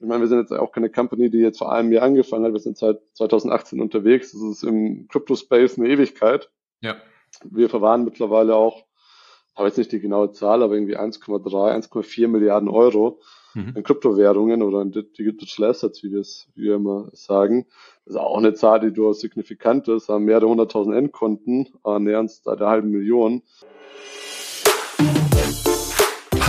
ich 0.00 0.06
meine, 0.06 0.20
wir 0.20 0.28
sind 0.28 0.38
jetzt 0.38 0.52
auch 0.52 0.72
keine 0.72 0.88
Company, 0.88 1.30
die 1.30 1.38
jetzt 1.38 1.58
vor 1.58 1.72
einem 1.72 1.92
Jahr 1.92 2.04
angefangen 2.04 2.46
hat. 2.46 2.52
Wir 2.54 2.60
sind 2.60 2.78
seit 2.78 3.00
2018 3.14 3.80
unterwegs. 3.80 4.32
Das 4.32 4.40
ist 4.40 4.62
im 4.62 5.08
Crypto-Space 5.08 5.78
eine 5.78 5.88
Ewigkeit. 5.88 6.50
Ja. 6.80 6.96
Wir 7.44 7.68
verwahren 7.68 8.04
mittlerweile 8.04 8.56
auch, 8.56 8.86
habe 9.54 9.68
jetzt 9.68 9.76
nicht 9.76 9.92
die 9.92 10.00
genaue 10.00 10.32
Zahl, 10.32 10.62
aber 10.62 10.74
irgendwie 10.74 10.96
1,3, 10.96 11.90
1,4 11.90 12.28
Milliarden 12.28 12.70
Euro 12.70 13.20
mhm. 13.52 13.74
in 13.76 13.82
Kryptowährungen 13.82 14.62
oder 14.62 14.80
in 14.80 14.90
Digital 14.90 15.68
Assets, 15.68 16.02
wie 16.02 16.12
wir 16.12 16.20
es, 16.20 16.48
wie 16.54 16.64
wir 16.64 16.76
immer 16.76 17.10
sagen. 17.12 17.66
Das 18.06 18.14
ist 18.14 18.20
auch 18.20 18.38
eine 18.38 18.54
Zahl, 18.54 18.80
die 18.80 18.92
durchaus 18.92 19.20
signifikant 19.20 19.86
ist. 19.88 20.08
Haben 20.08 20.24
mehrere 20.24 20.48
hunderttausend 20.48 20.96
Endkunden, 20.96 21.68
äh, 21.84 21.98
nähern 21.98 22.22
uns 22.22 22.40
da 22.40 22.56
der 22.56 22.68
halben 22.68 22.90
Million. 22.90 23.42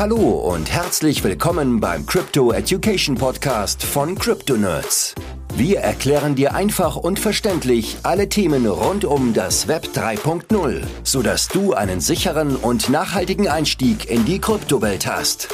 Hallo 0.02 0.16
und 0.16 0.72
herzlich 0.72 1.24
willkommen 1.24 1.80
beim 1.80 2.08
Crypto 2.08 2.52
Education 2.52 3.14
Podcast 3.14 3.84
von 3.84 4.18
Crypto 4.18 4.56
Nerds. 4.56 5.14
Wir 5.54 5.82
erklären 5.82 6.34
dir 6.34 6.55
einfach 6.55 6.96
und 6.96 7.20
verständlich 7.20 7.98
alle 8.02 8.28
Themen 8.28 8.66
rund 8.66 9.06
um 9.06 9.36
das 9.36 9.68
Web 9.68 9.90
3.0, 9.94 10.82
sodass 11.04 11.50
du 11.50 11.73
einen 11.73 12.02
sicheren 12.02 12.56
und 12.56 12.90
nachhaltigen 12.90 13.48
Einstieg 13.48 14.09
in 14.09 14.26
die 14.26 14.40
Kryptowelt 14.40 15.06
hast. 15.06 15.50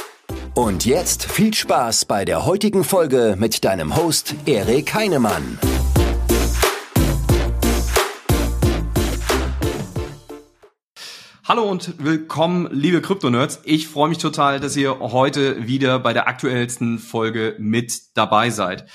Und 0.53 0.85
jetzt 0.85 1.29
viel 1.29 1.53
Spaß 1.53 2.05
bei 2.05 2.23
der 2.23 2.45
heutigen 2.45 2.85
Folge 2.85 3.35
mit 3.37 3.65
deinem 3.65 3.97
Host 3.97 4.33
Erik 4.45 4.93
Heinemann. 4.93 5.59
Hallo 11.47 11.63
und 11.63 12.03
willkommen, 12.03 12.67
liebe 12.73 13.01
Krypto-Nerds. 13.01 13.61
Ich 13.63 13.87
freue 13.87 14.09
mich 14.09 14.17
total, 14.17 14.59
dass 14.59 14.75
ihr 14.75 14.99
heute 14.99 15.65
wieder 15.65 15.97
bei 15.97 16.11
der 16.11 16.27
aktuellsten 16.27 16.99
Folge 16.99 17.55
mit 17.57 18.17
dabei 18.17 18.49
seid. 18.49 18.85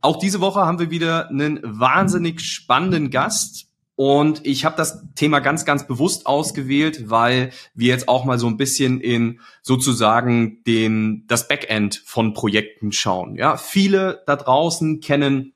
Auch 0.00 0.18
diese 0.18 0.40
Woche 0.40 0.62
haben 0.62 0.80
wir 0.80 0.90
wieder 0.90 1.28
einen 1.28 1.60
wahnsinnig 1.62 2.40
spannenden 2.40 3.10
Gast. 3.10 3.68
Und 3.94 4.44
ich 4.44 4.64
habe 4.64 4.76
das 4.76 5.04
Thema 5.14 5.38
ganz, 5.38 5.64
ganz 5.64 5.86
bewusst 5.86 6.26
ausgewählt, 6.26 7.08
weil 7.08 7.50
wir 7.74 7.90
jetzt 7.90 8.08
auch 8.08 8.24
mal 8.24 8.40
so 8.40 8.48
ein 8.48 8.56
bisschen 8.56 9.00
in 9.00 9.38
sozusagen 9.62 10.64
den, 10.64 11.28
das 11.28 11.46
Backend 11.46 12.02
von 12.04 12.34
Projekten 12.34 12.90
schauen. 12.90 13.36
Ja, 13.36 13.56
viele 13.56 14.24
da 14.26 14.34
draußen 14.34 15.00
kennen 15.00 15.52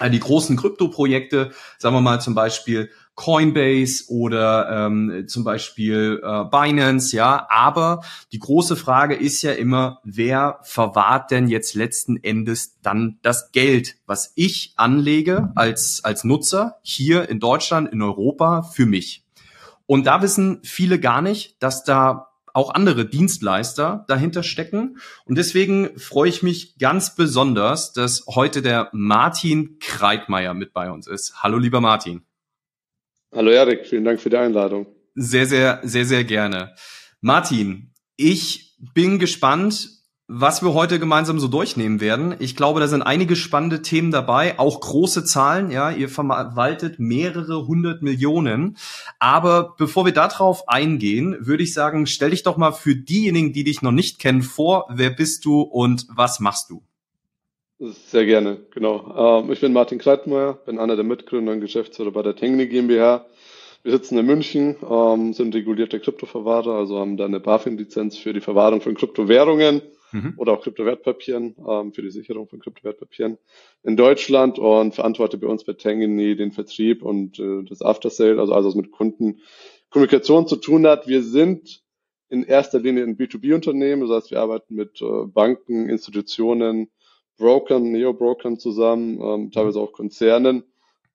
äh, 0.00 0.10
die 0.10 0.20
großen 0.20 0.56
Krypto-Projekte, 0.56 1.52
sagen 1.78 1.96
wir 1.96 2.00
mal 2.00 2.20
zum 2.20 2.34
Beispiel 2.34 2.90
Coinbase 3.14 4.04
oder 4.08 4.86
ähm, 4.86 5.24
zum 5.28 5.44
Beispiel 5.44 6.20
äh, 6.22 6.44
Binance, 6.44 7.16
ja. 7.16 7.46
Aber 7.48 8.02
die 8.32 8.38
große 8.38 8.76
Frage 8.76 9.14
ist 9.14 9.42
ja 9.42 9.52
immer, 9.52 10.00
wer 10.04 10.58
verwahrt 10.62 11.30
denn 11.30 11.48
jetzt 11.48 11.74
letzten 11.74 12.16
Endes 12.22 12.80
dann 12.82 13.18
das 13.22 13.52
Geld, 13.52 13.96
was 14.06 14.32
ich 14.34 14.74
anlege 14.76 15.52
als, 15.54 16.02
als 16.02 16.24
Nutzer 16.24 16.78
hier 16.82 17.28
in 17.28 17.40
Deutschland, 17.40 17.92
in 17.92 18.02
Europa 18.02 18.62
für 18.62 18.86
mich? 18.86 19.24
Und 19.86 20.06
da 20.06 20.22
wissen 20.22 20.60
viele 20.64 20.98
gar 20.98 21.22
nicht, 21.22 21.62
dass 21.62 21.84
da 21.84 22.30
auch 22.54 22.72
andere 22.72 23.04
Dienstleister 23.04 24.04
dahinter 24.06 24.42
stecken. 24.44 24.98
Und 25.24 25.36
deswegen 25.36 25.98
freue 25.98 26.28
ich 26.28 26.42
mich 26.42 26.78
ganz 26.78 27.14
besonders, 27.16 27.92
dass 27.92 28.24
heute 28.28 28.62
der 28.62 28.88
Martin 28.92 29.78
Kreitmeier 29.80 30.54
mit 30.54 30.72
bei 30.72 30.90
uns 30.90 31.06
ist. 31.08 31.42
Hallo, 31.42 31.58
lieber 31.58 31.80
Martin. 31.80 32.22
Hallo 33.34 33.50
Erik, 33.50 33.86
vielen 33.86 34.04
Dank 34.04 34.20
für 34.20 34.30
die 34.30 34.36
Einladung. 34.36 34.86
Sehr, 35.16 35.46
sehr, 35.46 35.80
sehr, 35.82 36.04
sehr 36.04 36.22
gerne. 36.22 36.72
Martin, 37.20 37.92
ich 38.14 38.76
bin 38.94 39.18
gespannt, 39.18 39.88
was 40.28 40.62
wir 40.62 40.72
heute 40.72 41.00
gemeinsam 41.00 41.40
so 41.40 41.48
durchnehmen 41.48 42.00
werden. 42.00 42.36
Ich 42.38 42.54
glaube, 42.54 42.78
da 42.78 42.86
sind 42.86 43.02
einige 43.02 43.34
spannende 43.34 43.82
Themen 43.82 44.12
dabei, 44.12 44.56
auch 44.60 44.80
große 44.80 45.24
Zahlen. 45.24 45.72
Ja, 45.72 45.90
ihr 45.90 46.08
verwaltet 46.08 47.00
mehrere 47.00 47.66
hundert 47.66 48.02
Millionen. 48.02 48.76
Aber 49.18 49.74
bevor 49.76 50.04
wir 50.04 50.12
darauf 50.12 50.68
eingehen, 50.68 51.36
würde 51.40 51.64
ich 51.64 51.74
sagen, 51.74 52.06
stell 52.06 52.30
dich 52.30 52.44
doch 52.44 52.56
mal 52.56 52.70
für 52.70 52.94
diejenigen, 52.94 53.52
die 53.52 53.64
dich 53.64 53.82
noch 53.82 53.90
nicht 53.90 54.20
kennen, 54.20 54.42
vor. 54.42 54.86
Wer 54.90 55.10
bist 55.10 55.44
du 55.44 55.60
und 55.60 56.06
was 56.08 56.38
machst 56.38 56.70
du? 56.70 56.84
Sehr 57.92 58.24
gerne, 58.24 58.60
genau. 58.70 59.42
Ähm, 59.42 59.52
ich 59.52 59.60
bin 59.60 59.72
Martin 59.72 59.98
Kreitmeier, 59.98 60.54
bin 60.64 60.78
einer 60.78 60.96
der 60.96 61.04
Mitgründer 61.04 61.52
und 61.52 61.60
Geschäftsführer 61.60 62.12
bei 62.12 62.22
der 62.22 62.36
Tengni 62.36 62.66
GmbH. 62.66 63.26
Wir 63.82 63.92
sitzen 63.92 64.16
in 64.16 64.24
München, 64.24 64.76
ähm, 64.88 65.34
sind 65.34 65.54
regulierte 65.54 66.00
Kryptoverwahrer, 66.00 66.74
also 66.74 66.98
haben 66.98 67.18
da 67.18 67.26
eine 67.26 67.40
BaFin-Lizenz 67.40 68.16
für 68.16 68.32
die 68.32 68.40
Verwahrung 68.40 68.80
von 68.80 68.94
Kryptowährungen 68.94 69.82
mhm. 70.12 70.34
oder 70.38 70.52
auch 70.52 70.62
Kryptowertpapieren, 70.62 71.56
ähm, 71.68 71.92
für 71.92 72.00
die 72.00 72.10
Sicherung 72.10 72.48
von 72.48 72.60
Kryptowertpapieren 72.60 73.36
in 73.82 73.96
Deutschland 73.96 74.58
und 74.58 74.94
verantworte 74.94 75.36
bei 75.36 75.48
uns 75.48 75.64
bei 75.64 75.74
Tengini 75.74 76.36
den 76.36 76.52
Vertrieb 76.52 77.02
und 77.02 77.38
äh, 77.38 77.64
das 77.64 77.82
After-Sale, 77.82 78.40
also 78.40 78.54
alles, 78.54 78.68
was 78.68 78.74
mit 78.76 78.92
Kundenkommunikation 78.92 80.46
zu 80.48 80.56
tun 80.56 80.86
hat. 80.86 81.06
Wir 81.06 81.22
sind 81.22 81.82
in 82.30 82.44
erster 82.44 82.80
Linie 82.80 83.04
ein 83.04 83.18
B2B-Unternehmen, 83.18 84.08
das 84.08 84.16
heißt, 84.16 84.30
wir 84.30 84.40
arbeiten 84.40 84.74
mit 84.74 85.02
äh, 85.02 85.26
Banken, 85.26 85.90
Institutionen, 85.90 86.88
Brokern, 87.38 87.90
Neo-Brokern 87.90 88.58
zusammen, 88.58 89.20
ähm, 89.20 89.50
teilweise 89.50 89.80
auch 89.80 89.92
Konzernen, 89.92 90.64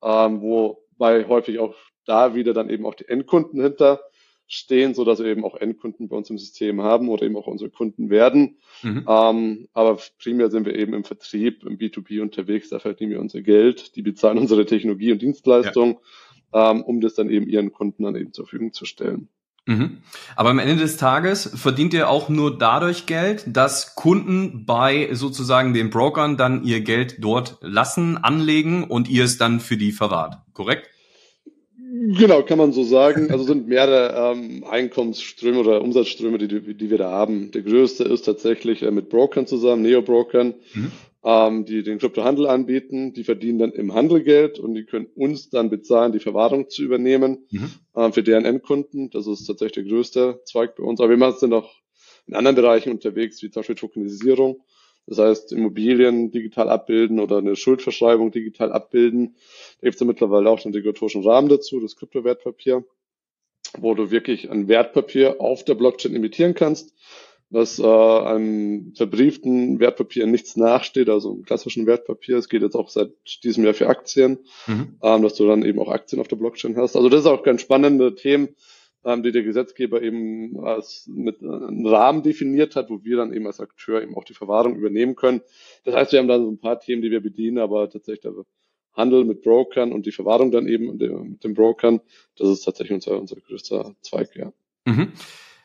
ähm, 0.03 0.41
wobei 0.41 1.28
häufig 1.28 1.59
auch 1.59 1.75
da 2.06 2.35
wieder 2.35 2.53
dann 2.53 2.69
eben 2.69 2.85
auch 2.85 2.96
die 2.96 3.07
Endkunden 3.07 3.62
hinter 3.62 4.02
stehen, 4.47 4.96
so 4.96 5.06
dass 5.06 5.19
wir 5.19 5.28
eben 5.28 5.46
auch 5.46 5.56
Endkunden 5.56 6.09
bei 6.09 6.18
uns 6.18 6.29
im 6.31 6.40
System 6.40 6.81
haben 6.81 7.08
oder 7.08 7.24
eben 7.24 7.38
auch 7.38 7.46
unsere 7.46 7.69
Kunden 7.69 8.09
werden. 8.09 8.58
Mhm. 8.81 9.06
Ähm, 9.08 9.68
aber 9.74 10.00
primär 10.22 10.50
sind 10.50 10.66
wir 10.66 10.75
eben 10.75 10.94
im 10.96 11.03
Vertrieb, 11.03 11.63
im 11.63 11.78
B2B 11.78 12.22
unterwegs, 12.22 12.69
da 12.69 12.79
verdienen 12.79 13.12
wir 13.12 13.19
unser 13.19 13.41
Geld, 13.41 13.96
die 13.96 14.02
bezahlen 14.02 14.40
unsere 14.40 14.66
Technologie 14.66 15.12
und 15.12 15.22
Dienstleistung, 15.22 16.00
ja. 16.52 16.72
ähm, 16.72 16.81
um 16.81 17.00
das 17.00 17.13
dann 17.13 17.29
eben 17.29 17.47
ihren 17.47 17.72
Kunden 17.72 18.03
dann 18.03 18.16
eben 18.16 18.34
zur 18.34 18.46
Verfügung 18.46 18.74
zu 18.74 18.85
stellen. 18.85 19.29
Mhm. 19.69 19.97
Aber 20.35 20.50
am 20.50 20.57
Ende 20.57 20.78
des 20.78 20.97
Tages 20.97 21.47
verdient 21.53 21.94
ihr 21.94 22.09
auch 22.09 22.28
nur 22.28 22.57
dadurch 22.57 23.06
Geld, 23.06 23.46
dass 23.46 23.94
Kunden 23.94 24.66
bei 24.66 25.09
sozusagen 25.12 25.75
den 25.75 25.91
Brokern 25.91 26.38
dann 26.38 26.63
ihr 26.63 26.81
Geld 26.81 27.18
dort 27.19 27.57
lassen, 27.62 28.18
anlegen 28.18 28.84
und 28.84 29.08
ihr 29.08 29.25
es 29.25 29.38
dann 29.38 29.59
für 29.59 29.78
die 29.78 29.91
verwahrt, 29.91 30.40
korrekt? 30.53 30.90
Genau, 32.18 32.41
kann 32.41 32.58
man 32.58 32.72
so 32.72 32.84
sagen. 32.84 33.29
Also 33.29 33.44
sind 33.44 33.68
mehrere 33.68 34.34
ähm, 34.34 34.63
Einkommensströme 34.63 35.59
oder 35.59 35.81
Umsatzströme, 35.84 36.40
die, 36.40 36.75
die 36.75 36.90
wir 36.90 36.97
da 36.97 37.12
haben. 37.12 37.52
Der 37.52 37.62
größte 37.62 38.06
ist 38.06 38.24
tatsächlich 38.24 38.81
äh, 38.81 38.90
mit 38.90 39.09
Brokern 39.09 39.46
zusammen, 39.46 39.84
Neo-Brokern. 39.84 40.56
Mhm 40.74 40.91
ähm, 41.24 41.66
die 41.66 41.84
den 41.84 42.00
Kryptohandel 42.00 42.47
anbieten. 42.47 43.13
Die 43.13 43.24
verdienen 43.24 43.59
dann 43.59 43.72
im 43.72 43.94
Handel 43.94 44.24
Geld 44.24 44.59
und 44.59 44.74
die 44.74 44.85
können 44.85 45.07
uns 45.16 45.50
dann 45.50 45.69
bezahlen, 45.69 46.12
die 46.12 46.19
Verwahrung 46.19 46.69
zu 46.69 46.84
übernehmen 46.84 47.46
mhm. 47.52 47.72
ähm, 47.96 48.13
für 48.13 48.24
deren 48.24 48.46
Endkunden. 48.46 49.09
Das 49.09 49.28
ist 49.28 49.46
tatsächlich 49.46 49.85
der 49.85 49.94
größte 49.94 50.41
Zweig 50.46 50.75
bei 50.75 50.84
uns. 50.84 51.00
Aber 51.00 51.09
wir 51.09 51.18
machen 51.18 51.34
es 51.34 51.40
dann 51.40 51.53
auch 51.53 51.72
in 52.28 52.35
anderen 52.35 52.56
Bereichen 52.56 52.91
unterwegs, 52.91 53.41
wie 53.41 53.50
zum 53.50 53.62
Beispiel 53.62 53.75
Tokenisierung. 53.75 54.63
Das 55.08 55.18
heißt, 55.18 55.52
Immobilien 55.53 56.31
digital 56.31 56.69
abbilden 56.69 57.19
oder 57.19 57.40
eine 57.40 57.56
Schuldverschreibung 57.56 58.31
digital 58.31 58.72
abbilden. 58.72 59.35
Da 59.81 59.88
gibt 59.88 59.96
es 59.96 60.00
ja 60.00 60.06
mittlerweile 60.06 60.50
auch 60.50 60.63
einen 60.63 60.74
regulatorischen 60.75 61.24
Rahmen 61.24 61.50
dazu, 61.50 61.79
das 61.79 61.96
Kryptowertpapier, 61.96 62.85
wo 63.79 63.96
du 63.96 64.12
wirklich 64.12 64.52
ein 64.52 64.68
Wertpapier 64.68 65.41
auf 65.41 65.66
der 65.66 65.74
Blockchain 65.74 66.13
imitieren 66.13 66.53
kannst 66.53 66.94
was 67.49 67.79
äh, 67.79 67.83
einem 67.83 68.93
verbrieften 68.95 69.79
Wertpapier 69.79 70.27
nichts 70.27 70.55
nachsteht, 70.55 71.09
also 71.09 71.31
einem 71.31 71.43
klassischen 71.43 71.87
Wertpapier. 71.87 72.37
Es 72.37 72.47
geht 72.47 72.61
jetzt 72.61 72.75
auch 72.75 72.89
seit 72.89 73.11
diesem 73.43 73.63
Jahr 73.63 73.73
für 73.73 73.87
Aktien, 73.87 74.39
mhm. 74.67 74.97
ähm, 75.01 75.21
dass 75.23 75.35
du 75.35 75.47
dann 75.47 75.63
eben 75.63 75.79
auch 75.79 75.89
Aktien 75.89 76.21
auf 76.21 76.27
der 76.27 76.35
Blockchain 76.35 76.77
hast. 76.77 76.95
Also 76.95 77.09
das 77.09 77.21
ist 77.21 77.25
auch 77.25 77.41
ganz 77.41 77.61
spannende 77.61 78.13
Themen, 78.13 78.49
ähm, 79.03 79.23
die 79.23 79.31
der 79.31 79.41
Gesetzgeber 79.41 80.01
eben 80.03 80.63
als 80.63 81.09
mit 81.11 81.41
äh, 81.41 81.47
einem 81.47 81.87
Rahmen 81.87 82.21
definiert 82.21 82.75
hat, 82.75 82.91
wo 82.91 83.03
wir 83.03 83.17
dann 83.17 83.33
eben 83.33 83.47
als 83.47 83.59
Akteur 83.59 84.03
eben 84.03 84.16
auch 84.16 84.25
die 84.25 84.35
Verwahrung 84.35 84.75
übernehmen 84.75 85.16
können. 85.16 85.41
Das 85.85 85.95
heißt, 85.95 86.11
wir 86.11 86.19
haben 86.19 86.27
da 86.27 86.37
so 86.37 86.49
ein 86.49 86.59
paar 86.59 86.79
Themen, 86.79 87.01
die 87.01 87.09
wir 87.09 87.21
bedienen, 87.21 87.57
aber 87.57 87.90
tatsächlich 87.90 88.22
der 88.22 88.34
Handel 88.93 89.25
mit 89.25 89.41
Brokern 89.41 89.91
und 89.91 90.05
die 90.05 90.11
Verwahrung 90.11 90.52
dann 90.52 90.67
eben 90.67 90.97
mit 90.97 91.43
den 91.43 91.53
Brokern, 91.55 92.02
das 92.37 92.49
ist 92.49 92.61
tatsächlich 92.61 92.93
unser, 92.93 93.19
unser 93.19 93.37
größter 93.37 93.95
Zweig, 94.02 94.35
ja. 94.35 94.52
Mhm 94.85 95.13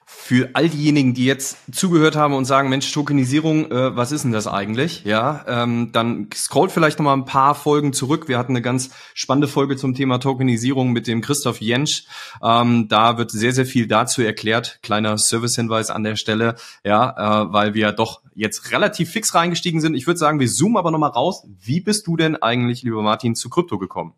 für 0.06 0.50
all 0.54 0.68
diejenigen, 0.68 1.14
die 1.14 1.24
jetzt 1.24 1.58
zugehört 1.72 2.16
haben 2.16 2.34
und 2.34 2.44
sagen, 2.44 2.68
Mensch, 2.68 2.90
Tokenisierung, 2.92 3.70
äh, 3.70 3.96
was 3.96 4.12
ist 4.12 4.24
denn 4.24 4.32
das 4.32 4.46
eigentlich? 4.46 5.04
Ja, 5.04 5.44
ähm, 5.46 5.90
dann 5.92 6.28
scrollt 6.34 6.72
vielleicht 6.72 6.98
noch 6.98 7.04
mal 7.04 7.14
ein 7.14 7.24
paar 7.24 7.54
Folgen 7.54 7.92
zurück. 7.92 8.28
Wir 8.28 8.38
hatten 8.38 8.52
eine 8.52 8.62
ganz 8.62 8.90
spannende 9.14 9.48
Folge 9.48 9.76
zum 9.76 9.94
Thema 9.94 10.18
Tokenisierung 10.18 10.92
mit 10.92 11.06
dem 11.06 11.20
Christoph 11.20 11.60
Jentsch. 11.60 12.04
Ähm, 12.42 12.88
da 12.88 13.18
wird 13.18 13.30
sehr, 13.30 13.52
sehr 13.52 13.66
viel 13.66 13.86
dazu 13.86 14.22
erklärt. 14.22 14.78
Kleiner 14.82 15.18
Servicehinweis 15.18 15.90
an 15.90 16.04
der 16.04 16.16
Stelle, 16.16 16.56
ja, 16.84 17.44
äh, 17.44 17.52
weil 17.52 17.74
wir 17.74 17.92
doch 17.92 18.22
jetzt 18.34 18.72
relativ 18.72 19.10
fix 19.10 19.34
reingestiegen 19.34 19.80
sind. 19.80 19.94
Ich 19.94 20.06
würde 20.06 20.18
sagen, 20.18 20.40
wir 20.40 20.48
zoomen 20.48 20.76
aber 20.76 20.90
noch 20.90 20.98
mal 20.98 21.08
raus. 21.08 21.46
Wie 21.60 21.80
bist 21.80 22.06
du 22.06 22.16
denn 22.16 22.36
eigentlich, 22.36 22.82
lieber 22.82 23.02
Martin, 23.02 23.34
zu 23.34 23.48
Krypto 23.48 23.78
gekommen? 23.78 24.14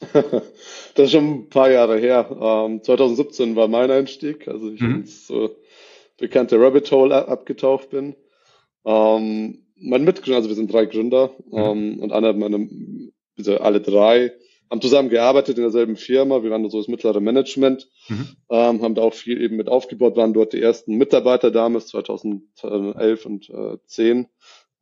das 0.12 1.06
ist 1.06 1.12
schon 1.12 1.24
ein 1.24 1.48
paar 1.48 1.70
Jahre 1.70 1.98
her. 1.98 2.28
Ähm, 2.40 2.82
2017 2.82 3.56
war 3.56 3.68
mein 3.68 3.90
Einstieg, 3.90 4.48
also 4.48 4.70
ich 4.70 4.80
mhm. 4.80 4.96
ins 4.96 5.30
äh, 5.30 5.48
bekannte 6.16 6.60
Rabbit 6.60 6.90
Hole 6.92 7.28
abgetaucht 7.28 7.90
bin. 7.90 8.14
Ähm, 8.84 9.64
mein 9.76 10.04
Mitgründer, 10.04 10.36
also 10.36 10.48
wir 10.48 10.56
sind 10.56 10.72
drei 10.72 10.86
Gründer 10.86 11.32
mhm. 11.50 11.58
ähm, 11.58 12.00
und 12.00 12.12
einer 12.12 12.32
meine, 12.32 12.68
also 13.36 13.58
alle 13.58 13.80
drei 13.80 14.32
haben 14.70 14.80
zusammen 14.80 15.08
gearbeitet 15.08 15.56
in 15.56 15.62
derselben 15.62 15.96
Firma. 15.96 16.42
Wir 16.42 16.50
waren 16.50 16.68
so 16.68 16.78
das 16.78 16.88
mittlere 16.88 17.20
Management, 17.20 17.88
mhm. 18.08 18.28
ähm, 18.50 18.82
haben 18.82 18.94
da 18.94 19.02
auch 19.02 19.14
viel 19.14 19.40
eben 19.40 19.56
mit 19.56 19.68
aufgebaut, 19.68 20.16
waren 20.16 20.34
dort 20.34 20.52
die 20.52 20.60
ersten 20.60 20.96
Mitarbeiter 20.96 21.50
damals 21.50 21.86
2011 21.88 23.26
und 23.26 23.48
äh, 23.48 23.78
10 23.86 24.28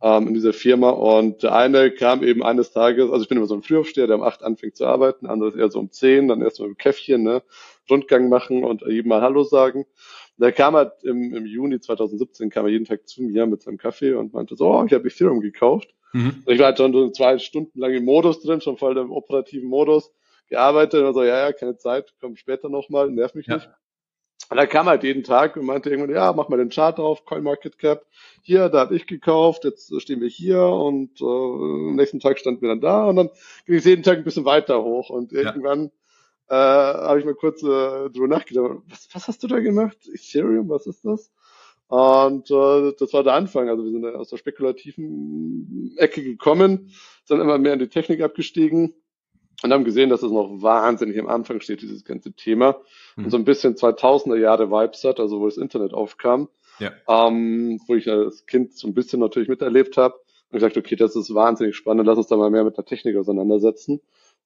ähm, 0.03 0.29
in 0.29 0.35
dieser 0.35 0.53
Firma. 0.53 0.91
Und 0.91 1.43
der 1.43 1.55
eine 1.55 1.91
kam 1.91 2.23
eben 2.23 2.43
eines 2.43 2.73
Tages, 2.73 3.11
also 3.11 3.23
ich 3.23 3.29
bin 3.29 3.39
immer 3.39 3.47
so 3.47 3.55
ein 3.55 3.63
Frühaufsteher, 3.63 4.07
der 4.07 4.17
um 4.17 4.23
acht 4.23 4.43
anfängt 4.43 4.77
zu 4.77 4.87
arbeiten, 4.87 5.27
anderes 5.27 5.55
eher 5.55 5.71
so 5.71 5.79
um 5.79 5.91
zehn, 5.91 6.29
dann 6.29 6.43
erstmal 6.43 6.69
im 6.69 6.77
Käffchen, 6.77 7.23
ne, 7.23 7.43
Rundgang 7.91 8.29
machen 8.29 8.65
und 8.65 8.83
jedem 8.83 9.09
mal 9.09 9.23
Hallo 9.23 9.45
sagen. 9.45 9.87
Der 10.39 10.53
kam 10.53 10.75
halt 10.77 10.93
im, 11.03 11.35
im 11.35 11.47
Juni 11.47 11.81
2017, 11.81 12.51
kam 12.51 12.67
er 12.67 12.73
jeden 12.73 12.85
Tag 12.85 13.09
zu 13.09 13.23
mir 13.23 13.47
mit 13.47 13.63
seinem 13.63 13.79
Kaffee 13.79 14.13
und 14.13 14.35
meinte 14.35 14.55
so, 14.55 14.67
oh, 14.71 14.85
ich 14.85 14.93
habe 14.93 15.09
Ethereum 15.09 15.41
gekauft. 15.41 15.95
Mhm. 16.13 16.43
Ich 16.47 16.59
war 16.59 16.67
halt 16.67 16.79
schon 16.79 16.93
so 16.93 17.11
zwei 17.11 17.39
Stunden 17.39 17.79
lang 17.79 17.93
im 17.93 18.05
Modus 18.05 18.43
drin, 18.43 18.61
schon 18.61 18.77
voll 18.77 18.97
im 18.99 19.11
operativen 19.11 19.69
Modus, 19.69 20.13
gearbeitet 20.49 21.03
und 21.03 21.15
so, 21.15 21.23
ja, 21.23 21.47
ja, 21.47 21.53
keine 21.53 21.77
Zeit, 21.79 22.15
komm 22.21 22.37
später 22.37 22.69
nochmal, 22.69 23.11
nerv 23.11 23.35
mich 23.35 23.47
ja. 23.47 23.55
nicht. 23.55 23.71
Und 24.49 24.59
er 24.59 24.67
kam 24.69 24.87
halt 24.87 25.03
jeden 25.03 25.25
Tag 25.25 25.57
und 25.57 25.67
meinte 25.67 25.91
irgendwann, 25.91 26.15
ja, 26.15 26.33
mach 26.33 26.49
mal 26.49 26.57
den 26.57 26.69
Chart 26.69 26.99
auf, 27.01 27.25
CoinMarketCap. 27.25 28.07
Hier, 28.43 28.69
da 28.69 28.81
habe 28.81 28.95
ich 28.95 29.07
gekauft, 29.07 29.65
jetzt 29.65 29.93
stehen 30.01 30.21
wir 30.21 30.29
hier 30.29 30.63
und 30.63 31.21
äh, 31.21 31.25
am 31.25 31.97
nächsten 31.97 32.21
Tag 32.21 32.39
standen 32.39 32.63
wir 32.63 32.69
dann 32.69 32.81
da 32.81 33.07
und 33.07 33.17
dann 33.17 33.31
ging 33.67 33.75
es 33.77 33.85
jeden 33.85 34.05
Tag 34.05 34.19
ein 34.19 34.25
bisschen 34.25 34.45
weiter 34.45 34.85
hoch 34.85 35.11
und 35.11 35.33
irgendwann 35.33 35.91
äh, 36.49 36.55
habe 36.55 37.19
ich 37.19 37.25
mal 37.25 37.35
kurz 37.35 37.63
äh, 37.63 37.67
drüber 38.11 38.29
nachgedacht, 38.29 38.83
was, 38.89 39.09
was 39.13 39.27
hast 39.27 39.43
du 39.43 39.49
da 39.49 39.59
gemacht? 39.59 39.99
Ethereum, 40.13 40.69
was 40.69 40.87
ist 40.87 41.05
das? 41.05 41.33
Und 41.89 42.51
äh, 42.51 42.93
das 42.99 43.13
war 43.13 43.25
der 43.25 43.35
Anfang. 43.35 43.69
Also 43.69 43.85
wir 43.85 43.93
sind 43.93 44.05
aus 44.05 44.29
der 44.29 44.37
spekulativen 44.37 45.95
Ecke 45.97 46.23
gekommen, 46.23 46.93
sind 47.25 47.41
immer 47.41 47.59
mehr 47.59 47.73
in 47.73 47.79
die 47.81 47.89
Technik 47.89 48.21
abgestiegen 48.23 48.95
und 49.63 49.73
haben 49.73 49.85
gesehen, 49.85 50.11
dass 50.11 50.23
es 50.23 50.31
noch 50.31 50.63
wahnsinnig 50.63 51.19
am 51.19 51.29
Anfang 51.29 51.61
steht, 51.61 51.83
dieses 51.83 52.05
ganze 52.05 52.33
Thema. 52.33 52.77
Mhm. 53.17 53.25
Und 53.25 53.31
so 53.31 53.37
ein 53.37 53.45
bisschen 53.45 53.75
2000er 53.75 54.37
Jahre 54.37 54.71
Vibes 54.71 55.05
hat, 55.05 55.21
also 55.21 55.41
wo 55.41 55.47
das 55.47 55.57
Internet 55.57 55.95
aufkam, 55.95 56.49
ja. 56.79 56.93
ähm, 57.09 57.81
wo 57.87 57.95
ich 57.95 58.09
als 58.09 58.47
Kind 58.47 58.75
so 58.75 58.87
ein 58.87 58.95
bisschen 58.95 59.21
natürlich 59.21 59.49
miterlebt 59.49 59.97
habe 59.97 60.15
und 60.51 60.59
gesagt, 60.59 60.77
okay, 60.77 60.97
das 60.97 61.17
ist 61.17 61.35
wahnsinnig 61.35 61.77
spannend, 61.77 62.07
lass 62.07 62.19
uns 62.19 62.27
da 62.27 62.37
mal 62.37 62.51
mehr 62.51 62.65
mit 62.65 62.77
der 62.77 62.85
Technik 62.85 63.17
auseinandersetzen. 63.17 64.01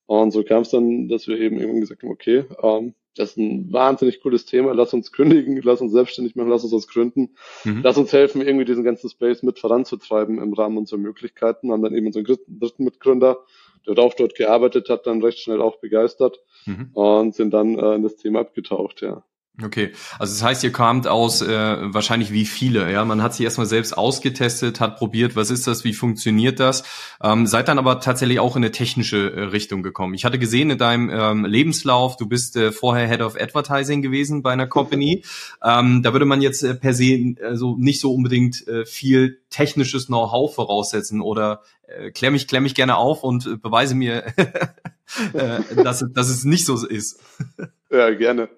Und 0.07 0.33
so 0.33 0.43
kam 0.43 0.63
es 0.63 0.71
dann, 0.71 1.09
dass 1.09 1.29
wir 1.29 1.39
eben 1.39 1.59
irgendwann 1.59 1.83
gesagt 1.83 2.03
haben, 2.03 2.11
okay, 2.11 2.45
ähm, 2.63 2.95
das 3.17 3.31
ist 3.31 3.37
ein 3.37 3.73
wahnsinnig 3.73 4.21
cooles 4.23 4.45
Thema, 4.45 4.73
lass 4.73 4.95
uns 4.95 5.13
kündigen, 5.13 5.61
lass 5.63 5.81
uns 5.81 5.93
selbstständig 5.93 6.37
machen, 6.37 6.49
lass 6.49 6.65
uns 6.65 6.73
was 6.73 6.89
gründen, 6.89 7.31
mhm. 7.65 7.83
lass 7.83 7.99
uns 7.99 8.13
helfen, 8.13 8.41
irgendwie 8.41 8.65
diesen 8.65 8.85
ganzen 8.85 9.11
Space 9.11 9.43
mit 9.43 9.59
voranzutreiben 9.59 10.41
im 10.41 10.53
Rahmen 10.53 10.79
unserer 10.79 10.99
Möglichkeiten. 10.99 11.71
Haben 11.71 11.83
dann 11.83 11.95
eben 11.95 12.07
unseren 12.07 12.25
dritten 12.25 12.85
Mitgründer, 12.85 13.39
der 13.87 13.99
auch 13.99 14.15
dort 14.15 14.35
gearbeitet 14.35 14.89
hat, 14.89 15.07
dann 15.07 15.23
recht 15.23 15.39
schnell 15.39 15.61
auch 15.61 15.77
begeistert 15.81 16.41
mhm. 16.67 16.91
und 16.95 17.35
sind 17.35 17.53
dann 17.53 17.79
äh, 17.79 17.95
in 17.95 18.03
das 18.03 18.17
Thema 18.17 18.41
abgetaucht, 18.41 19.01
ja. 19.03 19.25
Okay, 19.63 19.93
also 20.19 20.33
das 20.33 20.43
heißt, 20.43 20.65
ihr 20.65 20.73
kamt 20.73 21.07
aus 21.07 21.43
äh, 21.43 21.77
wahrscheinlich 21.93 22.33
wie 22.33 22.47
viele, 22.47 22.91
ja. 22.91 23.05
Man 23.05 23.23
hat 23.23 23.35
sich 23.35 23.45
erstmal 23.45 23.67
selbst 23.67 23.97
ausgetestet, 23.97 24.81
hat 24.81 24.97
probiert, 24.97 25.37
was 25.37 25.51
ist 25.51 25.67
das, 25.67 25.85
wie 25.85 25.93
funktioniert 25.93 26.61
das, 26.61 26.83
ähm, 27.23 27.47
seid 27.47 27.69
dann 27.69 27.79
aber 27.79 28.01
tatsächlich 28.01 28.41
auch 28.41 28.57
in 28.57 28.65
eine 28.65 28.73
technische 28.73 29.33
äh, 29.33 29.43
Richtung 29.45 29.83
gekommen. 29.83 30.15
Ich 30.15 30.25
hatte 30.25 30.39
gesehen 30.39 30.71
in 30.71 30.79
deinem 30.79 31.11
ähm, 31.11 31.45
Lebenslauf, 31.45 32.17
du 32.17 32.27
bist 32.27 32.57
äh, 32.57 32.73
vorher 32.73 33.07
Head 33.07 33.21
of 33.21 33.39
Advertising 33.39 34.03
gewesen 34.03 34.43
bei 34.43 34.53
einer 34.53 34.67
Company. 34.67 35.25
ähm, 35.63 36.03
da 36.03 36.13
würde 36.13 36.27
man 36.27 36.41
jetzt 36.41 36.63
äh, 36.63 36.75
per 36.75 36.95
se 36.95 37.35
also 37.45 37.77
nicht 37.77 38.01
so 38.01 38.15
unbedingt 38.15 38.67
äh, 38.67 38.87
viel 38.87 39.41
technisches 39.51 40.07
Know-how 40.07 40.55
voraussetzen 40.55 41.21
oder 41.21 41.63
äh, 41.87 42.11
klär 42.13 42.31
mich, 42.31 42.47
klär 42.47 42.61
mich 42.61 42.75
gerne 42.75 42.97
auf 42.97 43.23
und 43.25 43.47
äh, 43.47 43.57
beweise 43.57 43.95
mir, 43.95 44.25
äh, 44.37 44.47
dass, 45.77 46.05
dass 46.13 46.29
es 46.29 46.45
nicht 46.45 46.67
so 46.67 46.87
ist. 46.87 47.21
ja, 47.91 48.11
gerne. 48.11 48.49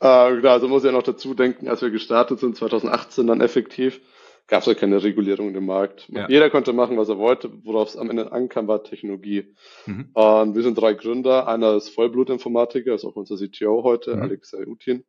Äh, 0.00 0.40
klar, 0.40 0.54
also 0.54 0.68
muss 0.68 0.82
ich 0.82 0.86
ja 0.86 0.92
noch 0.92 1.02
dazu 1.02 1.34
denken, 1.34 1.68
als 1.68 1.82
wir 1.82 1.90
gestartet 1.90 2.40
sind, 2.40 2.56
2018 2.56 3.26
dann 3.26 3.40
effektiv, 3.40 4.00
gab 4.46 4.60
es 4.60 4.66
ja 4.66 4.74
keine 4.74 5.02
Regulierung 5.02 5.54
im 5.54 5.66
Markt. 5.66 6.08
Ja. 6.08 6.28
Jeder 6.28 6.50
konnte 6.50 6.72
machen, 6.72 6.96
was 6.96 7.08
er 7.08 7.18
wollte. 7.18 7.50
Worauf 7.64 7.88
es 7.88 7.96
am 7.96 8.10
Ende 8.10 8.32
ankam, 8.32 8.68
war 8.68 8.84
Technologie. 8.84 9.54
Mhm. 9.86 10.10
Und 10.12 10.54
wir 10.54 10.62
sind 10.62 10.76
drei 10.76 10.94
Gründer. 10.94 11.48
Einer 11.48 11.74
ist 11.76 11.90
Vollblutinformatiker, 11.90 12.94
ist 12.94 13.04
auch 13.04 13.16
unser 13.16 13.36
CTO 13.36 13.82
heute, 13.82 14.16
mhm. 14.16 14.22
Alexei 14.22 14.66
Utin. 14.66 15.04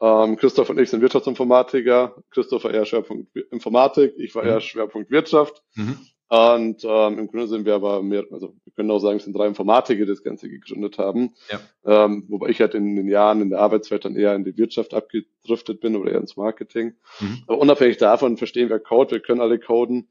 Ähm, 0.00 0.36
Christoph 0.36 0.70
und 0.70 0.78
ich 0.78 0.88
sind 0.88 1.02
Wirtschaftsinformatiker. 1.02 2.16
Christoph 2.30 2.64
war 2.64 2.72
eher 2.72 2.86
Schwerpunkt 2.86 3.36
Informatik, 3.50 4.14
ich 4.16 4.34
war 4.34 4.44
mhm. 4.44 4.48
eher 4.48 4.60
Schwerpunkt 4.60 5.10
Wirtschaft. 5.10 5.62
Mhm. 5.74 5.98
Und 6.30 6.84
ähm, 6.84 7.18
im 7.18 7.26
Grunde 7.26 7.48
sind 7.48 7.66
wir 7.66 7.74
aber 7.74 8.04
mehr, 8.04 8.22
also 8.30 8.54
wir 8.62 8.72
können 8.72 8.88
auch 8.92 9.00
sagen, 9.00 9.16
es 9.16 9.24
sind 9.24 9.36
drei 9.36 9.48
Informatiker, 9.48 10.04
die 10.04 10.10
das 10.10 10.22
Ganze 10.22 10.48
gegründet 10.48 10.96
haben. 10.96 11.34
Ja. 11.50 12.04
Ähm, 12.04 12.24
wobei 12.28 12.50
ich 12.50 12.60
halt 12.60 12.74
in 12.76 12.94
den 12.94 13.08
Jahren 13.08 13.42
in 13.42 13.50
der 13.50 13.58
Arbeitswelt 13.58 14.04
dann 14.04 14.14
eher 14.14 14.36
in 14.36 14.44
die 14.44 14.56
Wirtschaft 14.56 14.94
abgedriftet 14.94 15.80
bin 15.80 15.96
oder 15.96 16.12
eher 16.12 16.20
ins 16.20 16.36
Marketing. 16.36 16.94
Mhm. 17.18 17.42
Aber 17.48 17.58
unabhängig 17.58 17.96
davon 17.96 18.36
verstehen 18.36 18.68
wir 18.68 18.78
Code, 18.78 19.10
wir 19.10 19.20
können 19.20 19.40
alle 19.40 19.58
coden. 19.58 20.06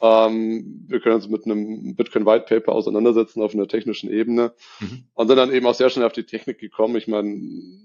Ähm, 0.00 0.86
wir 0.88 1.00
können 1.00 1.16
uns 1.16 1.28
mit 1.28 1.44
einem 1.44 1.94
Bitcoin 1.96 2.24
White 2.24 2.46
Paper 2.48 2.72
auseinandersetzen 2.72 3.42
auf 3.42 3.52
einer 3.52 3.68
technischen 3.68 4.10
Ebene 4.10 4.54
mhm. 4.80 5.04
und 5.12 5.28
sind 5.28 5.36
dann 5.36 5.52
eben 5.52 5.66
auch 5.66 5.74
sehr 5.74 5.90
schnell 5.90 6.06
auf 6.06 6.12
die 6.12 6.24
Technik 6.24 6.58
gekommen. 6.60 6.96
Ich 6.96 7.08
meine, 7.08 7.28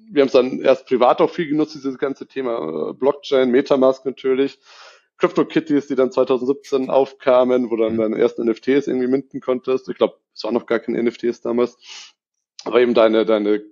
wir 0.09 0.21
haben 0.21 0.27
es 0.27 0.33
dann 0.33 0.61
erst 0.61 0.85
privat 0.85 1.19
auch 1.19 1.29
viel 1.29 1.49
genutzt, 1.49 1.75
dieses 1.75 1.97
ganze 1.97 2.27
Thema 2.27 2.91
äh, 2.91 2.93
Blockchain, 2.93 3.51
Metamask 3.51 4.05
natürlich. 4.05 4.57
Crypto-Kitties, 5.23 5.87
die 5.87 5.95
dann 5.95 6.11
2017 6.11 6.89
aufkamen, 6.89 7.71
wo 7.71 7.77
dann 7.77 7.93
mhm. 7.93 7.97
deine 7.99 8.17
ersten 8.17 8.45
NFTs 8.45 8.87
irgendwie 8.87 9.07
minten 9.07 9.39
konntest. 9.39 9.87
Ich 9.87 9.95
glaube, 9.95 10.17
es 10.33 10.43
waren 10.43 10.53
noch 10.53 10.65
gar 10.65 10.79
keine 10.79 11.01
NFTs 11.01 11.39
damals. 11.39 11.77
Aber 12.65 12.81
eben 12.81 12.93
deine, 12.93 13.25
deine 13.25 13.63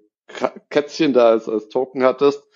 Kätzchen 0.70 1.12
da 1.12 1.32
als, 1.32 1.50
als 1.50 1.68
Token 1.68 2.04
hattest. 2.04 2.48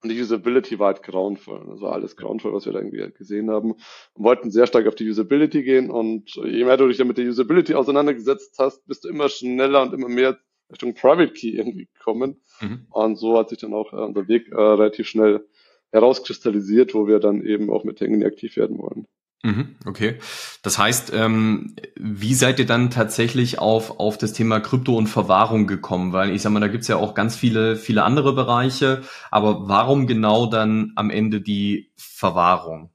Und 0.00 0.10
die 0.10 0.20
Usability 0.20 0.78
war 0.78 0.88
halt 0.88 1.02
grauenvoll. 1.02 1.64
Das 1.68 1.80
war 1.80 1.92
alles 1.92 2.16
grauenvoll, 2.16 2.52
was 2.52 2.66
wir 2.66 2.72
da 2.72 2.78
irgendwie 2.78 3.10
gesehen 3.18 3.50
haben. 3.50 3.72
Und 3.72 4.24
wollten 4.24 4.52
sehr 4.52 4.68
stark 4.68 4.86
auf 4.86 4.94
die 4.94 5.08
Usability 5.08 5.64
gehen. 5.64 5.90
Und 5.90 6.36
je 6.36 6.64
mehr 6.64 6.76
du 6.76 6.86
dich 6.86 6.98
dann 6.98 7.08
mit 7.08 7.18
der 7.18 7.26
Usability 7.26 7.74
auseinandergesetzt 7.74 8.60
hast, 8.60 8.86
bist 8.86 9.02
du 9.02 9.08
immer 9.08 9.28
schneller 9.28 9.82
und 9.82 9.92
immer 9.92 10.08
mehr 10.08 10.38
Richtung 10.70 10.94
Private 10.94 11.32
Key 11.32 11.50
irgendwie 11.56 11.88
gekommen. 11.92 12.40
Mhm. 12.60 12.86
Und 12.90 13.16
so 13.16 13.36
hat 13.36 13.48
sich 13.48 13.58
dann 13.58 13.74
auch 13.74 13.92
äh, 13.92 13.96
unser 13.96 14.28
Weg 14.28 14.52
äh, 14.52 14.54
relativ 14.54 15.08
schnell 15.08 15.48
herauskristallisiert, 15.92 16.94
wo 16.94 17.06
wir 17.06 17.18
dann 17.18 17.42
eben 17.42 17.70
auch 17.70 17.84
mit 17.84 18.00
Hängen 18.00 18.24
aktiv 18.24 18.56
werden 18.56 18.78
wollen. 18.78 19.06
Mhm, 19.46 19.76
okay. 19.86 20.16
Das 20.62 20.78
heißt, 20.78 21.12
ähm, 21.14 21.76
wie 21.94 22.34
seid 22.34 22.58
ihr 22.58 22.66
dann 22.66 22.90
tatsächlich 22.90 23.60
auf, 23.60 24.00
auf 24.00 24.18
das 24.18 24.32
Thema 24.32 24.58
Krypto 24.58 24.96
und 24.96 25.06
Verwahrung 25.06 25.68
gekommen? 25.68 26.12
Weil 26.12 26.34
ich 26.34 26.42
sag 26.42 26.50
mal, 26.50 26.60
da 26.60 26.68
gibt's 26.68 26.88
ja 26.88 26.96
auch 26.96 27.14
ganz 27.14 27.36
viele, 27.36 27.76
viele 27.76 28.02
andere 28.02 28.34
Bereiche, 28.34 29.02
aber 29.30 29.68
warum 29.68 30.08
genau 30.08 30.46
dann 30.46 30.92
am 30.96 31.10
Ende 31.10 31.40
die 31.40 31.92
Verwahrung? 31.96 32.90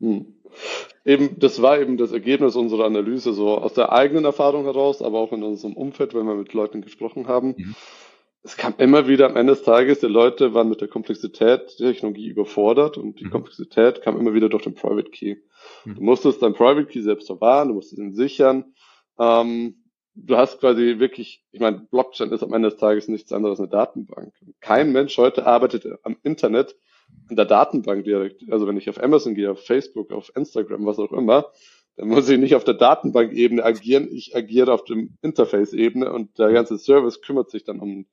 Hm. 0.00 0.26
Eben, 1.06 1.38
das 1.38 1.62
war 1.62 1.80
eben 1.80 1.96
das 1.96 2.12
Ergebnis 2.12 2.54
unserer 2.54 2.84
Analyse, 2.84 3.32
so 3.32 3.58
aus 3.58 3.72
der 3.72 3.92
eigenen 3.92 4.24
Erfahrung 4.24 4.64
heraus, 4.64 5.02
aber 5.02 5.18
auch 5.18 5.32
in 5.32 5.42
unserem 5.42 5.74
Umfeld, 5.74 6.14
wenn 6.14 6.26
wir 6.26 6.34
mit 6.34 6.52
Leuten 6.52 6.82
gesprochen 6.82 7.28
haben. 7.28 7.54
Mhm 7.56 7.74
es 8.44 8.58
kam 8.58 8.74
immer 8.76 9.08
wieder 9.08 9.26
am 9.26 9.36
Ende 9.36 9.54
des 9.54 9.62
Tages, 9.62 10.00
die 10.00 10.06
Leute 10.06 10.52
waren 10.52 10.68
mit 10.68 10.82
der 10.82 10.88
Komplexität 10.88 11.80
der 11.80 11.92
Technologie 11.92 12.28
überfordert 12.28 12.98
und 12.98 13.18
die 13.18 13.24
mhm. 13.24 13.30
Komplexität 13.30 14.02
kam 14.02 14.20
immer 14.20 14.34
wieder 14.34 14.50
durch 14.50 14.64
den 14.64 14.74
Private 14.74 15.10
Key. 15.10 15.36
Mhm. 15.86 15.94
Du 15.94 16.02
musstest 16.02 16.42
dein 16.42 16.52
Private 16.52 16.84
Key 16.86 17.00
selbst 17.00 17.26
verwahren, 17.26 17.68
du 17.68 17.74
musstest 17.74 17.98
ihn 17.98 18.14
sichern. 18.14 18.74
Ähm, 19.18 19.82
du 20.14 20.36
hast 20.36 20.60
quasi 20.60 20.98
wirklich, 20.98 21.42
ich 21.52 21.60
meine, 21.60 21.86
Blockchain 21.90 22.32
ist 22.32 22.42
am 22.42 22.52
Ende 22.52 22.68
des 22.68 22.78
Tages 22.78 23.08
nichts 23.08 23.32
anderes 23.32 23.60
als 23.60 23.70
eine 23.72 23.80
Datenbank. 23.80 24.34
Kein 24.60 24.92
Mensch 24.92 25.16
heute 25.16 25.46
arbeitet 25.46 25.86
am 26.02 26.18
Internet 26.22 26.76
in 27.30 27.36
der 27.36 27.46
Datenbank 27.46 28.04
direkt. 28.04 28.42
Also 28.50 28.66
wenn 28.66 28.76
ich 28.76 28.90
auf 28.90 29.02
Amazon 29.02 29.34
gehe, 29.34 29.50
auf 29.50 29.64
Facebook, 29.64 30.12
auf 30.12 30.30
Instagram, 30.36 30.84
was 30.84 30.98
auch 30.98 31.12
immer, 31.12 31.50
dann 31.96 32.08
muss 32.08 32.28
ich 32.28 32.38
nicht 32.38 32.54
auf 32.54 32.64
der 32.64 32.74
Datenbank-Ebene 32.74 33.64
agieren, 33.64 34.08
ich 34.10 34.36
agiere 34.36 34.72
auf 34.72 34.84
dem 34.84 35.16
Interface-Ebene 35.22 36.12
und 36.12 36.38
der 36.38 36.52
ganze 36.52 36.76
Service 36.76 37.22
kümmert 37.22 37.50
sich 37.50 37.64
dann 37.64 37.80
um 37.80 38.06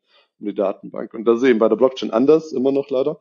die 0.45 0.53
Datenbank. 0.53 1.13
Und 1.13 1.25
das 1.25 1.41
ist 1.41 1.47
eben 1.47 1.59
bei 1.59 1.69
der 1.69 1.75
Blockchain 1.75 2.11
anders, 2.11 2.53
immer 2.53 2.71
noch 2.71 2.89
leider. 2.89 3.19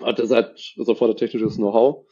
Hat 0.00 0.18
das 0.18 0.30
halt, 0.30 0.74
das 0.76 0.88
erfordert 0.88 1.18
technisches 1.18 1.56
Know-how. 1.56 2.06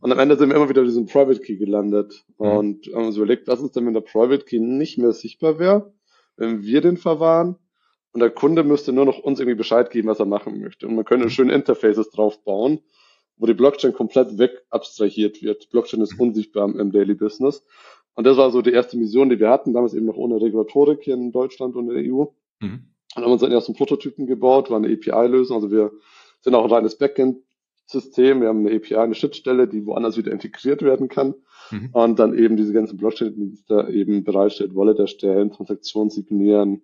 Und 0.00 0.12
am 0.12 0.18
Ende 0.18 0.36
sind 0.36 0.48
wir 0.48 0.56
immer 0.56 0.68
wieder 0.68 0.82
in 0.82 0.86
diesem 0.86 1.06
Private 1.06 1.40
Key 1.40 1.56
gelandet 1.56 2.24
mhm. 2.38 2.46
und 2.46 2.86
haben 2.94 3.06
uns 3.06 3.16
überlegt, 3.16 3.48
was 3.48 3.60
ist 3.60 3.76
denn, 3.76 3.86
wenn 3.86 3.94
der 3.94 4.00
Private 4.00 4.44
Key 4.44 4.58
nicht 4.58 4.98
mehr 4.98 5.12
sichtbar 5.12 5.58
wäre, 5.58 5.92
wenn 6.36 6.62
wir 6.62 6.80
den 6.80 6.96
verwahren 6.96 7.56
und 8.12 8.20
der 8.20 8.30
Kunde 8.30 8.62
müsste 8.62 8.92
nur 8.92 9.04
noch 9.04 9.18
uns 9.18 9.40
irgendwie 9.40 9.56
Bescheid 9.56 9.90
geben, 9.90 10.08
was 10.08 10.20
er 10.20 10.26
machen 10.26 10.60
möchte. 10.60 10.86
Und 10.86 10.94
man 10.94 11.04
könnte 11.04 11.28
schöne 11.30 11.52
Interfaces 11.52 12.10
drauf 12.10 12.42
bauen, 12.44 12.80
wo 13.36 13.46
die 13.46 13.54
Blockchain 13.54 13.92
komplett 13.92 14.38
weg 14.38 14.64
abstrahiert 14.70 15.42
wird. 15.42 15.68
Blockchain 15.70 16.00
ist 16.00 16.18
unsichtbar 16.18 16.68
im 16.68 16.92
Daily 16.92 17.14
Business. 17.14 17.64
Und 18.14 18.24
das 18.24 18.36
war 18.36 18.52
so 18.52 18.62
die 18.62 18.70
erste 18.70 18.96
Mission, 18.96 19.30
die 19.30 19.40
wir 19.40 19.50
hatten, 19.50 19.74
damals 19.74 19.94
eben 19.94 20.06
noch 20.06 20.16
ohne 20.16 20.40
Regulatorik 20.40 21.02
hier 21.02 21.14
in 21.14 21.32
Deutschland 21.32 21.74
und 21.74 21.90
in 21.90 21.94
der 21.96 22.14
EU. 22.14 22.26
Mhm. 22.60 22.93
Haben 23.14 23.24
wir 23.24 23.32
unseren 23.32 23.52
ersten 23.52 23.74
Prototypen 23.74 24.26
gebaut, 24.26 24.70
war 24.70 24.78
eine 24.78 24.92
API-Lösung. 24.92 25.56
Also 25.56 25.70
wir 25.70 25.92
sind 26.40 26.54
auch 26.54 26.64
ein 26.64 26.70
reines 26.70 26.98
Backend. 26.98 27.38
System, 27.86 28.40
wir 28.40 28.48
haben 28.48 28.66
eine 28.66 28.74
API, 28.74 28.96
eine 28.96 29.14
Schnittstelle, 29.14 29.68
die 29.68 29.84
woanders 29.84 30.16
wieder 30.16 30.32
integriert 30.32 30.82
werden 30.82 31.08
kann 31.08 31.34
mhm. 31.70 31.90
und 31.92 32.18
dann 32.18 32.36
eben 32.36 32.56
diese 32.56 32.72
ganzen 32.72 32.96
Blockchain-Dienste 32.96 33.88
eben 33.90 34.24
bereitstellt, 34.24 34.74
Wallet 34.74 34.98
erstellen, 34.98 35.50
Transaktionen 35.50 36.10
signieren, 36.10 36.82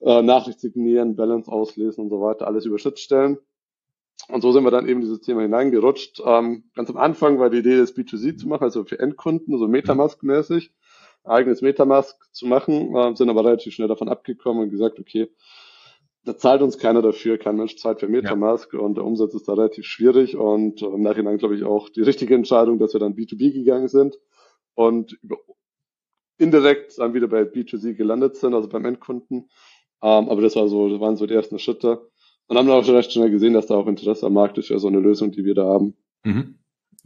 äh, 0.00 0.22
Nachricht 0.22 0.60
signieren, 0.60 1.14
Balance 1.14 1.50
auslesen 1.50 2.04
und 2.04 2.10
so 2.10 2.20
weiter, 2.20 2.46
alles 2.46 2.64
über 2.64 2.78
Schnittstellen. 2.78 3.38
Und 4.26 4.40
so 4.42 4.50
sind 4.50 4.64
wir 4.64 4.72
dann 4.72 4.88
eben 4.88 5.00
dieses 5.00 5.20
Thema 5.20 5.42
hineingerutscht. 5.42 6.20
Ähm, 6.24 6.64
ganz 6.74 6.90
am 6.90 6.96
Anfang 6.96 7.38
war 7.38 7.50
die 7.50 7.58
Idee, 7.58 7.78
das 7.78 7.96
B2C 7.96 8.36
zu 8.36 8.48
machen, 8.48 8.64
also 8.64 8.84
für 8.84 8.98
Endkunden, 8.98 9.56
so 9.56 9.66
Metamask-mäßig, 9.66 10.72
eigenes 11.28 11.62
Metamask 11.62 12.16
zu 12.32 12.46
machen, 12.46 12.94
äh, 12.94 13.14
sind 13.14 13.30
aber 13.30 13.44
relativ 13.44 13.74
schnell 13.74 13.88
davon 13.88 14.08
abgekommen 14.08 14.64
und 14.64 14.70
gesagt, 14.70 14.98
okay, 14.98 15.28
da 16.24 16.36
zahlt 16.36 16.62
uns 16.62 16.78
keiner 16.78 17.00
dafür, 17.00 17.38
kein 17.38 17.56
Mensch 17.56 17.76
zahlt 17.76 18.00
für 18.00 18.08
Metamask 18.08 18.72
ja. 18.72 18.80
und 18.80 18.96
der 18.96 19.04
Umsatz 19.04 19.34
ist 19.34 19.48
da 19.48 19.54
relativ 19.54 19.86
schwierig 19.86 20.36
und 20.36 20.82
im 20.82 21.02
Nachhinein 21.02 21.38
glaube 21.38 21.56
ich 21.56 21.64
auch 21.64 21.88
die 21.88 22.02
richtige 22.02 22.34
Entscheidung, 22.34 22.78
dass 22.78 22.92
wir 22.92 23.00
dann 23.00 23.14
B2B 23.14 23.52
gegangen 23.52 23.88
sind 23.88 24.18
und 24.74 25.18
indirekt 26.38 26.98
dann 26.98 27.14
wieder 27.14 27.28
bei 27.28 27.42
B2C 27.42 27.94
gelandet 27.94 28.36
sind, 28.36 28.54
also 28.54 28.68
beim 28.68 28.84
Endkunden. 28.84 29.48
Ähm, 30.02 30.28
aber 30.28 30.40
das 30.40 30.56
war 30.56 30.68
so, 30.68 30.88
das 30.88 31.00
waren 31.00 31.16
so 31.16 31.26
die 31.26 31.34
ersten 31.34 31.58
Schritte. 31.58 32.08
Und 32.46 32.56
haben 32.56 32.66
dann 32.66 32.78
auch 32.78 32.84
schon 32.84 32.94
recht 32.96 33.12
schnell 33.12 33.30
gesehen, 33.30 33.52
dass 33.52 33.66
da 33.66 33.74
auch 33.74 33.86
Interesse 33.86 34.24
am 34.24 34.32
Markt 34.32 34.56
ist 34.56 34.68
für 34.68 34.78
so 34.78 34.88
eine 34.88 35.00
Lösung, 35.00 35.32
die 35.32 35.44
wir 35.44 35.54
da 35.54 35.64
haben. 35.64 35.96
Mhm. 36.24 36.57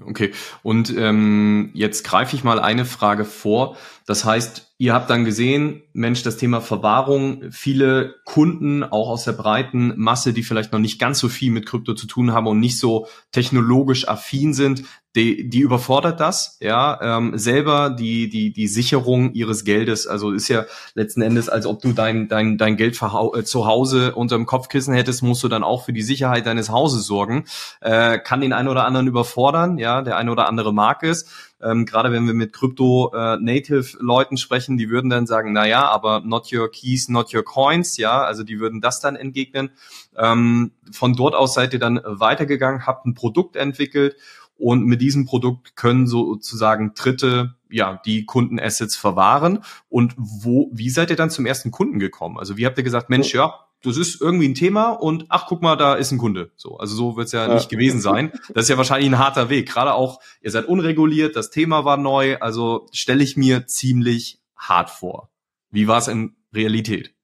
Okay, 0.06 0.32
und 0.62 0.94
ähm, 0.96 1.70
jetzt 1.74 2.04
greife 2.04 2.36
ich 2.36 2.44
mal 2.44 2.60
eine 2.60 2.84
Frage 2.84 3.24
vor. 3.24 3.76
Das 4.06 4.24
heißt, 4.24 4.71
ihr 4.82 4.94
habt 4.94 5.10
dann 5.10 5.24
gesehen, 5.24 5.84
Mensch, 5.92 6.24
das 6.24 6.38
Thema 6.38 6.60
Verwahrung, 6.60 7.52
viele 7.52 8.16
Kunden 8.24 8.82
auch 8.82 9.10
aus 9.10 9.22
der 9.22 9.30
breiten 9.30 9.92
Masse, 9.96 10.32
die 10.32 10.42
vielleicht 10.42 10.72
noch 10.72 10.80
nicht 10.80 10.98
ganz 10.98 11.20
so 11.20 11.28
viel 11.28 11.52
mit 11.52 11.66
Krypto 11.66 11.94
zu 11.94 12.08
tun 12.08 12.32
haben 12.32 12.48
und 12.48 12.58
nicht 12.58 12.80
so 12.80 13.06
technologisch 13.30 14.08
affin 14.08 14.54
sind, 14.54 14.82
die, 15.14 15.48
die 15.48 15.60
überfordert 15.60 16.18
das, 16.18 16.56
ja, 16.60 16.98
ähm, 17.00 17.38
selber 17.38 17.90
die, 17.90 18.28
die, 18.28 18.52
die 18.52 18.66
Sicherung 18.66 19.34
ihres 19.34 19.64
Geldes, 19.64 20.08
also 20.08 20.32
ist 20.32 20.48
ja 20.48 20.64
letzten 20.94 21.22
Endes, 21.22 21.48
als 21.48 21.66
ob 21.66 21.80
du 21.80 21.92
dein, 21.92 22.26
dein, 22.28 22.58
dein 22.58 22.76
Geld 22.76 22.98
äh, 23.00 23.44
zu 23.44 23.66
Hause 23.66 24.16
unterm 24.16 24.46
Kopfkissen 24.46 24.94
hättest, 24.94 25.22
musst 25.22 25.44
du 25.44 25.48
dann 25.48 25.62
auch 25.62 25.84
für 25.84 25.92
die 25.92 26.02
Sicherheit 26.02 26.46
deines 26.46 26.70
Hauses 26.70 27.06
sorgen, 27.06 27.44
äh, 27.82 28.18
kann 28.18 28.40
den 28.40 28.52
einen 28.52 28.68
oder 28.68 28.84
anderen 28.84 29.06
überfordern, 29.06 29.78
ja, 29.78 30.02
der 30.02 30.16
eine 30.16 30.32
oder 30.32 30.48
andere 30.48 30.72
mag 30.72 31.04
es, 31.04 31.51
ähm, 31.62 31.86
gerade 31.86 32.10
wenn 32.12 32.26
wir 32.26 32.34
mit 32.34 32.52
Krypto-Native-Leuten 32.52 34.34
äh, 34.34 34.38
sprechen, 34.38 34.76
die 34.76 34.90
würden 34.90 35.10
dann 35.10 35.26
sagen, 35.26 35.52
na 35.52 35.66
ja, 35.66 35.88
aber 35.88 36.20
not 36.20 36.52
your 36.52 36.70
keys, 36.70 37.08
not 37.08 37.32
your 37.34 37.44
coins, 37.44 37.96
ja, 37.96 38.22
also 38.22 38.42
die 38.42 38.58
würden 38.58 38.80
das 38.80 39.00
dann 39.00 39.16
entgegnen. 39.16 39.70
Ähm, 40.16 40.72
von 40.90 41.14
dort 41.14 41.34
aus 41.34 41.54
seid 41.54 41.72
ihr 41.72 41.78
dann 41.78 42.00
weitergegangen, 42.04 42.86
habt 42.86 43.06
ein 43.06 43.14
Produkt 43.14 43.56
entwickelt 43.56 44.16
und 44.58 44.84
mit 44.84 45.00
diesem 45.00 45.24
Produkt 45.24 45.76
können 45.76 46.06
sozusagen 46.06 46.94
Dritte 46.94 47.54
ja 47.70 48.00
die 48.04 48.24
Kundenassets 48.24 48.96
verwahren. 48.96 49.64
Und 49.88 50.14
wo, 50.16 50.70
wie 50.72 50.90
seid 50.90 51.10
ihr 51.10 51.16
dann 51.16 51.30
zum 51.30 51.46
ersten 51.46 51.70
Kunden 51.70 51.98
gekommen? 51.98 52.38
Also 52.38 52.56
wie 52.56 52.66
habt 52.66 52.78
ihr 52.78 52.84
gesagt, 52.84 53.10
Mensch, 53.10 53.34
ja, 53.34 53.54
das 53.82 53.96
ist 53.96 54.20
irgendwie 54.20 54.48
ein 54.48 54.54
Thema 54.54 54.90
und 54.90 55.26
ach, 55.28 55.46
guck 55.46 55.62
mal, 55.62 55.76
da 55.76 55.94
ist 55.94 56.12
ein 56.12 56.18
Kunde. 56.18 56.52
So, 56.56 56.76
also 56.76 56.94
so 56.94 57.16
wird 57.16 57.26
es 57.26 57.32
ja, 57.32 57.48
ja, 57.48 57.54
nicht 57.54 57.68
gewesen 57.68 58.00
sein. 58.00 58.32
Das 58.54 58.64
ist 58.64 58.68
ja 58.68 58.76
wahrscheinlich 58.76 59.10
ein 59.10 59.18
harter 59.18 59.50
Weg. 59.50 59.68
Gerade 59.68 59.94
auch, 59.94 60.20
ihr 60.40 60.50
seid 60.50 60.66
unreguliert, 60.66 61.36
das 61.36 61.50
Thema 61.50 61.84
war 61.84 61.96
neu, 61.96 62.36
also 62.38 62.86
stelle 62.92 63.24
ich 63.24 63.36
mir 63.36 63.66
ziemlich 63.66 64.40
hart 64.56 64.90
vor. 64.90 65.30
Wie 65.70 65.88
war 65.88 65.98
es 65.98 66.08
in 66.08 66.36
Realität? 66.54 67.14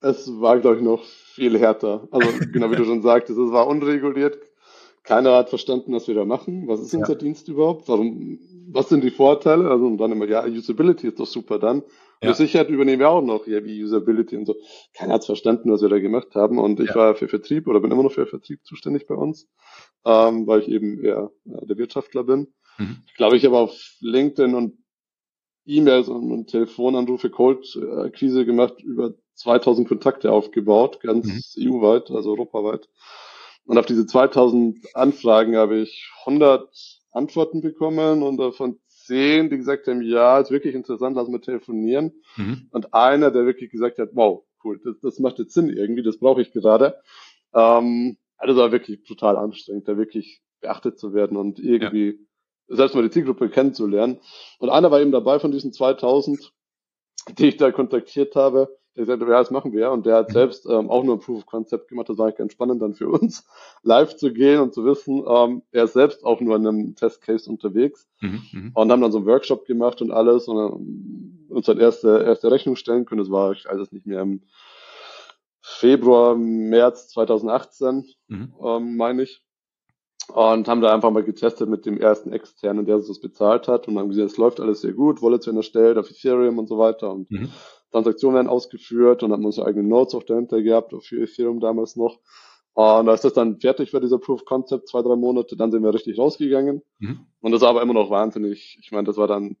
Es 0.00 0.28
war, 0.40 0.58
glaube 0.58 0.76
ich, 0.76 0.82
noch 0.82 1.04
viel 1.34 1.58
härter. 1.58 2.08
Also 2.10 2.28
genau 2.52 2.70
wie 2.70 2.76
du 2.76 2.84
schon 2.84 3.02
sagtest, 3.02 3.38
es 3.38 3.52
war 3.52 3.66
unreguliert. 3.66 4.38
Keiner 5.06 5.36
hat 5.36 5.50
verstanden, 5.50 5.92
was 5.92 6.08
wir 6.08 6.16
da 6.16 6.24
machen. 6.24 6.66
Was 6.66 6.80
ist 6.80 6.92
unser 6.92 7.12
ja. 7.12 7.18
Dienst 7.18 7.46
überhaupt? 7.46 7.88
Warum, 7.88 8.40
was 8.68 8.88
sind 8.88 9.04
die 9.04 9.12
Vorteile? 9.12 9.70
Also 9.70 9.86
und 9.86 9.98
dann 9.98 10.10
immer, 10.10 10.26
ja, 10.26 10.44
Usability 10.44 11.08
ist 11.08 11.20
doch 11.20 11.26
super 11.26 11.60
dann. 11.60 11.84
Ja. 12.20 12.30
Für 12.30 12.34
Sicherheit 12.34 12.70
übernehmen 12.70 12.98
wir 12.98 13.10
auch 13.10 13.22
noch, 13.22 13.46
ja, 13.46 13.64
wie 13.64 13.84
Usability 13.84 14.36
und 14.36 14.46
so. 14.46 14.56
Keiner 14.94 15.14
hat's 15.14 15.26
verstanden, 15.26 15.70
was 15.70 15.80
wir 15.80 15.88
da 15.88 16.00
gemacht 16.00 16.34
haben. 16.34 16.58
Und 16.58 16.80
ich 16.80 16.88
ja. 16.88 16.94
war 16.96 17.14
für 17.14 17.28
Vertrieb 17.28 17.68
oder 17.68 17.78
bin 17.78 17.92
immer 17.92 18.02
noch 18.02 18.12
für 18.12 18.26
Vertrieb 18.26 18.64
zuständig 18.64 19.06
bei 19.06 19.14
uns, 19.14 19.48
ähm, 20.04 20.44
weil 20.48 20.62
ich 20.62 20.68
eben 20.68 21.00
eher 21.00 21.30
äh, 21.44 21.66
der 21.66 21.78
Wirtschaftler 21.78 22.24
bin. 22.24 22.52
Mhm. 22.78 22.96
Ich 23.06 23.14
glaube, 23.14 23.36
ich 23.36 23.44
habe 23.44 23.58
auf 23.58 23.78
LinkedIn 24.00 24.56
und 24.56 24.76
E-Mails 25.66 26.08
und, 26.08 26.32
und 26.32 26.50
Telefonanrufe, 26.50 27.30
Cold-Akquise 27.30 28.44
gemacht, 28.44 28.80
über 28.82 29.14
2000 29.34 29.86
Kontakte 29.86 30.32
aufgebaut, 30.32 30.98
ganz 31.00 31.56
mhm. 31.56 31.74
EU-weit, 31.74 32.10
also 32.10 32.30
europaweit. 32.30 32.88
Und 33.66 33.78
auf 33.78 33.86
diese 33.86 34.06
2000 34.06 34.94
Anfragen 34.94 35.56
habe 35.56 35.78
ich 35.78 36.10
100 36.24 36.68
Antworten 37.10 37.60
bekommen 37.60 38.22
und 38.22 38.36
davon 38.36 38.78
zehn, 38.88 39.50
die 39.50 39.56
gesagt 39.56 39.86
haben, 39.86 40.02
ja, 40.02 40.38
ist 40.38 40.50
wirklich 40.50 40.74
interessant, 40.74 41.16
lass 41.16 41.28
mal 41.28 41.40
telefonieren. 41.40 42.12
Mhm. 42.36 42.68
Und 42.70 42.94
einer, 42.94 43.30
der 43.30 43.46
wirklich 43.46 43.70
gesagt 43.70 43.98
hat, 43.98 44.10
wow, 44.12 44.44
cool, 44.64 44.80
das, 44.84 45.00
das 45.00 45.18
macht 45.18 45.38
jetzt 45.38 45.54
Sinn 45.54 45.68
irgendwie, 45.68 46.02
das 46.02 46.18
brauche 46.18 46.42
ich 46.42 46.52
gerade. 46.52 46.96
Ähm, 47.54 48.16
also 48.36 48.60
war 48.60 48.72
wirklich 48.72 49.02
total 49.04 49.36
anstrengend, 49.36 49.88
da 49.88 49.96
wirklich 49.96 50.42
beachtet 50.60 50.98
zu 50.98 51.14
werden 51.14 51.36
und 51.36 51.58
irgendwie 51.58 52.18
ja. 52.68 52.76
selbst 52.76 52.94
mal 52.94 53.02
die 53.02 53.10
Zielgruppe 53.10 53.48
kennenzulernen. 53.48 54.20
Und 54.58 54.68
einer 54.68 54.90
war 54.90 55.00
eben 55.00 55.12
dabei 55.12 55.38
von 55.38 55.52
diesen 55.52 55.72
2000, 55.72 56.52
die 57.38 57.48
ich 57.48 57.56
da 57.56 57.72
kontaktiert 57.72 58.36
habe, 58.36 58.76
der 58.96 59.04
gesagt 59.04 59.30
ja, 59.30 59.38
das 59.38 59.50
machen 59.50 59.72
wir. 59.72 59.90
Und 59.90 60.06
der 60.06 60.16
hat 60.16 60.28
mhm. 60.28 60.32
selbst 60.32 60.66
ähm, 60.66 60.90
auch 60.90 61.04
nur 61.04 61.16
ein 61.16 61.20
Proof 61.20 61.38
of 61.38 61.46
Concept 61.46 61.88
gemacht. 61.88 62.08
Das 62.08 62.18
war 62.18 62.26
eigentlich 62.26 62.38
ganz 62.38 62.52
spannend 62.52 62.82
dann 62.82 62.94
für 62.94 63.08
uns, 63.08 63.46
live 63.82 64.16
zu 64.16 64.32
gehen 64.32 64.60
und 64.60 64.74
zu 64.74 64.84
wissen, 64.84 65.22
ähm, 65.28 65.62
er 65.70 65.84
ist 65.84 65.92
selbst 65.92 66.24
auch 66.24 66.40
nur 66.40 66.56
in 66.56 66.66
einem 66.66 66.94
Testcase 66.94 67.48
unterwegs. 67.50 68.08
Mhm, 68.20 68.42
mhm, 68.52 68.70
und 68.74 68.92
haben 68.92 69.00
dann 69.00 69.12
so 69.12 69.18
einen 69.18 69.26
Workshop 69.26 69.66
gemacht 69.66 70.00
und 70.00 70.10
alles 70.10 70.48
und 70.48 70.56
ähm, 70.56 71.46
uns 71.50 71.66
dann 71.66 71.78
erste, 71.78 72.22
erste 72.24 72.50
Rechnung 72.50 72.76
stellen 72.76 73.04
können. 73.04 73.20
Das 73.20 73.30
war, 73.30 73.52
ich 73.52 73.66
weiß 73.66 73.78
es 73.78 73.92
nicht 73.92 74.06
mehr, 74.06 74.22
im 74.22 74.42
Februar, 75.60 76.36
März 76.36 77.08
2018, 77.08 78.06
mhm. 78.28 78.54
ähm, 78.62 78.96
meine 78.96 79.22
ich. 79.22 79.42
Und 80.28 80.66
haben 80.66 80.80
da 80.80 80.92
einfach 80.92 81.10
mal 81.10 81.22
getestet 81.22 81.68
mit 81.68 81.86
dem 81.86 81.98
ersten 81.98 82.32
externen, 82.32 82.84
der 82.84 82.96
uns 82.96 83.06
das 83.06 83.20
bezahlt 83.20 83.68
hat 83.68 83.86
und 83.86 83.96
haben 83.96 84.08
gesehen, 84.08 84.26
es 84.26 84.36
läuft 84.36 84.58
alles 84.58 84.80
sehr 84.80 84.92
gut, 84.92 85.22
Wallets 85.22 85.46
werden 85.46 85.58
erstellt 85.58 85.98
auf 85.98 86.10
Ethereum 86.10 86.58
und 86.58 86.68
so 86.68 86.78
weiter 86.78 87.12
und 87.12 87.30
mhm. 87.30 87.50
Transaktionen 87.96 88.34
werden 88.34 88.48
ausgeführt 88.48 89.22
und 89.22 89.32
haben 89.32 89.46
unsere 89.46 89.66
eigenen 89.66 89.88
Nodes 89.88 90.14
auch 90.14 90.22
dahinter 90.22 90.60
gehabt, 90.60 90.92
für 91.02 91.22
Ethereum 91.22 91.60
damals 91.60 91.96
noch. 91.96 92.18
Und 92.74 93.08
als 93.08 93.22
das 93.22 93.32
dann 93.32 93.58
fertig 93.58 93.94
war, 93.94 94.02
dieser 94.02 94.18
Proof 94.18 94.44
Concept, 94.44 94.86
zwei, 94.86 95.00
drei 95.00 95.16
Monate, 95.16 95.56
dann 95.56 95.70
sind 95.70 95.82
wir 95.82 95.94
richtig 95.94 96.18
rausgegangen. 96.18 96.82
Mhm. 96.98 97.20
Und 97.40 97.52
das 97.52 97.62
war 97.62 97.70
aber 97.70 97.80
immer 97.80 97.94
noch 97.94 98.10
wahnsinnig. 98.10 98.76
Ich 98.82 98.92
meine, 98.92 99.04
das 99.04 99.16
war 99.16 99.26
dann 99.26 99.56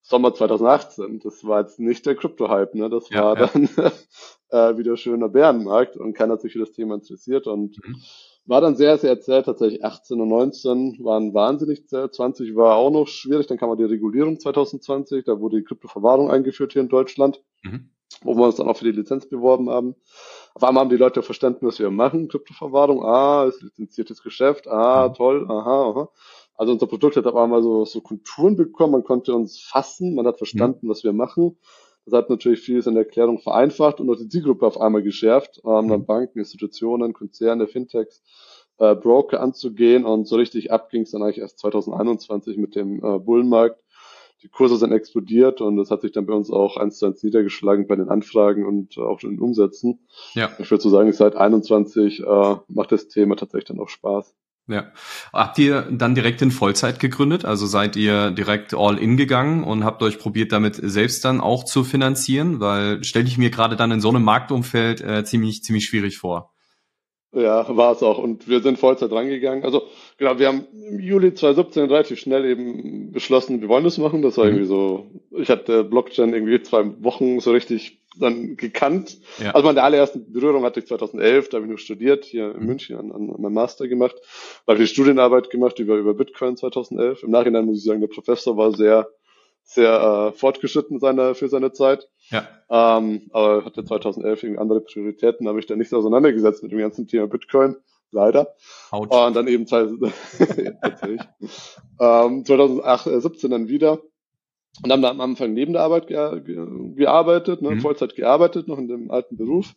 Sommer 0.00 0.32
2018. 0.32 1.20
Das 1.22 1.44
war 1.46 1.60
jetzt 1.60 1.78
nicht 1.78 2.06
der 2.06 2.14
Crypto-Hype, 2.14 2.74
ne? 2.74 2.88
Das 2.88 3.10
ja, 3.10 3.22
war 3.22 3.38
ja. 3.38 3.50
dann 3.52 3.68
äh, 4.48 4.78
wieder 4.78 4.96
schöner 4.96 5.28
Bärenmarkt 5.28 5.98
und 5.98 6.14
keiner 6.14 6.34
hat 6.34 6.40
sich 6.40 6.54
für 6.54 6.60
das 6.60 6.72
Thema 6.72 6.94
interessiert 6.94 7.46
und 7.46 7.76
mhm. 7.86 7.96
War 8.46 8.60
dann 8.60 8.76
sehr, 8.76 8.98
sehr 8.98 9.20
zäh. 9.20 9.42
Tatsächlich 9.42 9.84
18 9.84 10.20
und 10.20 10.28
19 10.28 10.98
waren 11.00 11.34
wahnsinnig 11.34 11.86
zäh. 11.88 12.10
20 12.10 12.54
war 12.56 12.76
auch 12.76 12.90
noch 12.90 13.06
schwierig. 13.08 13.46
Dann 13.46 13.58
kam 13.58 13.68
man 13.68 13.78
die 13.78 13.84
Regulierung 13.84 14.38
2020. 14.38 15.24
Da 15.24 15.40
wurde 15.40 15.58
die 15.58 15.64
Kryptoverwahrung 15.64 16.30
eingeführt 16.30 16.72
hier 16.72 16.82
in 16.82 16.88
Deutschland, 16.88 17.42
mhm. 17.62 17.90
wo 18.22 18.36
wir 18.36 18.44
uns 18.44 18.56
dann 18.56 18.68
auch 18.68 18.76
für 18.76 18.84
die 18.84 18.92
Lizenz 18.92 19.28
beworben 19.28 19.70
haben. 19.70 19.94
Auf 20.54 20.62
einmal 20.62 20.82
haben 20.82 20.90
die 20.90 20.96
Leute 20.96 21.22
verstanden, 21.22 21.66
was 21.66 21.78
wir 21.78 21.90
machen. 21.90 22.28
Kryptoverwahrung, 22.28 23.04
ah, 23.04 23.46
ist 23.48 23.62
lizenziertes 23.62 24.22
Geschäft, 24.22 24.68
ah, 24.68 25.08
mhm. 25.08 25.14
toll, 25.14 25.46
aha, 25.48 25.90
aha. 25.90 26.08
Also 26.56 26.72
unser 26.72 26.86
Produkt 26.86 27.16
hat 27.16 27.26
auf 27.26 27.34
einmal 27.34 27.62
so, 27.62 27.84
so 27.84 28.00
Konturen 28.00 28.56
bekommen, 28.56 28.92
man 28.92 29.02
konnte 29.02 29.34
uns 29.34 29.60
fassen, 29.60 30.14
man 30.14 30.26
hat 30.26 30.38
verstanden, 30.38 30.86
mhm. 30.86 30.90
was 30.90 31.02
wir 31.02 31.12
machen. 31.12 31.56
Das 32.06 32.14
hat 32.14 32.30
natürlich 32.30 32.60
vieles 32.60 32.86
in 32.86 32.94
der 32.94 33.04
Erklärung 33.04 33.38
vereinfacht 33.38 34.00
und 34.00 34.10
auch 34.10 34.16
die 34.16 34.28
Zielgruppe 34.28 34.66
auf 34.66 34.80
einmal 34.80 35.02
geschärft, 35.02 35.60
ähm, 35.64 35.88
dann 35.88 36.00
mhm. 36.00 36.06
Banken, 36.06 36.38
Institutionen, 36.38 37.12
Konzerne, 37.12 37.66
Fintechs, 37.66 38.22
äh, 38.78 38.94
Broker 38.94 39.40
anzugehen 39.40 40.04
und 40.04 40.26
so 40.26 40.36
richtig 40.36 40.72
ab 40.72 40.90
ging 40.90 41.02
es 41.02 41.12
dann 41.12 41.22
eigentlich 41.22 41.38
erst 41.38 41.58
2021 41.60 42.56
mit 42.58 42.74
dem 42.74 43.02
äh, 43.04 43.18
Bullenmarkt, 43.18 43.80
die 44.44 44.48
Kurse 44.48 44.76
sind 44.76 44.92
explodiert 44.92 45.62
und 45.62 45.76
das 45.76 45.90
hat 45.90 46.02
sich 46.02 46.12
dann 46.12 46.26
bei 46.26 46.34
uns 46.34 46.50
auch 46.50 46.76
eins 46.76 46.98
zu 46.98 47.06
eins 47.06 47.22
niedergeschlagen 47.22 47.86
bei 47.86 47.96
den 47.96 48.10
Anfragen 48.10 48.66
und 48.66 48.98
äh, 48.98 49.00
auch 49.00 49.20
den 49.20 49.40
Umsätzen. 49.40 50.00
Ja. 50.34 50.50
Ich 50.58 50.70
würde 50.70 50.82
so 50.82 50.90
sagen, 50.90 51.10
seit 51.12 51.34
21 51.34 52.20
äh, 52.20 52.56
macht 52.68 52.92
das 52.92 53.08
Thema 53.08 53.36
tatsächlich 53.36 53.68
dann 53.68 53.80
auch 53.80 53.88
Spaß. 53.88 54.34
Ja. 54.66 54.92
Habt 55.32 55.58
ihr 55.58 55.82
dann 55.90 56.14
direkt 56.14 56.40
in 56.40 56.50
Vollzeit 56.50 56.98
gegründet? 56.98 57.44
Also 57.44 57.66
seid 57.66 57.96
ihr 57.96 58.30
direkt 58.30 58.72
all 58.72 58.98
in 58.98 59.18
gegangen 59.18 59.62
und 59.62 59.84
habt 59.84 60.02
euch 60.02 60.18
probiert, 60.18 60.52
damit 60.52 60.76
selbst 60.76 61.24
dann 61.24 61.40
auch 61.40 61.64
zu 61.64 61.84
finanzieren? 61.84 62.60
Weil 62.60 63.04
stelle 63.04 63.26
ich 63.26 63.36
mir 63.36 63.50
gerade 63.50 63.76
dann 63.76 63.90
in 63.90 64.00
so 64.00 64.08
einem 64.08 64.24
Marktumfeld 64.24 65.02
äh, 65.02 65.24
ziemlich, 65.24 65.62
ziemlich 65.62 65.84
schwierig 65.84 66.16
vor. 66.16 66.54
Ja, 67.34 67.76
war 67.76 67.92
es 67.92 68.02
auch. 68.02 68.18
Und 68.18 68.48
wir 68.48 68.62
sind 68.62 68.78
Vollzeit 68.78 69.10
rangegangen. 69.10 69.64
Also, 69.64 69.82
genau, 70.18 70.38
wir 70.38 70.46
haben 70.46 70.66
im 70.72 71.00
Juli 71.00 71.34
2017 71.34 71.90
relativ 71.90 72.20
schnell 72.20 72.44
eben 72.44 73.10
beschlossen, 73.10 73.60
wir 73.60 73.68
wollen 73.68 73.84
das 73.84 73.98
machen. 73.98 74.22
Das 74.22 74.38
war 74.38 74.44
mhm. 74.44 74.50
irgendwie 74.50 74.68
so, 74.68 75.10
ich 75.36 75.50
hatte 75.50 75.82
Blockchain 75.82 76.32
irgendwie 76.32 76.62
zwei 76.62 76.84
Wochen 77.02 77.40
so 77.40 77.50
richtig 77.50 78.03
dann 78.18 78.56
gekannt. 78.56 79.18
Ja. 79.38 79.52
Also 79.52 79.66
meine 79.66 79.82
allererste 79.82 80.18
Berührung 80.18 80.64
hatte 80.64 80.80
ich 80.80 80.86
2011, 80.86 81.48
da 81.48 81.56
habe 81.56 81.66
ich 81.66 81.70
nur 81.70 81.78
studiert, 81.78 82.24
hier 82.24 82.52
in 82.52 82.60
mhm. 82.60 82.66
München 82.66 82.96
an, 82.96 83.12
an 83.12 83.40
meinem 83.40 83.54
Master 83.54 83.88
gemacht. 83.88 84.16
Da 84.66 84.72
habe 84.72 84.82
ich 84.82 84.90
die 84.90 84.94
Studienarbeit 84.94 85.50
gemacht 85.50 85.78
über, 85.78 85.96
über 85.96 86.14
Bitcoin 86.14 86.56
2011. 86.56 87.22
Im 87.22 87.30
Nachhinein 87.30 87.66
muss 87.66 87.78
ich 87.78 87.84
sagen, 87.84 88.00
der 88.00 88.08
Professor 88.08 88.56
war 88.56 88.72
sehr, 88.72 89.08
sehr 89.62 90.32
äh, 90.32 90.38
fortgeschritten 90.38 91.00
seiner, 91.00 91.34
für 91.34 91.48
seine 91.48 91.72
Zeit. 91.72 92.08
Ja. 92.30 92.48
Ähm, 92.70 93.28
aber 93.32 93.64
hatte 93.64 93.84
2011 93.84 94.42
irgendwie 94.42 94.60
andere 94.60 94.80
Prioritäten, 94.80 95.48
habe 95.48 95.60
ich 95.60 95.66
dann 95.66 95.78
nicht 95.78 95.90
so 95.90 95.98
auseinandergesetzt 95.98 96.62
mit 96.62 96.72
dem 96.72 96.78
ganzen 96.78 97.06
Thema 97.06 97.26
Bitcoin 97.26 97.76
leider. 98.10 98.54
Ouch. 98.90 99.26
Und 99.26 99.36
dann 99.36 99.48
eben 99.48 99.66
tatsächlich. 99.66 100.12
ähm, 102.00 102.44
2017 102.44 103.50
dann 103.50 103.68
wieder 103.68 104.00
und 104.82 104.90
haben 104.92 105.02
da 105.02 105.10
am 105.10 105.20
Anfang 105.20 105.52
neben 105.52 105.72
der 105.72 105.82
Arbeit 105.82 106.08
ge 106.08 106.40
ge 106.40 106.94
gearbeitet, 106.94 107.62
ne, 107.62 107.70
mhm. 107.70 107.80
Vollzeit 107.80 108.16
gearbeitet, 108.16 108.68
noch 108.68 108.78
in 108.78 108.88
dem 108.88 109.10
alten 109.10 109.36
Beruf, 109.36 109.74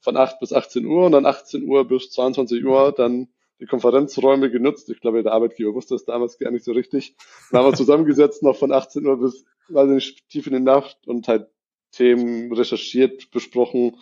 von 0.00 0.16
8 0.16 0.38
bis 0.40 0.52
18 0.52 0.86
Uhr 0.86 1.06
und 1.06 1.12
dann 1.12 1.26
18 1.26 1.64
Uhr 1.64 1.86
bis 1.86 2.10
22 2.10 2.64
Uhr 2.64 2.92
dann 2.92 3.28
die 3.60 3.66
Konferenzräume 3.66 4.50
genutzt. 4.50 4.88
Ich 4.90 5.00
glaube, 5.00 5.22
der 5.22 5.32
Arbeitgeber 5.32 5.74
wusste 5.74 5.94
das 5.94 6.04
damals 6.04 6.38
gar 6.38 6.50
nicht 6.52 6.64
so 6.64 6.72
richtig. 6.72 7.16
Dann 7.50 7.60
haben 7.60 7.72
wir 7.72 7.76
zusammengesetzt, 7.76 8.42
noch 8.42 8.56
von 8.56 8.72
18 8.72 9.04
Uhr 9.04 9.18
bis, 9.18 9.44
weiß 9.68 9.88
nicht, 9.88 10.28
tief 10.28 10.46
in 10.46 10.52
die 10.52 10.60
Nacht 10.60 10.96
und 11.06 11.26
halt 11.26 11.48
Themen 11.90 12.52
recherchiert, 12.52 13.30
besprochen, 13.30 13.96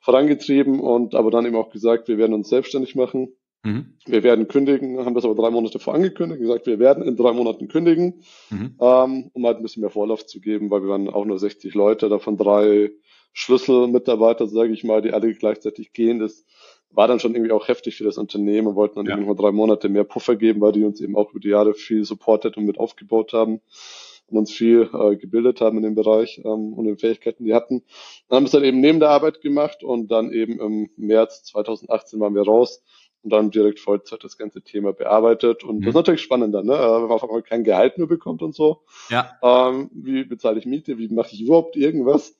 vorangetrieben 0.00 0.80
und 0.80 1.14
aber 1.14 1.30
dann 1.30 1.46
eben 1.46 1.56
auch 1.56 1.70
gesagt, 1.70 2.08
wir 2.08 2.18
werden 2.18 2.34
uns 2.34 2.48
selbstständig 2.48 2.94
machen. 2.94 3.36
Mhm. 3.64 3.94
Wir 4.06 4.22
werden 4.22 4.48
kündigen, 4.48 5.04
haben 5.04 5.14
das 5.14 5.24
aber 5.24 5.34
drei 5.34 5.50
Monate 5.50 5.78
vorangekündigt, 5.78 6.40
gesagt, 6.40 6.66
wir 6.66 6.78
werden 6.78 7.02
in 7.02 7.16
drei 7.16 7.32
Monaten 7.32 7.68
kündigen, 7.68 8.22
mhm. 8.50 8.76
ähm, 8.80 9.30
um 9.32 9.46
halt 9.46 9.58
ein 9.58 9.62
bisschen 9.62 9.80
mehr 9.80 9.90
Vorlauf 9.90 10.26
zu 10.26 10.40
geben, 10.40 10.70
weil 10.70 10.82
wir 10.82 10.88
waren 10.88 11.08
auch 11.08 11.24
nur 11.24 11.38
60 11.38 11.74
Leute, 11.74 12.08
davon 12.08 12.36
drei 12.36 12.92
Schlüsselmitarbeiter, 13.32 14.46
sage 14.46 14.72
ich 14.72 14.84
mal, 14.84 15.02
die 15.02 15.12
alle 15.12 15.32
gleichzeitig 15.34 15.92
gehen. 15.92 16.18
Das 16.18 16.44
war 16.90 17.08
dann 17.08 17.20
schon 17.20 17.34
irgendwie 17.34 17.52
auch 17.52 17.68
heftig 17.68 17.96
für 17.96 18.04
das 18.04 18.18
Unternehmen. 18.18 18.68
Wir 18.68 18.74
wollten 18.74 18.96
dann 18.96 19.06
ja. 19.06 19.12
irgendwie 19.12 19.26
nur 19.26 19.36
drei 19.36 19.52
Monate 19.52 19.88
mehr 19.88 20.04
Puffer 20.04 20.36
geben, 20.36 20.60
weil 20.60 20.72
die 20.72 20.84
uns 20.84 21.00
eben 21.00 21.16
auch 21.16 21.30
über 21.30 21.40
die 21.40 21.48
Jahre 21.48 21.74
viel 21.74 22.04
supportet 22.04 22.56
und 22.56 22.64
mit 22.64 22.78
aufgebaut 22.78 23.32
haben 23.32 23.60
und 24.28 24.38
uns 24.38 24.52
viel 24.52 24.88
äh, 24.92 25.16
gebildet 25.16 25.60
haben 25.60 25.76
in 25.78 25.82
dem 25.82 25.94
Bereich 25.94 26.40
ähm, 26.44 26.72
und 26.72 26.86
den 26.86 26.98
Fähigkeiten, 26.98 27.44
die 27.44 27.54
hatten. 27.54 27.82
Dann 28.28 28.36
haben 28.36 28.44
wir 28.44 28.46
es 28.46 28.52
dann 28.52 28.64
eben 28.64 28.80
neben 28.80 29.00
der 29.00 29.10
Arbeit 29.10 29.40
gemacht 29.40 29.82
und 29.82 30.10
dann 30.10 30.32
eben 30.32 30.60
im 30.60 30.90
März 30.96 31.44
2018 31.44 32.20
waren 32.20 32.34
wir 32.34 32.42
raus 32.42 32.82
und 33.22 33.30
dann 33.32 33.50
direkt 33.50 33.80
Vollzeit 33.80 34.22
das 34.22 34.38
ganze 34.38 34.62
Thema 34.62 34.92
bearbeitet. 34.92 35.64
Und 35.64 35.76
mhm. 35.76 35.80
das 35.80 35.88
ist 35.90 35.94
natürlich 35.96 36.22
spannender, 36.22 36.62
ne? 36.62 36.74
Äh, 36.74 36.78
wenn 36.78 37.02
man 37.02 37.10
auf 37.10 37.24
einmal 37.24 37.42
kein 37.42 37.64
Gehalt 37.64 37.98
nur 37.98 38.08
bekommt 38.08 38.42
und 38.42 38.54
so. 38.54 38.82
Ja. 39.10 39.38
Ähm, 39.42 39.90
wie 39.92 40.24
bezahle 40.24 40.58
ich 40.58 40.66
Miete? 40.66 40.98
Wie 40.98 41.08
mache 41.08 41.30
ich 41.32 41.42
überhaupt 41.42 41.76
irgendwas? 41.76 42.36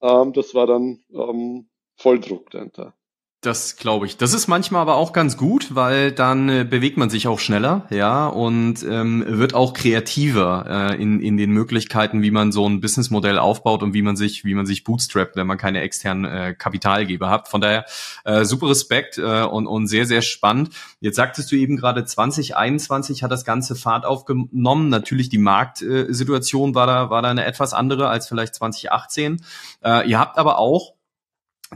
Ähm, 0.00 0.32
das 0.32 0.54
war 0.54 0.66
dann 0.66 1.00
ähm, 1.12 1.68
Volldruck 1.96 2.50
dahinter. 2.50 2.94
Das 3.40 3.76
glaube 3.76 4.06
ich. 4.06 4.16
Das 4.16 4.34
ist 4.34 4.48
manchmal 4.48 4.82
aber 4.82 4.96
auch 4.96 5.12
ganz 5.12 5.36
gut, 5.36 5.72
weil 5.76 6.10
dann 6.10 6.48
äh, 6.48 6.66
bewegt 6.68 6.96
man 6.96 7.08
sich 7.08 7.28
auch 7.28 7.38
schneller, 7.38 7.86
ja, 7.88 8.26
und 8.26 8.82
ähm, 8.82 9.24
wird 9.28 9.54
auch 9.54 9.74
kreativer 9.74 10.66
äh, 10.68 11.00
in, 11.00 11.20
in 11.20 11.36
den 11.36 11.52
Möglichkeiten, 11.52 12.20
wie 12.22 12.32
man 12.32 12.50
so 12.50 12.68
ein 12.68 12.80
Businessmodell 12.80 13.38
aufbaut 13.38 13.84
und 13.84 13.94
wie 13.94 14.02
man 14.02 14.16
sich, 14.16 14.44
wie 14.44 14.54
man 14.54 14.66
sich 14.66 14.82
bootstrappt, 14.82 15.36
wenn 15.36 15.46
man 15.46 15.56
keine 15.56 15.82
externen 15.82 16.24
äh, 16.24 16.54
Kapitalgeber 16.58 17.30
hat. 17.30 17.46
Von 17.46 17.60
daher 17.60 17.84
äh, 18.24 18.44
super 18.44 18.70
Respekt 18.70 19.18
äh, 19.18 19.44
und, 19.44 19.68
und 19.68 19.86
sehr, 19.86 20.06
sehr 20.06 20.22
spannend. 20.22 20.70
Jetzt 20.98 21.14
sagtest 21.14 21.52
du 21.52 21.54
eben 21.54 21.76
gerade 21.76 22.04
2021 22.04 23.22
hat 23.22 23.30
das 23.30 23.44
ganze 23.44 23.76
Fahrt 23.76 24.04
aufgenommen. 24.04 24.88
Natürlich 24.88 25.28
die 25.28 25.38
Marktsituation 25.38 26.74
war 26.74 26.88
da, 26.88 27.08
war 27.10 27.22
da 27.22 27.30
eine 27.30 27.44
etwas 27.44 27.72
andere 27.72 28.08
als 28.08 28.26
vielleicht 28.26 28.56
2018. 28.56 29.44
Äh, 29.84 30.10
ihr 30.10 30.18
habt 30.18 30.38
aber 30.38 30.58
auch 30.58 30.97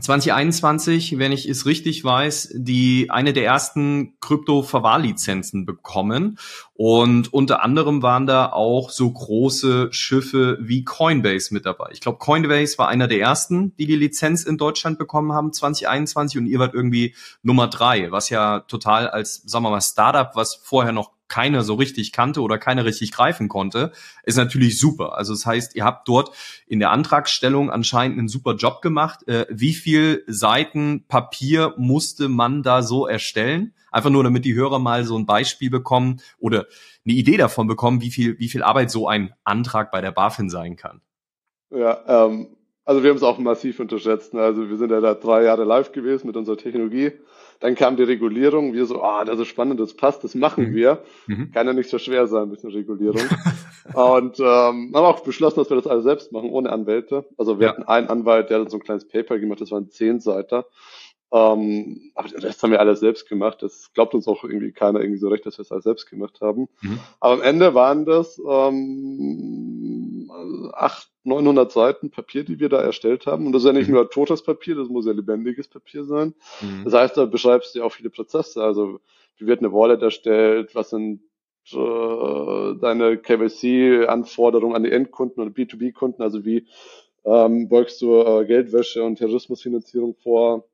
2021, 0.00 1.18
wenn 1.18 1.32
ich 1.32 1.46
es 1.46 1.66
richtig 1.66 2.02
weiß, 2.02 2.54
die 2.54 3.10
eine 3.10 3.32
der 3.32 3.44
ersten 3.44 4.18
Krypto-Verwahrlizenzen 4.20 5.66
bekommen. 5.66 6.38
Und 6.72 7.32
unter 7.32 7.62
anderem 7.62 8.02
waren 8.02 8.26
da 8.26 8.50
auch 8.50 8.90
so 8.90 9.10
große 9.10 9.92
Schiffe 9.92 10.56
wie 10.60 10.84
Coinbase 10.84 11.52
mit 11.52 11.66
dabei. 11.66 11.90
Ich 11.92 12.00
glaube, 12.00 12.18
Coinbase 12.18 12.78
war 12.78 12.88
einer 12.88 13.06
der 13.06 13.20
ersten, 13.20 13.76
die 13.76 13.86
die 13.86 13.96
Lizenz 13.96 14.44
in 14.44 14.56
Deutschland 14.56 14.98
bekommen 14.98 15.32
haben 15.32 15.52
2021 15.52 16.38
und 16.38 16.46
ihr 16.46 16.58
wart 16.58 16.74
irgendwie 16.74 17.14
Nummer 17.42 17.68
drei, 17.68 18.10
was 18.10 18.30
ja 18.30 18.60
total 18.60 19.08
als, 19.08 19.42
sagen 19.44 19.64
wir 19.64 19.70
mal, 19.70 19.82
Startup, 19.82 20.30
was 20.34 20.54
vorher 20.54 20.92
noch 20.92 21.10
keiner 21.32 21.62
so 21.62 21.74
richtig 21.76 22.12
kannte 22.12 22.42
oder 22.42 22.58
keiner 22.58 22.84
richtig 22.84 23.10
greifen 23.10 23.48
konnte, 23.48 23.92
ist 24.24 24.36
natürlich 24.36 24.78
super. 24.78 25.16
Also 25.16 25.32
das 25.32 25.46
heißt, 25.46 25.74
ihr 25.74 25.82
habt 25.82 26.06
dort 26.06 26.30
in 26.66 26.78
der 26.78 26.90
Antragstellung 26.90 27.70
anscheinend 27.70 28.18
einen 28.18 28.28
super 28.28 28.54
Job 28.54 28.82
gemacht. 28.82 29.26
Äh, 29.26 29.46
wie 29.48 29.72
viel 29.72 30.24
Seiten 30.26 31.06
Papier 31.08 31.72
musste 31.78 32.28
man 32.28 32.62
da 32.62 32.82
so 32.82 33.06
erstellen? 33.06 33.72
Einfach 33.90 34.10
nur, 34.10 34.22
damit 34.22 34.44
die 34.44 34.54
Hörer 34.54 34.78
mal 34.78 35.04
so 35.04 35.18
ein 35.18 35.24
Beispiel 35.24 35.70
bekommen 35.70 36.20
oder 36.38 36.66
eine 37.06 37.14
Idee 37.14 37.38
davon 37.38 37.66
bekommen, 37.66 38.02
wie 38.02 38.10
viel, 38.10 38.38
wie 38.38 38.48
viel 38.48 38.62
Arbeit 38.62 38.90
so 38.90 39.08
ein 39.08 39.32
Antrag 39.42 39.90
bei 39.90 40.02
der 40.02 40.12
BaFin 40.12 40.50
sein 40.50 40.76
kann. 40.76 41.00
Ja, 41.70 42.26
ähm, 42.26 42.56
also 42.84 43.02
wir 43.02 43.08
haben 43.08 43.16
es 43.16 43.22
auch 43.22 43.38
massiv 43.38 43.80
unterschätzt. 43.80 44.34
Ne? 44.34 44.42
Also 44.42 44.68
wir 44.68 44.76
sind 44.76 44.90
ja 44.90 45.00
da 45.00 45.14
drei 45.14 45.44
Jahre 45.44 45.64
live 45.64 45.92
gewesen 45.92 46.26
mit 46.26 46.36
unserer 46.36 46.58
Technologie. 46.58 47.12
Dann 47.62 47.76
kam 47.76 47.96
die 47.96 48.02
Regulierung. 48.02 48.72
Wir 48.72 48.86
so, 48.86 49.02
ah, 49.02 49.20
oh, 49.22 49.24
das 49.24 49.38
ist 49.38 49.46
spannend, 49.46 49.78
das 49.78 49.94
passt, 49.94 50.24
das 50.24 50.34
machen 50.34 50.70
mhm. 50.70 50.74
wir. 50.74 50.98
Mhm. 51.28 51.52
Kann 51.52 51.68
ja 51.68 51.72
nicht 51.72 51.88
so 51.88 51.98
schwer 51.98 52.26
sein, 52.26 52.42
ein 52.42 52.50
bisschen 52.50 52.72
Regulierung. 52.72 53.22
und 53.94 54.40
ähm, 54.40 54.92
haben 54.92 54.96
auch 54.96 55.20
beschlossen, 55.20 55.60
dass 55.60 55.70
wir 55.70 55.76
das 55.76 55.86
alles 55.86 56.02
selbst 56.02 56.32
machen, 56.32 56.50
ohne 56.50 56.70
Anwälte. 56.70 57.24
Also 57.38 57.60
wir 57.60 57.68
ja. 57.68 57.72
hatten 57.72 57.84
einen 57.84 58.08
Anwalt, 58.08 58.50
der 58.50 58.60
hat 58.60 58.70
so 58.70 58.78
ein 58.78 58.82
kleines 58.82 59.06
Paper 59.06 59.38
gemacht, 59.38 59.60
das 59.60 59.70
waren 59.70 59.88
zehn 59.90 60.18
Seiten. 60.18 60.64
Ähm, 61.32 62.12
aber 62.14 62.28
das 62.28 62.62
haben 62.62 62.72
wir 62.72 62.80
alles 62.80 63.00
selbst 63.00 63.28
gemacht. 63.28 63.62
Das 63.62 63.92
glaubt 63.94 64.14
uns 64.14 64.28
auch 64.28 64.44
irgendwie 64.44 64.72
keiner 64.72 65.00
irgendwie 65.00 65.18
so 65.18 65.28
recht, 65.28 65.46
dass 65.46 65.58
wir 65.58 65.62
es 65.62 65.72
alles 65.72 65.84
selbst 65.84 66.10
gemacht 66.10 66.40
haben. 66.40 66.68
Mhm. 66.82 67.00
Aber 67.20 67.34
am 67.34 67.42
Ende 67.42 67.74
waren 67.74 68.04
das 68.04 68.38
ähm, 68.38 70.30
800, 70.74 71.12
900 71.24 71.70
Seiten 71.70 72.10
Papier, 72.10 72.44
die 72.44 72.58
wir 72.58 72.68
da 72.68 72.80
erstellt 72.80 73.26
haben. 73.26 73.46
Und 73.46 73.52
das 73.52 73.62
ist 73.62 73.66
ja 73.66 73.72
nicht 73.72 73.88
mhm. 73.88 73.94
nur 73.94 74.10
totes 74.10 74.42
Papier, 74.42 74.74
das 74.74 74.88
muss 74.88 75.06
ja 75.06 75.12
lebendiges 75.12 75.68
Papier 75.68 76.04
sein. 76.04 76.34
Mhm. 76.60 76.84
Das 76.84 76.94
heißt, 76.94 77.16
da 77.16 77.24
beschreibst 77.26 77.74
du 77.74 77.80
ja 77.80 77.84
auch 77.84 77.92
viele 77.92 78.10
Prozesse. 78.10 78.62
Also 78.62 79.00
wie 79.38 79.46
wird 79.46 79.60
eine 79.60 79.72
Wallet 79.72 80.02
erstellt, 80.02 80.74
was 80.74 80.90
sind 80.90 81.22
äh, 81.72 82.74
deine 82.80 83.18
KYC-Anforderungen 83.18 84.74
an 84.74 84.82
die 84.82 84.90
Endkunden 84.90 85.42
oder 85.42 85.52
B2B-Kunden, 85.52 86.22
also 86.22 86.44
wie 86.44 86.66
ähm, 87.24 87.68
beugst 87.68 88.02
du 88.02 88.20
äh, 88.20 88.44
Geldwäsche 88.44 89.04
und 89.04 89.16
Terrorismusfinanzierung 89.16 90.16
vor 90.16 90.64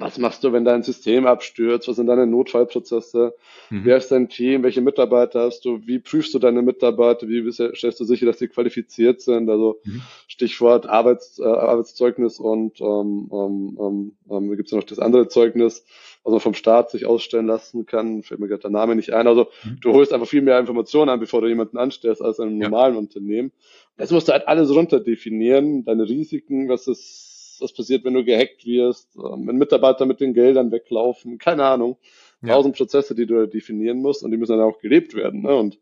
was 0.00 0.18
machst 0.18 0.44
du, 0.44 0.52
wenn 0.52 0.64
dein 0.64 0.82
System 0.82 1.26
abstürzt? 1.26 1.88
Was 1.88 1.96
sind 1.96 2.06
deine 2.06 2.26
Notfallprozesse? 2.26 3.34
Mhm. 3.70 3.84
Wer 3.84 3.96
ist 3.96 4.10
dein 4.10 4.28
Team? 4.28 4.62
Welche 4.62 4.80
Mitarbeiter 4.80 5.42
hast 5.42 5.64
du? 5.64 5.80
Wie 5.86 5.98
prüfst 5.98 6.34
du 6.34 6.38
deine 6.38 6.62
Mitarbeiter? 6.62 7.28
Wie 7.28 7.50
stellst 7.50 8.00
du 8.00 8.04
sicher, 8.04 8.26
dass 8.26 8.38
sie 8.38 8.48
qualifiziert 8.48 9.20
sind? 9.20 9.48
Also 9.50 9.80
mhm. 9.84 10.02
Stichwort 10.26 10.86
Arbeits, 10.86 11.38
äh, 11.38 11.44
Arbeitszeugnis 11.44 12.38
und 12.38 12.80
ähm, 12.80 13.30
ähm, 13.32 13.78
ähm, 13.80 14.12
ähm 14.30 14.56
gibt 14.56 14.68
es 14.68 14.72
ja 14.72 14.78
noch 14.78 14.84
das 14.84 14.98
andere 14.98 15.28
Zeugnis, 15.28 15.84
was 16.24 16.32
man 16.32 16.40
vom 16.40 16.54
Staat 16.54 16.90
sich 16.90 17.06
ausstellen 17.06 17.46
lassen 17.46 17.86
kann. 17.86 18.22
Fällt 18.22 18.40
mir 18.40 18.48
gerade 18.48 18.62
der 18.62 18.70
Name 18.70 18.96
nicht 18.96 19.12
ein. 19.12 19.26
Also 19.26 19.48
mhm. 19.64 19.78
du 19.80 19.92
holst 19.92 20.12
einfach 20.12 20.28
viel 20.28 20.42
mehr 20.42 20.58
Informationen 20.58 21.10
an, 21.10 21.20
bevor 21.20 21.40
du 21.40 21.48
jemanden 21.48 21.78
anstellst, 21.78 22.22
als 22.22 22.38
in 22.38 22.46
einem 22.46 22.62
ja. 22.62 22.68
normalen 22.68 22.96
Unternehmen. 22.96 23.52
Jetzt 23.98 24.12
musst 24.12 24.28
du 24.28 24.32
halt 24.32 24.46
alles 24.46 24.70
runter 24.70 25.00
definieren, 25.00 25.84
deine 25.84 26.08
Risiken, 26.08 26.68
was 26.68 26.86
ist 26.86 27.27
was 27.60 27.72
passiert, 27.72 28.04
wenn 28.04 28.14
du 28.14 28.24
gehackt 28.24 28.64
wirst, 28.66 29.16
ähm, 29.16 29.46
wenn 29.46 29.56
Mitarbeiter 29.56 30.06
mit 30.06 30.20
den 30.20 30.34
Geldern 30.34 30.70
weglaufen, 30.70 31.38
keine 31.38 31.64
Ahnung. 31.64 31.96
Ja. 32.42 32.54
Tausend 32.54 32.76
Prozesse, 32.76 33.14
die 33.14 33.26
du 33.26 33.46
definieren 33.46 33.98
musst 33.98 34.22
und 34.22 34.30
die 34.30 34.36
müssen 34.36 34.56
dann 34.56 34.68
auch 34.68 34.78
gelebt 34.78 35.14
werden. 35.14 35.42
Ne? 35.42 35.54
Und 35.54 35.78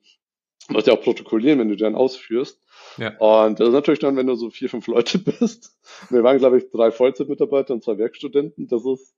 du 0.69 0.75
musst 0.75 0.87
ja 0.87 0.95
auch 0.95 1.03
protokollieren, 1.03 1.59
wenn 1.59 1.69
du 1.69 1.77
die 1.77 1.83
dann 1.83 1.95
ausführst. 1.95 2.61
Ja. 2.97 3.17
Und 3.19 3.61
das 3.61 3.69
ist 3.69 3.75
natürlich 3.75 4.01
dann, 4.01 4.17
wenn 4.17 4.27
du 4.27 4.35
so 4.37 4.51
vier, 4.51 4.71
fünf 4.71 4.87
Leute 4.87 5.19
bist. 5.41 5.77
Wir 6.11 6.23
waren, 6.23 6.39
glaube 6.39 6.59
ich, 6.59 6.71
drei 6.71 6.91
Vollzeitmitarbeiter 6.91 7.75
und 7.75 7.85
zwei 7.85 7.99
Werkstudenten. 7.99 8.69
Das 8.69 8.85
ist 8.87 9.15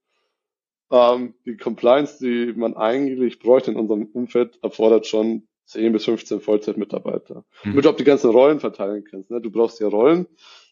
ähm, 0.90 1.34
die 1.44 1.56
Compliance, 1.56 2.18
die 2.18 2.52
man 2.54 2.76
eigentlich 2.76 3.38
bräuchte 3.38 3.70
in 3.70 3.76
unserem 3.76 4.06
Umfeld, 4.06 4.58
erfordert 4.62 5.06
schon 5.06 5.46
10 5.66 5.92
bis 5.92 6.06
15 6.06 6.40
Vollzeitmitarbeiter. 6.40 7.44
Mhm. 7.62 7.70
Damit 7.70 7.84
du 7.84 7.90
auch 7.90 7.96
die 7.96 8.04
ganzen 8.04 8.30
Rollen 8.30 8.58
verteilen 8.58 9.04
kannst. 9.04 9.30
Ne? 9.30 9.40
Du 9.40 9.50
brauchst 9.50 9.80
ja 9.80 9.88
Rollen. 9.88 10.26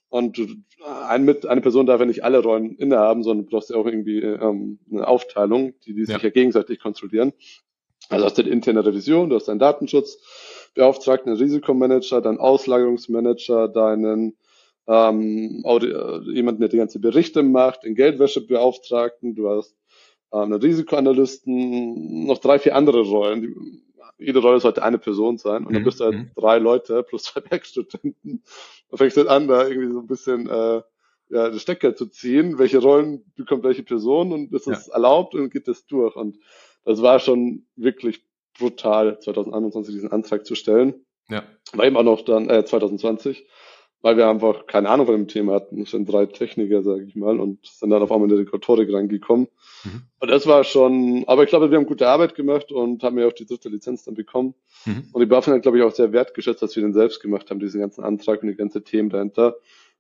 Und 0.09 0.41
ein, 1.09 1.25
mit, 1.25 1.47
eine 1.47 1.61
Person 1.61 1.87
darf 1.87 2.01
ja 2.01 2.07
nicht 2.07 2.25
alle 2.25 2.43
Rollen 2.43 2.77
innehaben, 2.77 3.23
sondern 3.23 3.47
du 3.47 3.51
brauchst 3.51 3.71
ja 3.71 3.77
auch 3.77 3.87
irgendwie 3.87 4.21
ähm, 4.21 4.79
eine 4.91 5.07
Aufteilung, 5.07 5.75
die, 5.85 5.95
die 5.95 6.05
sich 6.05 6.17
ja. 6.17 6.23
ja 6.23 6.31
gegenseitig 6.31 6.79
kontrollieren. 6.81 7.33
Also 8.09 8.25
hast 8.25 8.39
du 8.39 8.45
die 8.45 8.51
interne 8.51 8.85
Revision, 8.87 9.29
du 9.29 9.37
hast 9.37 9.49
deinen 9.49 9.59
Datenschutzbeauftragten, 9.59 11.33
einen 11.33 11.41
Risikomanager, 11.41 12.21
deinen 12.21 12.39
Auslagerungsmanager, 12.39 13.69
deinen 13.69 14.37
ähm, 14.87 15.65
äh, 15.65 16.33
jemanden, 16.33 16.61
der 16.61 16.69
die 16.69 16.77
ganze 16.77 17.01
Berichte 17.01 17.43
macht, 17.43 17.83
den 17.83 17.97
Geldwäschebeauftragten, 17.97 19.35
du 19.35 19.49
hast 19.49 19.77
ähm, 20.33 20.53
einen 20.53 20.61
Risikoanalysten, 20.61 22.27
noch 22.27 22.39
drei, 22.39 22.61
vier 22.61 22.77
andere 22.77 23.03
Rollen. 23.03 23.43
Die, 23.43 23.86
jede 24.19 24.39
Rolle 24.41 24.61
sollte 24.61 24.83
eine 24.83 24.99
Person 24.99 25.39
sein 25.39 25.67
und 25.67 25.75
dann 25.75 25.83
mhm. 25.83 25.87
bist 25.87 26.01
du 26.01 26.05
halt 26.05 26.15
mhm. 26.15 26.31
drei 26.35 26.59
Leute 26.59 27.03
plus 27.03 27.25
zwei 27.25 27.43
Werkstudenten. 27.51 28.43
Dann 28.91 28.99
fängst 28.99 29.17
du 29.17 29.21
halt 29.21 29.31
an, 29.31 29.49
da 29.49 29.67
irgendwie 29.67 29.93
so 29.93 30.01
ein 30.01 30.07
bisschen 30.07 30.49
äh, 30.49 30.83
ja, 31.29 31.51
das 31.51 31.63
Stecker 31.63 31.95
zu 31.95 32.07
ziehen, 32.07 32.59
welche 32.59 32.79
Rollen 32.79 33.25
bekommt 33.35 33.65
welche 33.65 33.83
Person 33.83 34.33
und 34.33 34.53
ist 34.53 34.69
es 34.69 34.87
ja. 34.87 34.95
erlaubt 34.95 35.35
und 35.35 35.51
geht 35.51 35.69
das 35.69 35.87
durch. 35.87 36.15
Und 36.15 36.39
das 36.85 37.03
war 37.03 37.19
schon 37.19 37.67
wirklich 37.75 38.25
brutal, 38.59 39.19
2021 39.21 39.95
diesen 39.95 40.13
Antrag 40.13 40.47
zu 40.47 40.55
stellen. 40.55 41.05
Ja. 41.29 41.43
War 41.73 41.85
eben 41.85 41.97
auch 41.97 42.05
noch 42.05 42.23
dann, 42.23 42.49
äh, 42.49 42.65
2020, 42.65 43.47
weil 44.03 44.17
wir 44.17 44.29
einfach 44.29 44.67
keine 44.67 44.89
Ahnung 44.89 45.07
von 45.07 45.17
dem 45.17 45.29
Thema 45.29 45.55
hatten. 45.55 45.81
Es 45.83 45.91
sind 45.91 46.11
drei 46.11 46.27
Techniker, 46.27 46.83
sage 46.83 47.05
ich 47.05 47.17
mal, 47.17 47.41
und 47.41 47.67
sind 47.67 47.91
dann 47.91 48.03
auf 48.03 48.13
einmal 48.13 48.29
in 48.31 48.37
die 48.37 48.43
Rekordtorik 48.43 48.93
reingekommen. 48.93 49.49
Mhm. 49.85 50.03
Und 50.21 50.31
das 50.31 50.47
war 50.47 50.65
schon, 50.65 51.25
aber 51.27 51.43
ich 51.43 51.49
glaube, 51.49 51.71
wir 51.71 51.79
haben 51.79 51.87
gute 51.87 52.09
Arbeit 52.09 52.35
gemacht 52.35 52.71
und 52.73 53.03
haben 53.03 53.19
ja 53.19 53.27
auch 53.27 53.33
die 53.33 53.47
dritte 53.47 53.69
Lizenz 53.69 54.05
dann 54.05 54.15
bekommen. 54.15 54.55
Mhm. 54.85 55.09
Und 55.13 55.21
die 55.21 55.27
BaFin 55.27 55.55
hat, 55.55 55.63
glaube 55.63 55.79
ich, 55.79 55.85
auch 55.85 55.95
sehr 55.95 56.13
wertgeschätzt, 56.13 56.63
dass 56.63 56.77
wir 56.77 56.83
den 56.83 56.93
selbst 56.93 57.21
gemacht 57.21 57.51
haben, 57.51 57.59
diesen 57.59 57.81
ganzen 57.81 58.05
Antrag 58.05 58.43
und 58.43 58.49
die 58.49 58.55
ganze 58.55 58.85
Themen 58.85 59.11
dahinter 59.11 59.57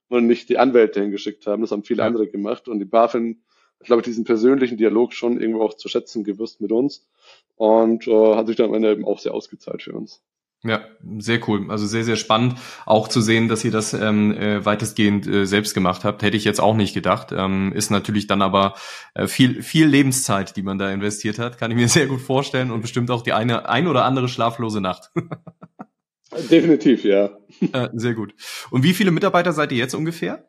und 0.08 0.26
nicht 0.26 0.48
die 0.48 0.58
Anwälte 0.58 1.00
hingeschickt 1.00 1.46
haben. 1.46 1.62
Das 1.62 1.72
haben 1.72 1.82
viele 1.82 2.02
ja. 2.02 2.06
andere 2.06 2.28
gemacht. 2.28 2.68
Und 2.68 2.78
die 2.78 2.84
BaFin 2.84 3.42
hat, 3.80 3.86
glaube 3.86 4.00
ich, 4.00 4.04
diesen 4.04 4.24
persönlichen 4.24 4.76
Dialog 4.76 5.14
schon 5.14 5.40
irgendwo 5.40 5.62
auch 5.62 5.74
zu 5.74 5.88
schätzen 5.88 6.24
gewusst 6.24 6.60
mit 6.60 6.72
uns 6.72 7.08
und 7.56 8.06
äh, 8.06 8.34
hat 8.34 8.46
sich 8.46 8.56
dann 8.56 8.66
am 8.66 8.74
Ende 8.74 8.92
eben 8.92 9.04
auch 9.04 9.18
sehr 9.18 9.34
ausgezahlt 9.34 9.82
für 9.82 9.92
uns. 9.92 10.22
Ja, 10.66 10.84
sehr 11.18 11.46
cool. 11.48 11.70
Also 11.70 11.86
sehr, 11.86 12.04
sehr 12.04 12.16
spannend, 12.16 12.58
auch 12.86 13.08
zu 13.08 13.20
sehen, 13.20 13.48
dass 13.48 13.64
ihr 13.64 13.70
das 13.70 13.92
ähm, 13.92 14.32
äh, 14.32 14.64
weitestgehend 14.64 15.26
äh, 15.26 15.46
selbst 15.46 15.74
gemacht 15.74 16.04
habt. 16.04 16.22
Hätte 16.22 16.36
ich 16.36 16.44
jetzt 16.44 16.60
auch 16.60 16.74
nicht 16.74 16.94
gedacht. 16.94 17.32
Ähm, 17.32 17.72
ist 17.72 17.90
natürlich 17.90 18.26
dann 18.26 18.42
aber 18.42 18.74
äh, 19.14 19.26
viel, 19.26 19.62
viel 19.62 19.86
Lebenszeit, 19.86 20.56
die 20.56 20.62
man 20.62 20.78
da 20.78 20.90
investiert 20.90 21.38
hat. 21.38 21.58
Kann 21.58 21.70
ich 21.70 21.76
mir 21.76 21.88
sehr 21.88 22.06
gut 22.06 22.20
vorstellen 22.20 22.70
und 22.70 22.80
bestimmt 22.80 23.10
auch 23.10 23.22
die 23.22 23.32
eine, 23.32 23.68
ein 23.68 23.86
oder 23.86 24.04
andere 24.04 24.28
schlaflose 24.28 24.80
Nacht. 24.80 25.10
Definitiv, 26.50 27.04
ja. 27.04 27.30
Äh, 27.72 27.88
sehr 27.94 28.14
gut. 28.14 28.34
Und 28.70 28.82
wie 28.82 28.92
viele 28.92 29.10
Mitarbeiter 29.10 29.52
seid 29.52 29.72
ihr 29.72 29.78
jetzt 29.78 29.94
ungefähr? 29.94 30.48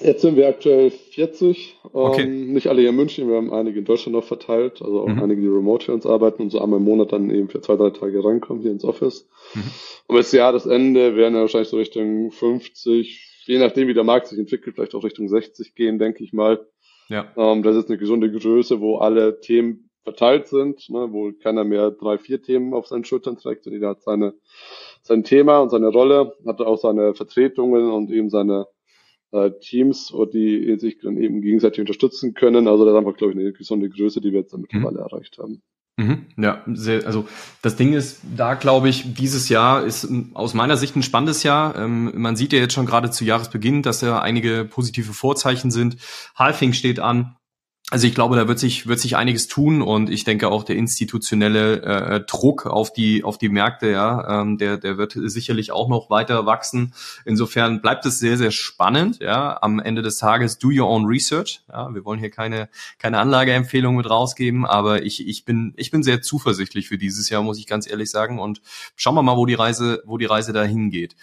Jetzt 0.00 0.22
sind 0.22 0.36
wir 0.36 0.46
aktuell 0.46 0.90
40. 0.90 1.76
Okay. 1.92 2.22
Ähm, 2.22 2.52
nicht 2.52 2.68
alle 2.68 2.80
hier 2.80 2.90
in 2.90 2.96
München, 2.96 3.28
wir 3.28 3.36
haben 3.36 3.52
einige 3.52 3.80
in 3.80 3.84
Deutschland 3.84 4.14
noch 4.14 4.24
verteilt, 4.24 4.80
also 4.80 5.00
auch 5.00 5.08
mhm. 5.08 5.22
einige, 5.22 5.40
die 5.40 5.48
remote 5.48 5.86
für 5.86 5.92
uns 5.92 6.06
arbeiten 6.06 6.42
und 6.42 6.50
so 6.50 6.60
einmal 6.60 6.78
im 6.78 6.84
Monat 6.84 7.12
dann 7.12 7.30
eben 7.30 7.48
für 7.48 7.60
zwei, 7.60 7.74
drei 7.74 7.90
Tage 7.90 8.24
reinkommen 8.24 8.62
hier 8.62 8.70
ins 8.70 8.84
Office. 8.84 9.28
Mhm. 9.54 9.62
Und 10.06 10.16
bis 10.16 10.30
Jahresende 10.30 11.16
werden 11.16 11.34
wir 11.34 11.40
wahrscheinlich 11.40 11.68
so 11.68 11.78
Richtung 11.78 12.30
50, 12.30 13.44
je 13.46 13.58
nachdem 13.58 13.88
wie 13.88 13.94
der 13.94 14.04
Markt 14.04 14.28
sich 14.28 14.38
entwickelt, 14.38 14.76
vielleicht 14.76 14.94
auch 14.94 15.02
Richtung 15.02 15.28
60 15.28 15.74
gehen, 15.74 15.98
denke 15.98 16.22
ich 16.22 16.32
mal. 16.32 16.64
Ja. 17.08 17.32
Ähm, 17.36 17.64
das 17.64 17.74
ist 17.74 17.88
eine 17.88 17.98
gesunde 17.98 18.30
Größe, 18.30 18.80
wo 18.80 18.98
alle 18.98 19.40
Themen 19.40 19.90
verteilt 20.04 20.46
sind, 20.46 20.88
ne, 20.90 21.08
wo 21.10 21.32
keiner 21.32 21.64
mehr 21.64 21.90
drei, 21.90 22.18
vier 22.18 22.40
Themen 22.40 22.72
auf 22.72 22.86
seinen 22.86 23.04
Schultern 23.04 23.36
trägt, 23.36 23.64
sondern 23.64 23.80
jeder 23.80 23.90
hat 23.90 24.02
seine, 24.02 24.34
sein 25.02 25.24
Thema 25.24 25.58
und 25.58 25.70
seine 25.70 25.88
Rolle, 25.88 26.36
hat 26.46 26.60
auch 26.60 26.78
seine 26.78 27.14
Vertretungen 27.14 27.90
und 27.90 28.10
eben 28.10 28.30
seine 28.30 28.68
äh, 29.32 29.50
Teams, 29.60 30.12
die 30.32 30.76
sich 30.78 30.98
dann 30.98 31.16
eben 31.16 31.40
gegenseitig 31.42 31.80
unterstützen 31.80 32.34
können. 32.34 32.68
Also 32.68 32.84
das 32.84 32.94
ist 32.94 32.98
einfach, 32.98 33.16
glaube 33.16 33.32
ich, 33.32 33.38
eine 33.38 33.52
gesunde 33.52 33.88
Größe, 33.88 34.20
die 34.20 34.32
wir 34.32 34.40
jetzt 34.40 34.56
mittlerweile 34.56 34.98
mhm. 34.98 35.04
erreicht 35.04 35.38
haben. 35.38 35.62
Mhm, 35.98 36.26
ja, 36.36 36.62
sehr, 36.66 37.04
also 37.06 37.26
das 37.60 37.74
Ding 37.74 37.92
ist, 37.92 38.20
da 38.36 38.54
glaube 38.54 38.88
ich, 38.88 39.14
dieses 39.14 39.48
Jahr 39.48 39.84
ist 39.84 40.08
aus 40.32 40.54
meiner 40.54 40.76
Sicht 40.76 40.94
ein 40.94 41.02
spannendes 41.02 41.42
Jahr. 41.42 41.76
Ähm, 41.76 42.12
man 42.14 42.36
sieht 42.36 42.52
ja 42.52 42.60
jetzt 42.60 42.74
schon 42.74 42.86
gerade 42.86 43.10
zu 43.10 43.24
Jahresbeginn, 43.24 43.82
dass 43.82 44.00
ja 44.00 44.20
einige 44.22 44.64
positive 44.64 45.12
Vorzeichen 45.12 45.72
sind. 45.72 45.96
Halfing 46.36 46.72
steht 46.72 47.00
an. 47.00 47.34
Also 47.90 48.06
ich 48.06 48.14
glaube, 48.14 48.36
da 48.36 48.46
wird 48.46 48.58
sich 48.58 48.86
wird 48.86 49.00
sich 49.00 49.16
einiges 49.16 49.48
tun 49.48 49.80
und 49.80 50.10
ich 50.10 50.24
denke 50.24 50.50
auch 50.50 50.62
der 50.62 50.76
institutionelle 50.76 51.82
äh, 51.82 52.20
Druck 52.20 52.66
auf 52.66 52.92
die 52.92 53.24
auf 53.24 53.38
die 53.38 53.48
Märkte, 53.48 53.90
ja, 53.90 54.42
ähm, 54.42 54.58
der 54.58 54.76
der 54.76 54.98
wird 54.98 55.16
sicherlich 55.16 55.72
auch 55.72 55.88
noch 55.88 56.10
weiter 56.10 56.44
wachsen. 56.44 56.92
Insofern 57.24 57.80
bleibt 57.80 58.04
es 58.04 58.18
sehr 58.18 58.36
sehr 58.36 58.50
spannend, 58.50 59.20
ja. 59.20 59.56
Am 59.62 59.80
Ende 59.80 60.02
des 60.02 60.18
Tages 60.18 60.58
do 60.58 60.68
your 60.68 60.86
own 60.86 61.06
research. 61.06 61.62
Ja, 61.72 61.94
wir 61.94 62.04
wollen 62.04 62.20
hier 62.20 62.30
keine 62.30 62.68
keine 62.98 63.20
Anlageempfehlung 63.20 63.96
mit 63.96 64.10
rausgeben, 64.10 64.66
aber 64.66 65.02
ich 65.02 65.26
ich 65.26 65.46
bin 65.46 65.72
ich 65.78 65.90
bin 65.90 66.02
sehr 66.02 66.20
zuversichtlich 66.20 66.88
für 66.88 66.98
dieses 66.98 67.30
Jahr, 67.30 67.42
muss 67.42 67.58
ich 67.58 67.66
ganz 67.66 67.88
ehrlich 67.88 68.10
sagen. 68.10 68.38
Und 68.38 68.60
schauen 68.96 69.14
wir 69.14 69.22
mal, 69.22 69.38
wo 69.38 69.46
die 69.46 69.54
Reise 69.54 70.02
wo 70.04 70.18
die 70.18 70.26
Reise 70.26 70.52
dahin 70.52 70.90
geht. 70.90 71.16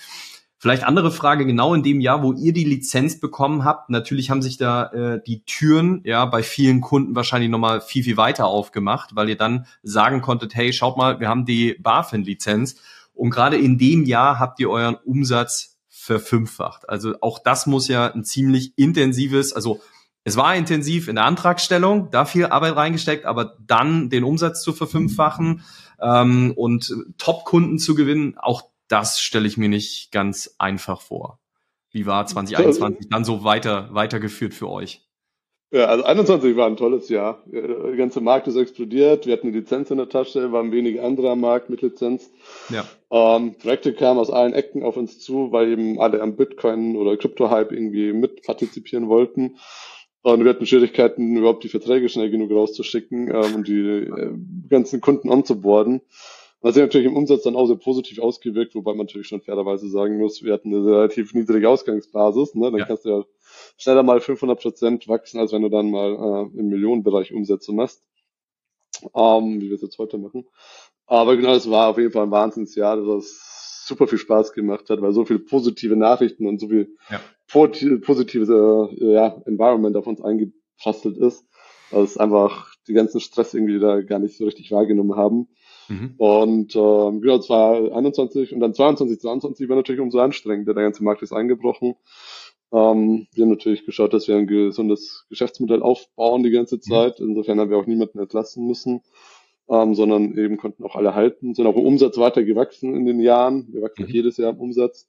Vielleicht 0.65 0.83
andere 0.83 1.11
Frage, 1.11 1.45
genau 1.45 1.75
in 1.75 1.83
dem 1.83 2.01
Jahr, 2.01 2.23
wo 2.23 2.33
ihr 2.33 2.51
die 2.51 2.63
Lizenz 2.63 3.19
bekommen 3.19 3.65
habt, 3.65 3.91
natürlich 3.91 4.31
haben 4.31 4.41
sich 4.41 4.57
da 4.57 4.87
äh, 4.87 5.21
die 5.23 5.45
Türen 5.45 6.01
ja 6.05 6.25
bei 6.25 6.41
vielen 6.41 6.81
Kunden 6.81 7.15
wahrscheinlich 7.15 7.51
nochmal 7.51 7.81
viel, 7.81 8.03
viel 8.03 8.17
weiter 8.17 8.47
aufgemacht, 8.47 9.15
weil 9.15 9.29
ihr 9.29 9.37
dann 9.37 9.67
sagen 9.83 10.23
konntet, 10.23 10.55
hey, 10.55 10.73
schaut 10.73 10.97
mal, 10.97 11.19
wir 11.19 11.29
haben 11.29 11.45
die 11.45 11.75
BaFin-Lizenz 11.75 12.77
und 13.13 13.29
gerade 13.29 13.57
in 13.57 13.77
dem 13.77 14.05
Jahr 14.05 14.39
habt 14.39 14.59
ihr 14.59 14.71
euren 14.71 14.95
Umsatz 14.95 15.77
verfünffacht. 15.87 16.89
Also 16.89 17.13
auch 17.21 17.37
das 17.37 17.67
muss 17.67 17.87
ja 17.87 18.11
ein 18.11 18.23
ziemlich 18.23 18.73
intensives, 18.75 19.53
also 19.53 19.81
es 20.23 20.35
war 20.35 20.55
intensiv 20.55 21.09
in 21.09 21.17
der 21.17 21.25
Antragstellung, 21.25 22.09
da 22.09 22.25
viel 22.25 22.47
Arbeit 22.47 22.75
reingesteckt, 22.75 23.25
aber 23.25 23.55
dann 23.67 24.09
den 24.09 24.23
Umsatz 24.23 24.63
zu 24.63 24.73
verfünffachen 24.73 25.61
ähm, 26.01 26.53
und 26.55 26.91
Top-Kunden 27.19 27.77
zu 27.77 27.93
gewinnen, 27.93 28.35
auch 28.39 28.63
das 28.87 29.19
stelle 29.19 29.47
ich 29.47 29.57
mir 29.57 29.69
nicht 29.69 30.11
ganz 30.11 30.55
einfach 30.57 31.01
vor. 31.01 31.39
Wie 31.91 32.05
war 32.05 32.25
2021 32.25 33.09
dann 33.09 33.23
so 33.23 33.43
weiter, 33.43 33.89
weitergeführt 33.91 34.53
für 34.53 34.69
euch? 34.69 35.01
Ja, 35.71 35.85
also 35.85 36.03
21 36.03 36.55
war 36.55 36.67
ein 36.67 36.77
tolles 36.77 37.09
Jahr. 37.09 37.43
Der 37.47 37.97
ganze 37.97 38.21
Markt 38.21 38.47
ist 38.47 38.55
explodiert. 38.55 39.25
Wir 39.25 39.33
hatten 39.33 39.47
eine 39.47 39.57
Lizenz 39.57 39.91
in 39.91 39.97
der 39.97 40.09
Tasche, 40.09 40.51
waren 40.51 40.71
wenige 40.71 41.03
andere 41.03 41.31
am 41.31 41.41
Markt 41.41 41.69
mit 41.69 41.81
Lizenz. 41.81 42.31
Ja. 42.69 42.85
Ähm, 43.11 43.55
Projekte 43.55 43.93
kamen 43.93 44.19
aus 44.19 44.29
allen 44.29 44.53
Ecken 44.53 44.83
auf 44.83 44.95
uns 44.95 45.19
zu, 45.19 45.51
weil 45.51 45.71
eben 45.71 45.99
alle 45.99 46.21
am 46.21 46.35
Bitcoin 46.35 46.95
oder 46.95 47.17
Krypto-Hype 47.17 47.71
irgendwie 47.71 48.13
mitpartizipieren 48.13 49.09
wollten. 49.09 49.57
Und 50.21 50.43
wir 50.43 50.49
hatten 50.49 50.65
Schwierigkeiten, 50.65 51.37
überhaupt 51.37 51.63
die 51.63 51.69
Verträge 51.69 52.09
schnell 52.09 52.31
genug 52.31 52.51
rauszuschicken 52.51 53.29
ähm, 53.29 53.55
und 53.55 53.67
die 53.67 53.79
äh, 53.79 54.31
ganzen 54.69 55.01
Kunden 55.01 55.29
onzuboarden. 55.29 56.01
Hat 56.65 56.73
sich 56.73 56.81
natürlich 56.81 57.05
im 57.05 57.15
Umsatz 57.15 57.43
dann 57.43 57.55
auch 57.55 57.67
sehr 57.67 57.75
positiv 57.75 58.17
ausgewirkt, 58.17 58.73
wobei 58.73 58.93
man 58.93 59.05
natürlich 59.05 59.27
schon 59.27 59.41
fairerweise 59.41 59.87
sagen 59.87 60.17
muss, 60.17 60.41
wir 60.41 60.51
hatten 60.51 60.73
eine 60.73 60.83
relativ 60.83 61.35
niedrige 61.35 61.69
Ausgangsbasis. 61.69 62.55
Ne? 62.55 62.71
Dann 62.71 62.79
ja. 62.79 62.85
kannst 62.85 63.05
du 63.05 63.09
ja 63.09 63.23
schneller 63.77 64.01
mal 64.01 64.19
500 64.19 64.59
Prozent 64.59 65.07
wachsen, 65.07 65.39
als 65.39 65.51
wenn 65.51 65.61
du 65.61 65.69
dann 65.69 65.91
mal 65.91 66.13
äh, 66.15 66.59
im 66.59 66.69
Millionenbereich 66.69 67.33
Umsätze 67.33 67.71
machst, 67.71 68.03
ähm, 69.13 69.61
wie 69.61 69.69
wir 69.69 69.75
es 69.75 69.83
jetzt 69.83 69.99
heute 69.99 70.17
machen. 70.17 70.47
Aber 71.05 71.35
genau, 71.35 71.53
es 71.53 71.69
war 71.69 71.89
auf 71.89 71.99
jeden 71.99 72.11
Fall 72.11 72.23
ein 72.23 72.31
Wahnsinnsjahr, 72.31 72.97
das 72.97 73.83
super 73.85 74.07
viel 74.07 74.17
Spaß 74.17 74.53
gemacht 74.53 74.89
hat, 74.89 75.03
weil 75.03 75.11
so 75.13 75.23
viele 75.23 75.39
positive 75.39 75.95
Nachrichten 75.95 76.47
und 76.47 76.59
so 76.59 76.69
viel 76.69 76.95
ja. 77.11 77.21
positives 77.47 78.49
äh, 78.49 79.13
ja, 79.13 79.39
Environment 79.45 79.95
auf 79.95 80.07
uns 80.07 80.19
eingeprasselt 80.19 81.17
ist, 81.17 81.45
dass 81.91 82.17
einfach 82.17 82.73
die 82.87 82.93
ganzen 82.93 83.19
Stress 83.19 83.53
irgendwie 83.53 83.77
da 83.77 84.01
gar 84.01 84.17
nicht 84.17 84.35
so 84.35 84.45
richtig 84.45 84.71
wahrgenommen 84.71 85.15
haben. 85.15 85.47
Mhm. 85.87 86.15
Und 86.17 86.75
ähm, 86.75 87.21
genau, 87.21 87.37
es 87.37 87.49
war 87.49 87.91
21 87.95 88.53
und 88.53 88.59
dann 88.59 88.73
22, 88.73 89.19
22 89.19 89.69
war 89.69 89.75
natürlich 89.75 90.01
umso 90.01 90.19
anstrengender. 90.19 90.73
Der 90.73 90.83
ganze 90.83 91.03
Markt 91.03 91.21
ist 91.21 91.33
eingebrochen. 91.33 91.95
Ähm, 92.71 93.27
wir 93.33 93.43
haben 93.43 93.51
natürlich 93.51 93.85
geschaut, 93.85 94.13
dass 94.13 94.27
wir 94.27 94.35
ein 94.35 94.47
gesundes 94.47 95.25
Geschäftsmodell 95.29 95.81
aufbauen 95.81 96.43
die 96.43 96.51
ganze 96.51 96.75
mhm. 96.75 96.81
Zeit. 96.81 97.19
Insofern 97.19 97.59
haben 97.59 97.69
wir 97.69 97.77
auch 97.77 97.85
niemanden 97.85 98.19
entlassen 98.19 98.65
müssen, 98.65 99.01
ähm, 99.69 99.95
sondern 99.95 100.37
eben 100.37 100.57
konnten 100.57 100.83
auch 100.83 100.95
alle 100.95 101.15
halten. 101.15 101.53
Sind 101.53 101.67
auch 101.67 101.77
im 101.77 101.85
Umsatz 101.85 102.17
weiter 102.17 102.43
gewachsen 102.43 102.95
in 102.95 103.05
den 103.05 103.19
Jahren. 103.19 103.67
Wir 103.71 103.81
wachsen 103.81 104.05
mhm. 104.05 104.11
jedes 104.11 104.37
Jahr 104.37 104.51
im 104.51 104.59
Umsatz. 104.59 105.07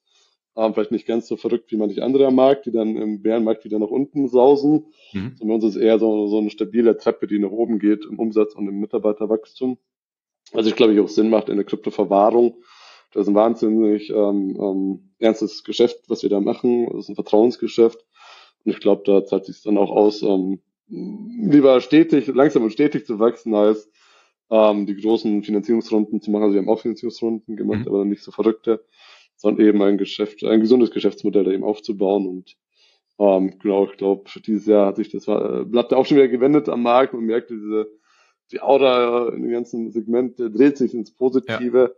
Ähm, 0.56 0.72
vielleicht 0.72 0.92
nicht 0.92 1.06
ganz 1.06 1.26
so 1.28 1.36
verrückt 1.36 1.70
wie 1.70 1.76
manche 1.76 2.02
andere 2.02 2.26
am 2.26 2.34
Markt, 2.34 2.66
die 2.66 2.72
dann 2.72 2.96
im 2.96 3.20
Bärenmarkt 3.20 3.64
wieder 3.64 3.78
nach 3.78 3.90
unten 3.90 4.28
sausen. 4.28 4.86
Mhm. 5.12 5.34
Sondern 5.36 5.56
uns 5.56 5.64
ist 5.64 5.76
eher 5.76 5.98
so, 5.98 6.28
so 6.28 6.38
eine 6.38 6.50
stabile 6.50 6.96
Treppe, 6.96 7.26
die 7.26 7.38
nach 7.38 7.50
oben 7.50 7.78
geht 7.78 8.06
im 8.08 8.18
Umsatz 8.18 8.54
und 8.54 8.68
im 8.68 8.80
Mitarbeiterwachstum. 8.80 9.78
Was 10.52 10.66
ich 10.66 10.76
glaube 10.76 10.94
ich 10.94 11.00
auch 11.00 11.08
Sinn 11.08 11.30
macht 11.30 11.48
in 11.48 11.56
der 11.56 11.64
Kryptoverwahrung. 11.64 12.56
Das 13.12 13.22
ist 13.22 13.28
ein 13.28 13.34
wahnsinnig 13.34 14.10
ähm, 14.10 14.56
ähm, 14.60 15.10
ernstes 15.18 15.64
Geschäft, 15.64 15.98
was 16.08 16.22
wir 16.22 16.30
da 16.30 16.40
machen. 16.40 16.86
Das 16.90 17.04
ist 17.04 17.08
ein 17.08 17.14
Vertrauensgeschäft. 17.14 18.04
Und 18.64 18.72
ich 18.72 18.80
glaube, 18.80 19.02
da 19.04 19.24
zahlt 19.24 19.46
sich 19.46 19.62
dann 19.62 19.78
auch 19.78 19.90
aus, 19.90 20.22
ähm, 20.22 20.60
lieber 20.88 21.80
stetig, 21.80 22.26
langsam 22.28 22.62
und 22.62 22.72
stetig 22.72 23.06
zu 23.06 23.18
wachsen, 23.18 23.54
als 23.54 23.90
ähm, 24.50 24.86
die 24.86 24.96
großen 24.96 25.42
Finanzierungsrunden 25.42 26.20
zu 26.20 26.30
machen. 26.30 26.44
Also 26.44 26.54
wir 26.54 26.60
haben 26.60 26.68
auch 26.68 26.80
Finanzierungsrunden 26.80 27.56
gemacht, 27.56 27.80
mhm. 27.80 27.88
aber 27.88 28.04
nicht 28.04 28.22
so 28.22 28.30
verrückte, 28.30 28.84
sondern 29.36 29.66
eben 29.66 29.82
ein 29.82 29.98
Geschäft, 29.98 30.44
ein 30.44 30.60
gesundes 30.60 30.90
Geschäftsmodell 30.90 31.44
da 31.44 31.50
eben 31.50 31.64
aufzubauen. 31.64 32.26
Und 32.26 32.56
ähm, 33.18 33.58
genau, 33.58 33.86
ich 33.86 33.96
glaube, 33.96 34.30
dieses 34.46 34.66
Jahr 34.66 34.86
hat 34.86 34.96
sich 34.96 35.10
das 35.10 35.26
äh, 35.26 35.64
Blatt 35.64 35.92
auch 35.92 36.06
schon 36.06 36.16
wieder 36.16 36.28
gewendet 36.28 36.68
am 36.68 36.82
Markt 36.82 37.14
und 37.14 37.24
merkte 37.24 37.54
diese 37.54 37.88
die 38.52 38.60
Aura 38.60 39.28
in 39.28 39.42
dem 39.42 39.50
ganzen 39.50 39.90
Segment 39.90 40.38
dreht 40.38 40.76
sich 40.76 40.94
ins 40.94 41.10
Positive, 41.10 41.96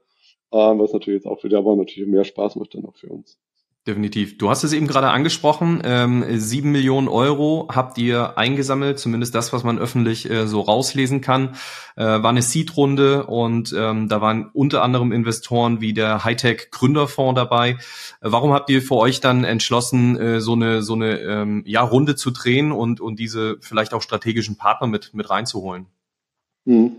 ja. 0.53 0.71
ähm, 0.73 0.79
was 0.79 0.93
natürlich 0.93 1.23
jetzt 1.23 1.31
auch 1.31 1.41
für 1.41 1.49
die 1.49 1.57
aber 1.57 1.77
natürlich 1.77 2.09
mehr 2.09 2.25
Spaß 2.25 2.57
macht 2.57 2.75
dann 2.75 2.87
auch 2.87 2.97
für 2.97 3.09
uns. 3.09 3.39
definitiv. 3.87 4.39
Du 4.39 4.51
hast 4.51 4.65
es 4.65 4.73
eben 4.73 4.87
gerade 4.87 5.09
angesprochen, 5.09 5.81
ähm, 5.85 6.25
sieben 6.39 6.73
Millionen 6.73 7.09
Euro 7.09 7.69
habt 7.75 7.99
ihr 7.99 8.37
eingesammelt, 8.37 8.99
zumindest 8.99 9.35
das, 9.35 9.53
was 9.53 9.65
man 9.65 9.79
öffentlich 9.79 10.31
äh, 10.31 10.47
so 10.47 10.61
rauslesen 10.61 11.21
kann. 11.21 11.57
Äh, 11.97 12.05
war 12.05 12.29
eine 12.29 12.43
Seed-Runde 12.43 13.27
und 13.27 13.75
ähm, 13.77 14.09
da 14.09 14.21
waren 14.21 14.51
unter 14.53 14.83
anderem 14.83 15.11
Investoren 15.11 15.81
wie 15.81 15.95
der 15.95 16.25
Hightech 16.25 16.71
Gründerfonds 16.71 17.39
dabei. 17.39 17.71
Äh, 17.71 17.77
warum 18.21 18.53
habt 18.53 18.69
ihr 18.71 18.83
für 18.83 18.97
euch 18.97 19.21
dann 19.21 19.45
entschlossen, 19.45 20.17
äh, 20.19 20.41
so 20.41 20.53
eine 20.53 20.83
so 20.83 20.95
eine 20.95 21.19
ähm, 21.21 21.63
ja, 21.67 21.83
Runde 21.83 22.15
zu 22.15 22.31
drehen 22.31 22.73
und 22.73 23.01
und 23.01 23.19
diese 23.19 23.57
vielleicht 23.61 23.95
auch 23.95 24.03
strategischen 24.03 24.57
Partner 24.57 24.87
mit 24.87 25.15
mit 25.15 25.29
reinzuholen? 25.31 25.87
Mhm. 26.69 26.97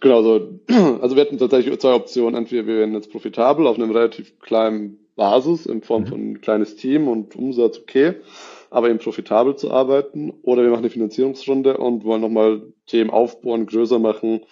Genau, 0.00 0.18
also, 0.18 0.60
also 1.00 1.16
wir 1.16 1.22
hatten 1.22 1.38
tatsächlich 1.38 1.78
zwei 1.80 1.94
Optionen. 1.94 2.34
Entweder 2.34 2.66
wir 2.66 2.76
werden 2.76 2.94
jetzt 2.94 3.10
profitabel 3.10 3.66
auf 3.66 3.76
einem 3.78 3.90
relativ 3.90 4.38
kleinen 4.40 4.98
Basis 5.16 5.64
in 5.64 5.82
Form 5.82 6.02
mhm. 6.02 6.06
von 6.06 6.20
ein 6.20 6.40
kleines 6.42 6.76
Team 6.76 7.08
und 7.08 7.34
Umsatz 7.34 7.78
okay, 7.78 8.16
aber 8.68 8.90
eben 8.90 8.98
profitabel 8.98 9.56
zu 9.56 9.70
arbeiten. 9.70 10.34
Oder 10.42 10.62
wir 10.62 10.68
machen 10.68 10.80
eine 10.80 10.90
Finanzierungsrunde 10.90 11.78
und 11.78 12.04
wollen 12.04 12.20
nochmal 12.20 12.60
Themen 12.86 13.08
aufbauen, 13.08 13.64
größer 13.64 13.98
machen, 13.98 14.42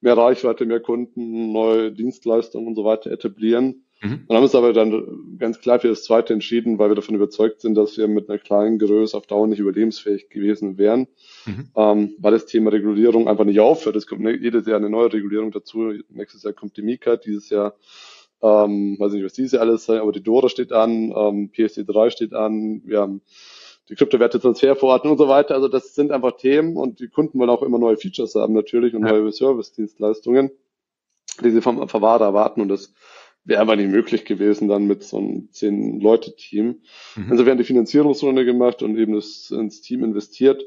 mehr 0.00 0.16
Reichweite, 0.16 0.66
mehr 0.66 0.80
Kunden, 0.80 1.52
neue 1.52 1.92
Dienstleistungen 1.92 2.66
und 2.66 2.74
so 2.74 2.84
weiter 2.84 3.12
etablieren. 3.12 3.84
Mhm. 4.02 4.24
Und 4.26 4.36
haben 4.36 4.42
uns 4.42 4.54
aber 4.54 4.72
dann 4.72 5.36
ganz 5.38 5.60
klar 5.60 5.78
für 5.78 5.88
das 5.88 6.02
zweite 6.02 6.32
entschieden, 6.32 6.78
weil 6.78 6.90
wir 6.90 6.96
davon 6.96 7.14
überzeugt 7.14 7.60
sind, 7.60 7.74
dass 7.74 7.96
wir 7.96 8.08
mit 8.08 8.28
einer 8.28 8.38
kleinen 8.38 8.78
Größe 8.78 9.16
auf 9.16 9.26
Dauer 9.26 9.46
nicht 9.46 9.60
überlebensfähig 9.60 10.28
gewesen 10.28 10.76
wären, 10.76 11.06
mhm. 11.46 11.68
ähm, 11.76 12.14
weil 12.18 12.32
das 12.32 12.46
Thema 12.46 12.70
Regulierung 12.70 13.28
einfach 13.28 13.44
nicht 13.44 13.60
aufhört. 13.60 13.96
Es 13.96 14.06
kommt 14.06 14.26
jedes 14.26 14.66
Jahr 14.66 14.76
eine 14.76 14.90
neue 14.90 15.12
Regulierung 15.12 15.52
dazu. 15.52 15.92
Nächstes 16.08 16.42
Jahr 16.42 16.52
kommt 16.52 16.76
die 16.76 16.82
Mika, 16.82 17.16
dieses 17.16 17.48
Jahr 17.48 17.76
ähm, 18.42 18.96
weiß 18.98 19.12
nicht, 19.12 19.24
was 19.24 19.32
diese 19.32 19.60
alles 19.60 19.84
sein, 19.84 20.00
aber 20.00 20.10
die 20.10 20.22
Dora 20.22 20.48
steht 20.48 20.72
an, 20.72 21.12
ähm, 21.16 21.50
PSD3 21.54 22.10
steht 22.10 22.34
an, 22.34 22.82
wir 22.84 23.00
haben 23.00 23.22
die 23.88 23.94
Kryptowerte-Transferverordnung 23.94 25.12
und 25.12 25.18
so 25.18 25.28
weiter. 25.28 25.54
Also 25.54 25.68
das 25.68 25.94
sind 25.94 26.10
einfach 26.10 26.32
Themen 26.36 26.76
und 26.76 26.98
die 26.98 27.08
Kunden 27.08 27.38
wollen 27.38 27.50
auch 27.50 27.62
immer 27.62 27.78
neue 27.78 27.96
Features 27.96 28.34
haben 28.34 28.52
natürlich 28.52 28.94
und 28.94 29.06
ja. 29.06 29.12
neue 29.12 29.30
Service-Dienstleistungen, 29.30 30.50
die 31.42 31.50
sie 31.50 31.60
vom 31.60 31.88
Verwahrer 31.88 32.24
erwarten 32.24 32.60
und 32.60 32.68
das 32.68 32.92
wäre 33.44 33.60
einfach 33.60 33.76
nicht 33.76 33.90
möglich 33.90 34.24
gewesen 34.24 34.68
dann 34.68 34.86
mit 34.86 35.02
so 35.02 35.18
einem 35.18 35.50
zehn-Leute-Team. 35.50 36.80
Mhm. 37.16 37.30
Also 37.30 37.44
wir 37.44 37.50
haben 37.50 37.58
die 37.58 37.64
Finanzierungsrunde 37.64 38.44
gemacht 38.44 38.82
und 38.82 38.96
eben 38.96 39.14
das, 39.14 39.50
ins 39.50 39.80
Team 39.80 40.04
investiert, 40.04 40.62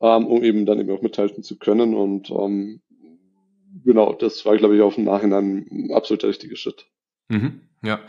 ähm, 0.00 0.26
um 0.26 0.42
eben 0.42 0.66
dann 0.66 0.80
eben 0.80 0.90
auch 0.90 1.02
mithalten 1.02 1.42
zu 1.42 1.58
können 1.58 1.94
und 1.94 2.30
ähm, 2.30 2.80
genau, 3.84 4.12
das 4.12 4.44
war, 4.46 4.56
glaube 4.56 4.76
ich, 4.76 4.82
auf 4.82 4.94
dem 4.94 5.04
Nachhinein 5.04 5.66
ein 5.70 5.92
absolut 5.92 6.22
der 6.22 6.30
richtige 6.30 6.56
Schritt. 6.56 6.86
Mhm, 7.28 7.60
ja. 7.82 8.00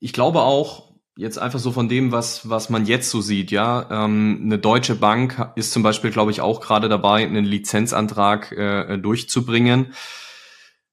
Ich 0.00 0.12
glaube 0.12 0.40
auch, 0.40 0.94
jetzt 1.16 1.38
einfach 1.38 1.58
so 1.58 1.72
von 1.72 1.88
dem, 1.88 2.12
was, 2.12 2.48
was 2.48 2.70
man 2.70 2.86
jetzt 2.86 3.10
so 3.10 3.20
sieht, 3.20 3.50
ja, 3.50 3.88
ähm, 3.90 4.42
eine 4.44 4.58
deutsche 4.58 4.94
Bank 4.94 5.52
ist 5.56 5.72
zum 5.72 5.82
Beispiel, 5.82 6.10
glaube 6.10 6.30
ich, 6.30 6.40
auch 6.40 6.60
gerade 6.60 6.88
dabei, 6.88 7.24
einen 7.24 7.44
Lizenzantrag 7.44 8.52
äh, 8.52 8.98
durchzubringen 8.98 9.94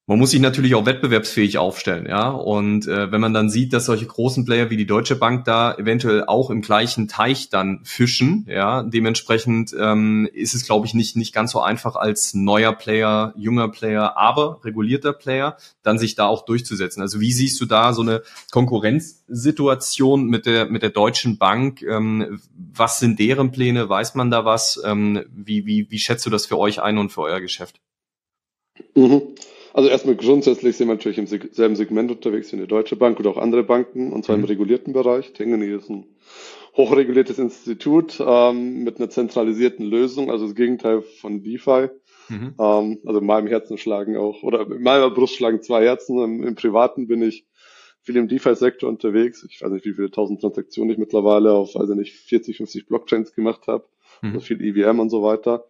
man 0.06 0.18
muss 0.18 0.32
sich 0.32 0.40
natürlich 0.40 0.74
auch 0.74 0.84
wettbewerbsfähig 0.84 1.56
aufstellen, 1.56 2.06
ja. 2.06 2.28
Und 2.28 2.86
äh, 2.86 3.10
wenn 3.10 3.22
man 3.22 3.32
dann 3.32 3.48
sieht, 3.48 3.72
dass 3.72 3.86
solche 3.86 4.04
großen 4.04 4.44
Player 4.44 4.68
wie 4.68 4.76
die 4.76 4.86
Deutsche 4.86 5.16
Bank 5.16 5.46
da 5.46 5.74
eventuell 5.74 6.24
auch 6.26 6.50
im 6.50 6.60
gleichen 6.60 7.08
Teich 7.08 7.48
dann 7.48 7.80
fischen, 7.84 8.44
ja, 8.46 8.82
dementsprechend 8.82 9.74
ähm, 9.78 10.28
ist 10.34 10.54
es, 10.54 10.66
glaube 10.66 10.86
ich, 10.86 10.92
nicht 10.92 11.16
nicht 11.16 11.32
ganz 11.32 11.52
so 11.52 11.60
einfach 11.60 11.96
als 11.96 12.34
neuer 12.34 12.74
Player, 12.74 13.32
junger 13.36 13.68
Player, 13.68 14.18
aber 14.18 14.62
regulierter 14.62 15.14
Player, 15.14 15.56
dann 15.82 15.98
sich 15.98 16.14
da 16.14 16.26
auch 16.26 16.44
durchzusetzen. 16.44 17.00
Also 17.00 17.20
wie 17.20 17.32
siehst 17.32 17.58
du 17.62 17.64
da 17.64 17.94
so 17.94 18.02
eine 18.02 18.22
Konkurrenzsituation 18.50 20.26
mit 20.26 20.44
der 20.44 20.66
mit 20.66 20.82
der 20.82 20.90
Deutschen 20.90 21.38
Bank? 21.38 21.80
Ähm, 21.80 22.42
was 22.74 22.98
sind 22.98 23.18
deren 23.18 23.52
Pläne? 23.52 23.88
Weiß 23.88 24.14
man 24.16 24.30
da 24.30 24.44
was? 24.44 24.78
Ähm, 24.84 25.24
wie 25.34 25.64
wie 25.64 25.90
wie 25.90 25.98
schätzt 25.98 26.26
du 26.26 26.30
das 26.30 26.44
für 26.44 26.58
euch 26.58 26.82
ein 26.82 26.98
und 26.98 27.10
für 27.10 27.22
euer 27.22 27.40
Geschäft? 27.40 27.80
Mhm. 28.94 29.22
Also 29.74 29.88
erstmal 29.88 30.14
grundsätzlich 30.14 30.76
sind 30.76 30.86
wir 30.86 30.94
natürlich 30.94 31.18
im 31.18 31.26
selben 31.26 31.74
Segment 31.74 32.08
unterwegs 32.08 32.52
wie 32.52 32.56
eine 32.56 32.68
Deutsche 32.68 32.94
Bank 32.94 33.18
oder 33.18 33.30
auch 33.30 33.36
andere 33.36 33.64
Banken, 33.64 34.12
und 34.12 34.24
zwar 34.24 34.36
mhm. 34.36 34.44
im 34.44 34.48
regulierten 34.48 34.92
Bereich. 34.92 35.32
Tengeni 35.32 35.66
ist 35.66 35.90
ein 35.90 36.06
hochreguliertes 36.76 37.40
Institut 37.40 38.22
ähm, 38.24 38.84
mit 38.84 38.98
einer 38.98 39.10
zentralisierten 39.10 39.84
Lösung, 39.84 40.30
also 40.30 40.46
das 40.46 40.54
Gegenteil 40.54 41.02
von 41.02 41.42
DeFi. 41.42 41.88
Mhm. 42.28 42.54
Ähm, 42.56 42.98
also 43.04 43.18
in 43.18 43.26
meinem 43.26 43.48
Herzen 43.48 43.76
schlagen 43.76 44.16
auch, 44.16 44.44
oder 44.44 44.60
in 44.60 44.80
meiner 44.80 45.10
Brust 45.10 45.34
schlagen 45.34 45.60
zwei 45.60 45.84
Herzen. 45.84 46.22
Im, 46.22 46.44
im 46.44 46.54
Privaten 46.54 47.08
bin 47.08 47.22
ich 47.22 47.44
viel 48.00 48.16
im 48.16 48.28
DeFi-Sektor 48.28 48.88
unterwegs. 48.88 49.44
Ich 49.50 49.60
weiß 49.60 49.72
nicht, 49.72 49.86
wie 49.86 49.94
viele 49.94 50.12
tausend 50.12 50.40
Transaktionen 50.40 50.92
ich 50.92 50.98
mittlerweile 50.98 51.52
auf, 51.52 51.74
also 51.74 51.94
nicht 51.94 52.14
40, 52.14 52.58
50 52.58 52.86
Blockchains 52.86 53.34
gemacht 53.34 53.66
habe. 53.66 53.86
Mhm. 54.22 54.34
Also 54.34 54.40
viel 54.40 54.62
EVM 54.62 55.00
und 55.00 55.10
so 55.10 55.24
weiter. 55.24 55.64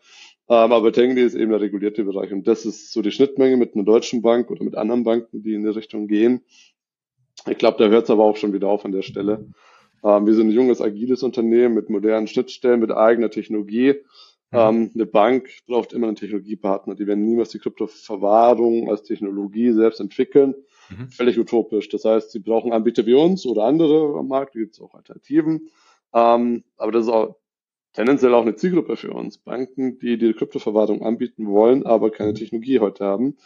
Ähm, 0.48 0.72
aber 0.72 0.92
Tengli 0.92 1.22
ist 1.22 1.34
eben 1.34 1.50
der 1.50 1.60
regulierte 1.60 2.04
Bereich 2.04 2.32
und 2.32 2.46
das 2.46 2.66
ist 2.66 2.92
so 2.92 3.00
die 3.00 3.10
Schnittmenge 3.10 3.56
mit 3.56 3.74
einer 3.74 3.84
deutschen 3.84 4.20
Bank 4.20 4.50
oder 4.50 4.62
mit 4.62 4.76
anderen 4.76 5.04
Banken, 5.04 5.42
die 5.42 5.54
in 5.54 5.62
die 5.62 5.70
Richtung 5.70 6.06
gehen. 6.06 6.42
Ich 7.48 7.58
glaube, 7.58 7.82
da 7.82 7.88
hört 7.88 8.04
es 8.04 8.10
aber 8.10 8.24
auch 8.24 8.36
schon 8.36 8.52
wieder 8.52 8.68
auf 8.68 8.84
an 8.84 8.92
der 8.92 9.02
Stelle. 9.02 9.46
Ähm, 10.04 10.26
wir 10.26 10.34
sind 10.34 10.48
ein 10.48 10.52
junges, 10.52 10.82
agiles 10.82 11.22
Unternehmen 11.22 11.74
mit 11.74 11.88
modernen 11.88 12.26
Schnittstellen, 12.26 12.80
mit 12.80 12.92
eigener 12.92 13.30
Technologie. 13.30 13.94
Mhm. 14.50 14.58
Ähm, 14.58 14.90
eine 14.94 15.06
Bank 15.06 15.48
braucht 15.66 15.94
immer 15.94 16.08
einen 16.08 16.16
Technologiepartner. 16.16 16.94
Die 16.94 17.06
werden 17.06 17.24
niemals 17.24 17.48
die 17.48 17.58
Kryptoverwahrung 17.58 18.90
als 18.90 19.02
Technologie 19.02 19.72
selbst 19.72 20.00
entwickeln. 20.00 20.54
Mhm. 20.90 21.08
Völlig 21.08 21.38
utopisch. 21.38 21.88
Das 21.88 22.04
heißt, 22.04 22.30
sie 22.30 22.40
brauchen 22.40 22.72
Anbieter 22.72 23.06
wie 23.06 23.14
uns 23.14 23.46
oder 23.46 23.64
andere 23.64 24.18
am 24.18 24.28
Markt. 24.28 24.54
Da 24.54 24.60
gibt 24.60 24.74
es 24.74 24.80
auch 24.80 24.94
Alternativen. 24.94 25.70
Ähm, 26.12 26.64
aber 26.76 26.92
das 26.92 27.04
ist 27.04 27.12
auch 27.12 27.36
tendenziell 27.94 28.34
auch 28.34 28.42
eine 28.42 28.56
Zielgruppe 28.56 28.96
für 28.96 29.12
uns. 29.12 29.38
Banken, 29.38 29.98
die 29.98 30.18
die 30.18 30.34
Kryptoverwaltung 30.34 31.02
anbieten 31.02 31.46
wollen, 31.46 31.86
aber 31.86 32.10
keine 32.10 32.30
mhm. 32.30 32.36
Technologie 32.36 32.80
heute 32.80 33.04
haben. 33.04 33.36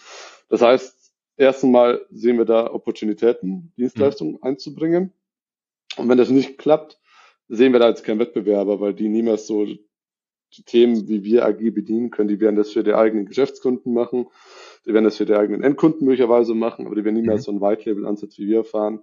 Das 0.48 0.62
heißt, 0.62 1.12
erstens 1.36 1.70
mal 1.70 2.04
sehen 2.10 2.38
wir 2.38 2.44
da 2.44 2.72
Opportunitäten, 2.72 3.72
Dienstleistungen 3.76 4.34
mhm. 4.34 4.42
einzubringen. 4.42 5.12
Und 5.96 6.08
wenn 6.08 6.18
das 6.18 6.30
nicht 6.30 6.58
klappt, 6.58 6.98
sehen 7.48 7.72
wir 7.72 7.80
da 7.80 7.88
jetzt 7.88 8.04
keinen 8.04 8.18
Wettbewerber, 8.18 8.80
weil 8.80 8.94
die 8.94 9.08
niemals 9.08 9.46
so 9.46 9.64
die 9.64 10.62
Themen, 10.64 11.08
wie 11.08 11.24
wir 11.24 11.44
AG 11.44 11.58
bedienen 11.70 12.10
können, 12.10 12.28
die 12.28 12.40
werden 12.40 12.56
das 12.56 12.70
für 12.70 12.82
die 12.82 12.94
eigenen 12.94 13.26
Geschäftskunden 13.26 13.92
machen, 13.92 14.28
die 14.86 14.94
werden 14.94 15.04
das 15.04 15.18
für 15.18 15.26
die 15.26 15.34
eigenen 15.34 15.62
Endkunden 15.62 16.06
möglicherweise 16.06 16.54
machen, 16.54 16.86
aber 16.86 16.94
die 16.94 17.04
werden 17.04 17.16
niemals 17.16 17.42
mhm. 17.42 17.44
so 17.44 17.50
einen 17.52 17.60
White-Label-Ansatz 17.60 18.38
wie 18.38 18.48
wir 18.48 18.64
fahren, 18.64 19.00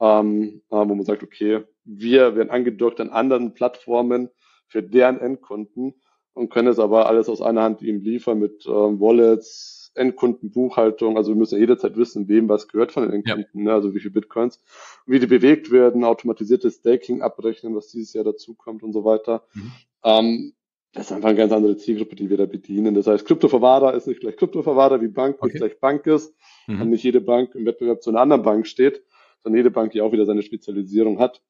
ähm, 0.00 0.60
wo 0.68 0.84
man 0.84 1.04
sagt, 1.04 1.22
okay, 1.22 1.62
wir 1.84 2.36
werden 2.36 2.50
angedockt 2.50 3.00
an 3.00 3.08
anderen 3.08 3.54
Plattformen, 3.54 4.28
für 4.72 4.82
deren 4.82 5.20
Endkunden 5.20 5.94
und 6.32 6.50
können 6.50 6.68
es 6.68 6.78
aber 6.78 7.06
alles 7.06 7.28
aus 7.28 7.42
einer 7.42 7.62
Hand 7.62 7.82
ihm 7.82 8.00
liefern 8.00 8.38
mit 8.38 8.64
ähm, 8.66 9.00
Wallets, 9.00 9.92
Endkundenbuchhaltung. 9.94 11.18
Also 11.18 11.32
wir 11.32 11.36
müssen 11.36 11.56
ja 11.56 11.60
jederzeit 11.60 11.96
wissen, 11.96 12.26
wem 12.28 12.48
was 12.48 12.68
gehört 12.68 12.92
von 12.92 13.02
den 13.02 13.12
Endkunden, 13.12 13.60
ja. 13.60 13.64
ne? 13.64 13.72
also 13.74 13.94
wie 13.94 14.00
viele 14.00 14.14
Bitcoins, 14.14 14.62
wie 15.06 15.20
die 15.20 15.26
bewegt 15.26 15.70
werden, 15.70 16.04
automatisiertes 16.04 16.76
Staking 16.76 17.20
abrechnen, 17.20 17.76
was 17.76 17.88
dieses 17.88 18.14
Jahr 18.14 18.24
dazu 18.24 18.54
kommt 18.54 18.82
und 18.82 18.94
so 18.94 19.04
weiter. 19.04 19.44
Mhm. 19.52 19.72
Ähm, 20.04 20.52
das 20.94 21.06
ist 21.06 21.12
einfach 21.12 21.28
eine 21.28 21.38
ganz 21.38 21.52
andere 21.52 21.76
Zielgruppe, 21.76 22.16
die 22.16 22.30
wir 22.30 22.38
da 22.38 22.46
bedienen. 22.46 22.94
Das 22.94 23.06
heißt, 23.06 23.26
Kryptoverwahrer 23.26 23.94
ist 23.94 24.06
nicht 24.06 24.20
gleich 24.20 24.36
Kryptoverwahrer, 24.36 25.00
wie 25.02 25.08
Bank 25.08 25.36
okay. 25.38 25.48
nicht 25.48 25.56
gleich 25.56 25.80
Bank 25.80 26.06
ist 26.06 26.34
mhm. 26.66 26.82
und 26.82 26.90
nicht 26.90 27.04
jede 27.04 27.20
Bank 27.20 27.54
im 27.54 27.66
Wettbewerb 27.66 28.02
zu 28.02 28.10
einer 28.10 28.20
anderen 28.20 28.42
Bank 28.42 28.66
steht, 28.66 29.02
sondern 29.42 29.58
jede 29.58 29.70
Bank, 29.70 29.92
die 29.92 30.00
auch 30.00 30.12
wieder 30.12 30.24
seine 30.24 30.42
Spezialisierung 30.42 31.18
hat. 31.18 31.42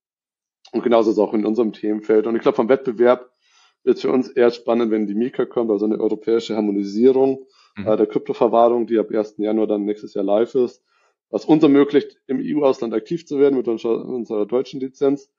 Und 0.73 0.83
genauso 0.83 1.11
ist 1.11 1.17
es 1.17 1.23
auch 1.23 1.35
in 1.35 1.47
unserem 1.47 1.73
Themenfeld. 1.73 2.27
Und 2.27 2.35
ich 2.35 2.43
glaube, 2.43 2.57
vom 2.57 2.69
Wettbewerb 2.69 3.31
wird 3.85 3.97
es 3.97 4.03
für 4.03 4.11
uns 4.11 4.29
eher 4.29 4.51
spannend, 4.51 4.91
wenn 4.91 5.07
die 5.07 5.15
Mika 5.15 5.45
kommt, 5.45 5.71
also 5.71 5.85
eine 5.85 6.01
europäische 6.01 6.57
Harmonisierung 6.57 7.47
mhm. 7.77 7.87
äh, 7.87 7.97
der 7.97 8.07
Kryptoverwahrung, 8.07 8.87
die 8.87 8.99
ab 8.99 9.11
1. 9.11 9.37
Januar 9.39 9.67
dann 9.67 9.85
nächstes 9.85 10.15
Jahr 10.15 10.25
live 10.25 10.55
ist, 10.55 10.83
was 11.31 11.45
uns 11.45 11.63
ermöglicht, 11.63 12.21
im 12.27 12.41
EU-Ausland 12.43 12.95
aktiv 12.95 13.27
zu 13.27 13.39
werden 13.39 13.57
mit 13.57 13.69
unserer, 13.69 14.05
unserer 14.05 14.47
deutschen 14.47 14.81
Lizenz. 14.81 15.31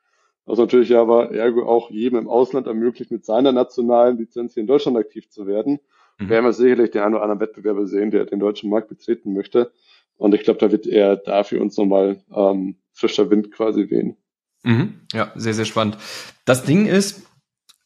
Was 0.45 0.59
natürlich 0.59 0.93
aber 0.93 1.31
ergo 1.31 1.63
auch 1.63 1.89
jedem 1.89 2.19
im 2.19 2.27
Ausland 2.27 2.67
ermöglicht, 2.67 3.11
mit 3.11 3.23
seiner 3.23 3.53
nationalen 3.53 4.17
Lizenz 4.17 4.55
hier 4.55 4.61
in 4.61 4.67
Deutschland 4.67 4.97
aktiv 4.97 5.29
zu 5.29 5.47
werden. 5.47 5.79
Mhm. 6.19 6.29
Werden 6.29 6.45
wir 6.45 6.53
sicherlich 6.53 6.91
den 6.91 7.01
einen 7.01 7.15
oder 7.15 7.23
anderen 7.23 7.39
Wettbewerber 7.39 7.87
sehen, 7.87 8.11
der 8.11 8.25
den 8.25 8.39
deutschen 8.39 8.69
Markt 8.69 8.89
betreten 8.89 9.33
möchte. 9.33 9.71
Und 10.17 10.35
ich 10.35 10.43
glaube, 10.43 10.59
da 10.59 10.71
wird 10.71 10.85
er 10.85 11.15
da 11.15 11.43
für 11.43 11.61
uns 11.61 11.77
nochmal 11.77 12.21
ähm, 12.35 12.75
frischer 12.91 13.29
Wind 13.29 13.51
quasi 13.51 13.89
wehen. 13.89 14.17
Mhm. 14.63 15.01
Ja, 15.13 15.31
sehr, 15.35 15.53
sehr 15.53 15.65
spannend. 15.65 15.97
Das 16.45 16.63
Ding 16.63 16.85
ist, 16.85 17.23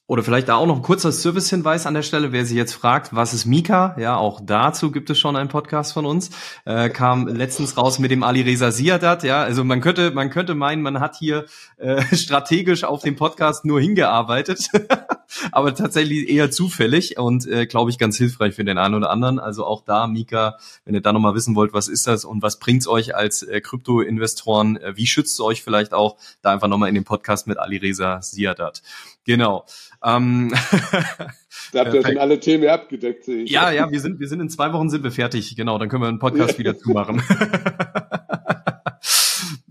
Oder 0.10 0.24
vielleicht 0.24 0.48
da 0.48 0.56
auch 0.56 0.66
noch 0.66 0.78
ein 0.78 0.82
kurzer 0.84 1.12
Servicehinweis 1.12 1.86
an 1.86 1.94
der 1.94 2.02
Stelle, 2.02 2.32
wer 2.32 2.46
sich 2.46 2.56
jetzt 2.56 2.74
fragt, 2.74 3.14
was 3.14 3.34
ist 3.34 3.46
Mika? 3.46 3.94
Ja, 4.00 4.16
auch 4.16 4.40
dazu 4.42 4.90
gibt 4.90 5.10
es 5.10 5.20
schon 5.20 5.36
einen 5.36 5.50
Podcast 5.50 5.92
von 5.92 6.06
uns. 6.06 6.30
Äh, 6.64 6.90
kam 6.90 7.28
letztens 7.28 7.76
raus 7.76 8.00
mit 8.00 8.10
dem 8.10 8.24
Ali 8.24 8.42
Reza 8.42 8.72
Siadat. 8.72 9.24
Ja, 9.24 9.44
also 9.44 9.66
man 9.66 9.82
könnte, 9.82 10.12
man 10.12 10.30
könnte 10.30 10.56
meinen, 10.56 10.82
man 10.82 11.02
hat 11.02 11.18
hier 11.18 11.44
äh, 11.76 12.02
strategisch 12.16 12.86
auf 12.86 13.02
dem 13.02 13.18
Podcast 13.18 13.66
nur 13.66 13.82
hingearbeitet, 13.82 14.70
aber 15.52 15.76
tatsächlich 15.76 16.30
eher 16.30 16.52
zufällig 16.52 17.18
und 17.18 17.46
äh, 17.46 17.66
glaube 17.66 17.92
ich 17.92 17.98
ganz 17.98 18.16
hilfreich 18.16 18.56
für 18.56 18.64
den 18.64 18.78
einen 18.78 18.96
oder 18.96 19.10
anderen. 19.10 19.40
Also 19.40 19.66
auch 19.66 19.84
da, 19.84 20.08
Mika, 20.08 20.58
wenn 20.86 20.96
ihr 20.96 21.02
da 21.02 21.12
nochmal 21.12 21.36
wissen 21.36 21.54
wollt, 21.54 21.74
was 21.74 21.90
ist 21.90 22.08
das 22.08 22.24
und 22.24 22.42
was 22.42 22.60
bringt's 22.60 22.88
euch 22.88 23.14
als 23.14 23.44
äh, 23.44 23.60
Krypto-Investoren, 23.60 24.78
äh, 24.78 24.96
wie 24.96 25.06
schützt 25.06 25.42
euch 25.42 25.64
vielleicht 25.64 25.94
auch, 25.94 26.16
da 26.42 26.54
einfach 26.54 26.70
nochmal 26.70 26.88
in 26.88 26.96
den 26.96 27.04
Podcast 27.04 27.46
mit 27.46 27.60
Ali 27.60 27.76
Reza 27.76 28.22
Siadat. 28.22 28.82
Genau. 29.26 29.66
Ähm, 30.04 30.54
da 31.74 31.86
habt 31.86 31.94
ihr 31.94 32.06
schon 32.06 32.18
alle 32.18 32.40
Themen 32.40 32.68
abgedeckt, 32.68 33.26
sehe 33.26 33.44
ich. 33.44 33.52
Ja, 33.52 33.72
ja, 33.72 33.92
wir 33.92 34.00
sind, 34.00 34.20
wir 34.20 34.28
sind 34.28 34.40
in 34.40 34.50
zwei 34.50 34.74
Wochen 34.74 34.90
sind 34.90 35.04
wir 35.04 35.12
fertig, 35.12 35.56
genau, 35.56 35.78
dann 35.78 35.90
können 35.90 36.04
wir 36.04 36.08
einen 36.08 36.20
Podcast 36.20 36.60
wieder 36.60 36.78
zumachen. 36.78 37.22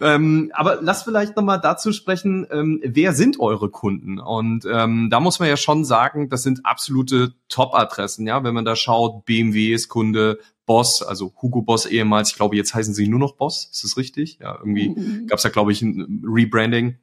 ähm, 0.00 0.50
aber 0.54 0.78
lass 0.80 1.04
vielleicht 1.04 1.36
nochmal 1.36 1.60
dazu 1.60 1.92
sprechen, 1.92 2.46
ähm, 2.50 2.80
wer 2.84 3.12
sind 3.12 3.40
eure 3.40 3.70
Kunden? 3.70 4.18
Und 4.18 4.66
ähm, 4.70 5.08
da 5.10 5.20
muss 5.20 5.38
man 5.38 5.48
ja 5.48 5.56
schon 5.56 5.84
sagen, 5.84 6.28
das 6.28 6.42
sind 6.42 6.66
absolute 6.66 7.34
Top-Adressen, 7.48 8.26
ja, 8.26 8.42
wenn 8.42 8.54
man 8.54 8.64
da 8.64 8.76
schaut, 8.76 9.24
BMW 9.24 9.72
ist 9.72 9.88
Kunde, 9.88 10.38
Boss, 10.66 11.02
also 11.02 11.32
Hugo 11.40 11.62
Boss 11.62 11.86
ehemals, 11.86 12.30
ich 12.30 12.36
glaube, 12.36 12.56
jetzt 12.56 12.74
heißen 12.74 12.92
sie 12.92 13.06
nur 13.06 13.20
noch 13.20 13.36
Boss, 13.36 13.68
ist 13.70 13.84
das 13.84 13.96
richtig? 13.96 14.38
Ja, 14.40 14.56
irgendwie 14.58 14.88
mhm. 14.88 15.28
gab 15.28 15.38
es 15.38 15.44
ja, 15.44 15.50
glaube 15.50 15.70
ich, 15.70 15.80
ein 15.82 16.24
Rebranding. 16.26 16.98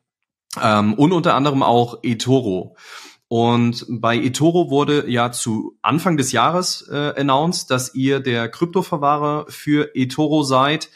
Ähm, 0.62 0.94
und 0.94 1.14
unter 1.14 1.34
anderem 1.34 1.64
auch 1.64 2.00
eToro. 2.04 2.76
Und 3.34 3.88
bei 3.90 4.18
eToro 4.18 4.70
wurde 4.70 5.10
ja 5.10 5.32
zu 5.32 5.76
Anfang 5.82 6.18
des 6.18 6.34
Jahres 6.34 6.88
äh, 6.88 7.20
announced, 7.20 7.72
dass 7.72 7.96
ihr 7.96 8.20
der 8.20 8.48
Kryptoverwahrer 8.48 9.48
für 9.50 9.96
eToro 9.96 10.44
seid. 10.44 10.92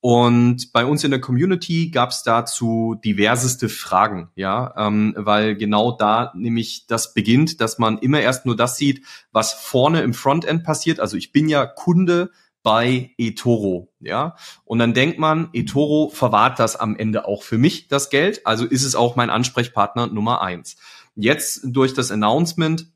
Und 0.00 0.72
bei 0.72 0.86
uns 0.86 1.04
in 1.04 1.10
der 1.10 1.20
Community 1.20 1.90
gab 1.90 2.08
es 2.08 2.22
dazu 2.22 2.96
diverseste 3.04 3.68
Fragen, 3.68 4.30
ja, 4.36 4.72
ähm, 4.78 5.12
weil 5.18 5.54
genau 5.54 5.92
da 5.92 6.32
nämlich 6.34 6.86
das 6.86 7.12
beginnt, 7.12 7.60
dass 7.60 7.78
man 7.78 7.98
immer 7.98 8.20
erst 8.20 8.46
nur 8.46 8.56
das 8.56 8.78
sieht, 8.78 9.04
was 9.30 9.52
vorne 9.52 10.00
im 10.00 10.14
Frontend 10.14 10.64
passiert. 10.64 10.98
Also 10.98 11.18
ich 11.18 11.30
bin 11.30 11.50
ja 11.50 11.66
Kunde 11.66 12.30
bei 12.62 13.10
eToro, 13.18 13.92
ja. 14.00 14.36
Und 14.64 14.78
dann 14.78 14.94
denkt 14.94 15.18
man, 15.18 15.50
eToro 15.52 16.08
verwahrt 16.08 16.58
das 16.58 16.76
am 16.76 16.96
Ende 16.96 17.26
auch 17.26 17.42
für 17.42 17.58
mich, 17.58 17.88
das 17.88 18.08
Geld. 18.08 18.46
Also 18.46 18.64
ist 18.64 18.84
es 18.84 18.94
auch 18.94 19.14
mein 19.14 19.28
Ansprechpartner 19.28 20.06
Nummer 20.06 20.40
eins. 20.40 20.76
Jetzt 21.14 21.60
durch 21.64 21.94
das 21.94 22.10
Announcement 22.10 22.86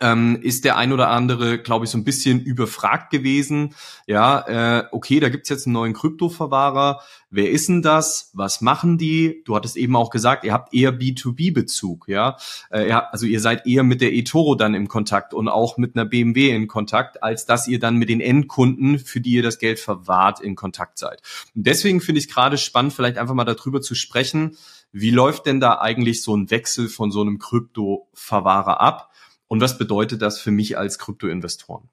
ähm, 0.00 0.38
ist 0.40 0.64
der 0.64 0.76
ein 0.76 0.92
oder 0.92 1.08
andere, 1.08 1.58
glaube 1.58 1.84
ich, 1.84 1.90
so 1.90 1.98
ein 1.98 2.04
bisschen 2.04 2.40
überfragt 2.40 3.10
gewesen. 3.10 3.74
Ja, 4.06 4.78
äh, 4.78 4.84
okay, 4.92 5.18
da 5.18 5.28
gibt's 5.28 5.48
jetzt 5.48 5.66
einen 5.66 5.72
neuen 5.72 5.94
Kryptoverwahrer. 5.94 7.00
Wer 7.28 7.50
ist 7.50 7.68
denn 7.68 7.82
das? 7.82 8.30
Was 8.32 8.60
machen 8.60 8.98
die? 8.98 9.42
Du 9.44 9.56
hattest 9.56 9.76
eben 9.76 9.96
auch 9.96 10.10
gesagt, 10.10 10.44
ihr 10.44 10.52
habt 10.52 10.72
eher 10.72 10.96
B2B-Bezug, 10.96 12.06
ja. 12.08 12.36
Äh. 12.70 12.92
Also 12.92 13.26
ihr 13.26 13.40
seid 13.40 13.66
eher 13.66 13.82
mit 13.82 14.00
der 14.00 14.12
eToro 14.12 14.54
dann 14.54 14.74
im 14.74 14.86
Kontakt 14.86 15.34
und 15.34 15.48
auch 15.48 15.76
mit 15.76 15.96
einer 15.96 16.04
BMW 16.04 16.50
in 16.50 16.68
Kontakt, 16.68 17.22
als 17.22 17.46
dass 17.46 17.66
ihr 17.66 17.80
dann 17.80 17.96
mit 17.96 18.08
den 18.08 18.20
Endkunden, 18.20 18.98
für 18.98 19.20
die 19.20 19.32
ihr 19.32 19.42
das 19.42 19.58
Geld 19.58 19.80
verwahrt, 19.80 20.40
in 20.40 20.54
Kontakt 20.54 20.98
seid. 20.98 21.20
Und 21.54 21.66
deswegen 21.66 22.00
finde 22.00 22.20
ich 22.20 22.28
gerade 22.28 22.58
spannend, 22.58 22.92
vielleicht 22.92 23.18
einfach 23.18 23.34
mal 23.34 23.44
darüber 23.44 23.80
zu 23.80 23.94
sprechen, 23.94 24.56
wie 24.92 25.10
läuft 25.10 25.46
denn 25.46 25.60
da 25.60 25.78
eigentlich 25.78 26.22
so 26.22 26.36
ein 26.36 26.50
Wechsel 26.50 26.88
von 26.88 27.10
so 27.10 27.20
einem 27.20 27.38
Kryptoverwahrer 27.38 28.80
ab? 28.80 29.10
Und 29.46 29.60
was 29.60 29.78
bedeutet 29.78 30.22
das 30.22 30.40
für 30.40 30.50
mich 30.50 30.78
als 30.78 30.98
Kryptoinvestoren? 30.98 31.88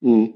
Mhm. 0.00 0.34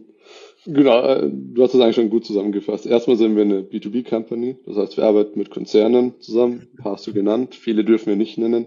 Genau, 0.64 1.00
äh, 1.02 1.30
du 1.30 1.62
hast 1.62 1.74
das 1.74 1.80
eigentlich 1.80 1.96
schon 1.96 2.10
gut 2.10 2.24
zusammengefasst. 2.24 2.86
Erstmal 2.86 3.16
sind 3.16 3.36
wir 3.36 3.42
eine 3.42 3.60
B2B-Company, 3.60 4.56
das 4.66 4.76
heißt, 4.76 4.96
wir 4.96 5.04
arbeiten 5.04 5.38
mit 5.38 5.50
Konzernen 5.50 6.20
zusammen, 6.20 6.68
ein 6.72 6.82
paar 6.82 6.92
hast 6.94 7.06
du 7.06 7.12
genannt, 7.12 7.54
viele 7.54 7.84
dürfen 7.84 8.06
wir 8.06 8.16
nicht 8.16 8.36
nennen, 8.36 8.66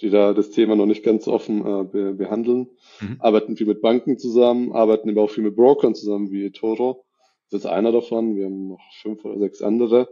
die 0.00 0.10
da 0.10 0.34
das 0.34 0.50
Thema 0.50 0.76
noch 0.76 0.86
nicht 0.86 1.02
ganz 1.02 1.26
offen 1.26 1.66
äh, 1.66 1.84
be 1.84 2.14
behandeln. 2.14 2.68
Mhm. 3.00 3.16
Arbeiten 3.18 3.56
viel 3.56 3.66
mit 3.66 3.80
Banken 3.80 4.18
zusammen, 4.18 4.72
arbeiten 4.72 5.10
aber 5.10 5.22
auch 5.22 5.30
viel 5.30 5.42
mit 5.42 5.56
Brokern 5.56 5.94
zusammen, 5.94 6.30
wie 6.30 6.50
Toro. 6.52 7.04
Das 7.50 7.62
ist 7.62 7.66
einer 7.66 7.92
davon, 7.92 8.36
wir 8.36 8.44
haben 8.44 8.68
noch 8.68 8.92
fünf 9.02 9.24
oder 9.24 9.38
sechs 9.38 9.62
andere. 9.62 10.08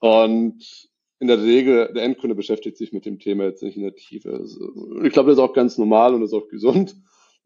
Und 0.00 0.90
in 1.22 1.28
der 1.28 1.40
Regel, 1.40 1.92
der 1.94 2.02
Endkunde 2.02 2.34
beschäftigt 2.34 2.76
sich 2.76 2.92
mit 2.92 3.06
dem 3.06 3.20
Thema 3.20 3.44
jetzt 3.44 3.62
nicht 3.62 3.76
in 3.76 3.84
der 3.84 3.94
Tiefe. 3.94 4.32
Also, 4.32 4.72
ich 5.04 5.12
glaube, 5.12 5.30
das 5.30 5.38
ist 5.38 5.44
auch 5.44 5.54
ganz 5.54 5.78
normal 5.78 6.14
und 6.14 6.22
ist 6.22 6.34
auch 6.34 6.48
gesund. 6.48 6.96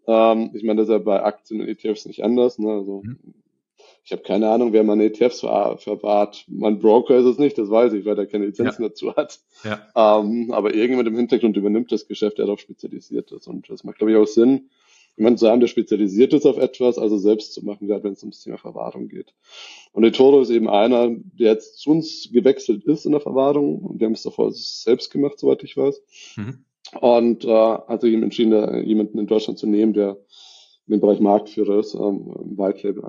Ähm, 0.06 0.50
ich 0.54 0.62
meine, 0.62 0.80
das 0.80 0.88
ist 0.88 0.92
ja 0.92 0.98
bei 0.98 1.22
Aktien 1.22 1.60
und 1.60 1.68
ETFs 1.68 2.06
nicht 2.06 2.24
anders. 2.24 2.58
Ne? 2.58 2.70
Also, 2.70 3.02
mhm. 3.04 3.18
Ich 4.02 4.12
habe 4.12 4.22
keine 4.22 4.48
Ahnung, 4.48 4.72
wer 4.72 4.84
meine 4.84 5.04
ETFs 5.04 5.40
ver 5.40 5.78
verwahrt. 5.78 6.44
Mein 6.46 6.78
Broker 6.78 7.16
ist 7.18 7.24
es 7.24 7.38
nicht, 7.38 7.58
das 7.58 7.68
weiß 7.68 7.92
ich, 7.92 8.06
weil 8.06 8.14
der 8.14 8.26
keine 8.26 8.46
Lizenzen 8.46 8.82
ja. 8.82 8.88
dazu 8.88 9.14
hat. 9.16 9.40
Ja. 9.64 10.20
Ähm, 10.20 10.52
aber 10.52 10.72
irgendjemand 10.72 11.08
im 11.08 11.16
Hintergrund 11.16 11.56
übernimmt 11.56 11.90
das 11.90 12.06
Geschäft, 12.06 12.38
der 12.38 12.46
darauf 12.46 12.60
spezialisiert 12.60 13.32
ist. 13.32 13.48
Und 13.48 13.68
das 13.68 13.82
macht, 13.82 13.98
glaube 13.98 14.12
ich, 14.12 14.16
auch 14.16 14.26
Sinn, 14.26 14.70
jemand 15.16 15.38
zu 15.38 15.48
haben, 15.48 15.60
der 15.60 15.66
spezialisiert 15.66 16.32
ist 16.34 16.46
auf 16.46 16.58
etwas, 16.58 16.98
also 16.98 17.16
selbst 17.18 17.54
zu 17.54 17.64
machen, 17.64 17.88
gerade 17.88 18.04
wenn 18.04 18.12
es 18.12 18.22
ums 18.22 18.42
Thema 18.42 18.58
Verwahrung 18.58 19.08
geht. 19.08 19.34
Und 19.92 20.04
eToro 20.04 20.40
ist 20.40 20.50
eben 20.50 20.68
einer, 20.68 21.08
der 21.08 21.52
jetzt 21.52 21.78
zu 21.78 21.90
uns 21.90 22.28
gewechselt 22.32 22.84
ist 22.84 23.06
in 23.06 23.12
der 23.12 23.20
Verwahrung. 23.20 23.78
Und 23.78 24.00
wir 24.00 24.06
haben 24.06 24.14
es 24.14 24.22
davor 24.22 24.52
selbst 24.52 25.10
gemacht, 25.10 25.38
soweit 25.38 25.62
ich 25.62 25.76
weiß. 25.76 26.02
Mhm. 26.36 26.64
Und 27.00 27.44
äh, 27.44 27.48
hat 27.48 28.02
sich 28.02 28.12
eben 28.12 28.22
entschieden, 28.22 28.50
da 28.50 28.78
jemanden 28.78 29.18
in 29.18 29.26
Deutschland 29.26 29.58
zu 29.58 29.66
nehmen, 29.66 29.92
der 29.92 30.18
in 30.86 30.92
dem 30.92 31.00
Bereich 31.00 31.18
Marktführer 31.18 31.80
ist, 31.80 31.94
ähm, 31.94 32.32
im 32.42 32.58
White 32.58 32.86
Label 32.86 33.04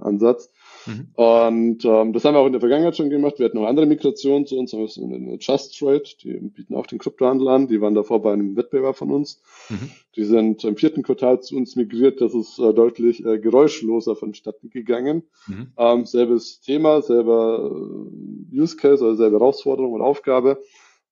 Ansatz. 0.00 0.50
Mhm. 0.86 1.08
Und 1.14 1.84
ähm, 1.84 2.12
das 2.14 2.24
haben 2.24 2.34
wir 2.34 2.38
auch 2.38 2.46
in 2.46 2.52
der 2.52 2.60
Vergangenheit 2.60 2.96
schon 2.96 3.10
gemacht. 3.10 3.38
Wir 3.38 3.46
hatten 3.46 3.58
noch 3.58 3.66
andere 3.66 3.84
Migrationen 3.84 4.46
zu 4.46 4.56
uns, 4.56 4.72
eine 4.72 5.36
Just 5.38 5.78
Trade, 5.78 6.04
die 6.22 6.32
bieten 6.38 6.74
auch 6.74 6.86
den 6.86 6.98
Kryptohandel 6.98 7.48
an, 7.48 7.68
die 7.68 7.80
waren 7.82 7.94
davor 7.94 8.22
bei 8.22 8.32
einem 8.32 8.56
Wettbewerb 8.56 8.96
von 8.96 9.10
uns. 9.10 9.42
Mhm. 9.68 9.90
Die 10.16 10.24
sind 10.24 10.64
im 10.64 10.76
vierten 10.76 11.02
Quartal 11.02 11.40
zu 11.40 11.56
uns 11.56 11.76
migriert, 11.76 12.20
das 12.22 12.34
ist 12.34 12.58
äh, 12.58 12.72
deutlich 12.72 13.24
äh, 13.24 13.38
geräuschloser 13.38 14.16
vonstatten 14.16 14.70
gegangen. 14.70 15.24
Mhm. 15.46 15.72
Ähm, 15.76 16.06
selbes 16.06 16.60
Thema, 16.60 17.02
selber 17.02 17.70
äh, 17.70 18.58
Use 18.58 18.76
Case 18.76 19.04
oder 19.04 19.16
selbe 19.16 19.38
Herausforderung 19.38 19.92
und 19.92 20.00
Aufgabe, 20.00 20.62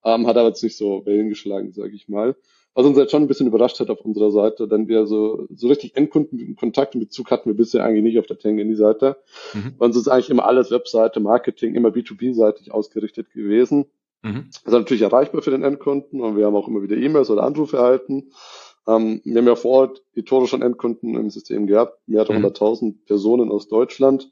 ähm, 0.02 0.26
hat 0.26 0.38
aber 0.38 0.48
jetzt 0.48 0.62
nicht 0.62 0.78
so 0.78 1.04
Wellen 1.04 1.28
geschlagen, 1.28 1.72
sage 1.72 1.94
ich 1.94 2.08
mal 2.08 2.36
was 2.74 2.87
uns 2.87 2.96
jetzt 2.96 3.11
schon 3.11 3.22
ein 3.22 3.28
bisschen 3.28 3.48
überrascht 3.48 3.80
hat 3.80 3.90
auf 3.90 4.00
unserer 4.00 4.30
Seite, 4.30 4.68
denn 4.68 4.87
wir 4.88 5.06
so, 5.06 5.46
so 5.54 5.68
richtig 5.68 5.96
Endkundenkontakt 5.96 6.94
und 6.94 7.00
Bezug 7.00 7.30
hatten 7.30 7.50
wir 7.50 7.56
bisher 7.56 7.85
eigentlich 7.85 8.04
nicht 8.04 8.18
auf 8.18 8.26
der 8.26 8.38
Tangany-Seite. 8.38 9.16
Mhm. 9.54 9.76
Bei 9.76 9.87
uns 9.87 9.96
ist 9.96 10.09
eigentlich 10.09 10.30
immer 10.30 10.44
alles 10.44 10.70
Webseite, 10.70 11.20
Marketing, 11.20 11.74
immer 11.74 11.88
B2B-seitig 11.88 12.72
ausgerichtet 12.72 13.30
gewesen. 13.33 13.87
Mhm. 14.22 14.46
Das 14.52 14.62
ist 14.64 14.72
natürlich 14.72 15.02
erreichbar 15.02 15.42
für 15.42 15.50
den 15.50 15.64
Endkunden 15.64 16.20
und 16.20 16.37
wir 16.37 16.46
haben 16.46 16.54
auch 16.54 16.68
immer 16.68 16.83
wieder 16.83 16.96
E-Mails 16.96 17.30
oder 17.30 17.42
Anrufe 17.42 17.78
erhalten. 17.78 18.30
Ähm, 18.87 19.20
wir 19.24 19.38
haben 19.38 19.46
ja 19.46 19.56
vor 19.56 19.72
Ort 19.72 20.02
Etoro 20.14 20.46
schon 20.46 20.62
Endkunden 20.62 21.16
im 21.16 21.30
System 21.30 21.66
gehabt, 21.66 21.98
mehr 22.06 22.20
als 22.20 22.28
mhm. 22.28 22.44
100.000 22.44 23.04
Personen 23.06 23.50
aus 23.50 23.68
Deutschland. 23.68 24.30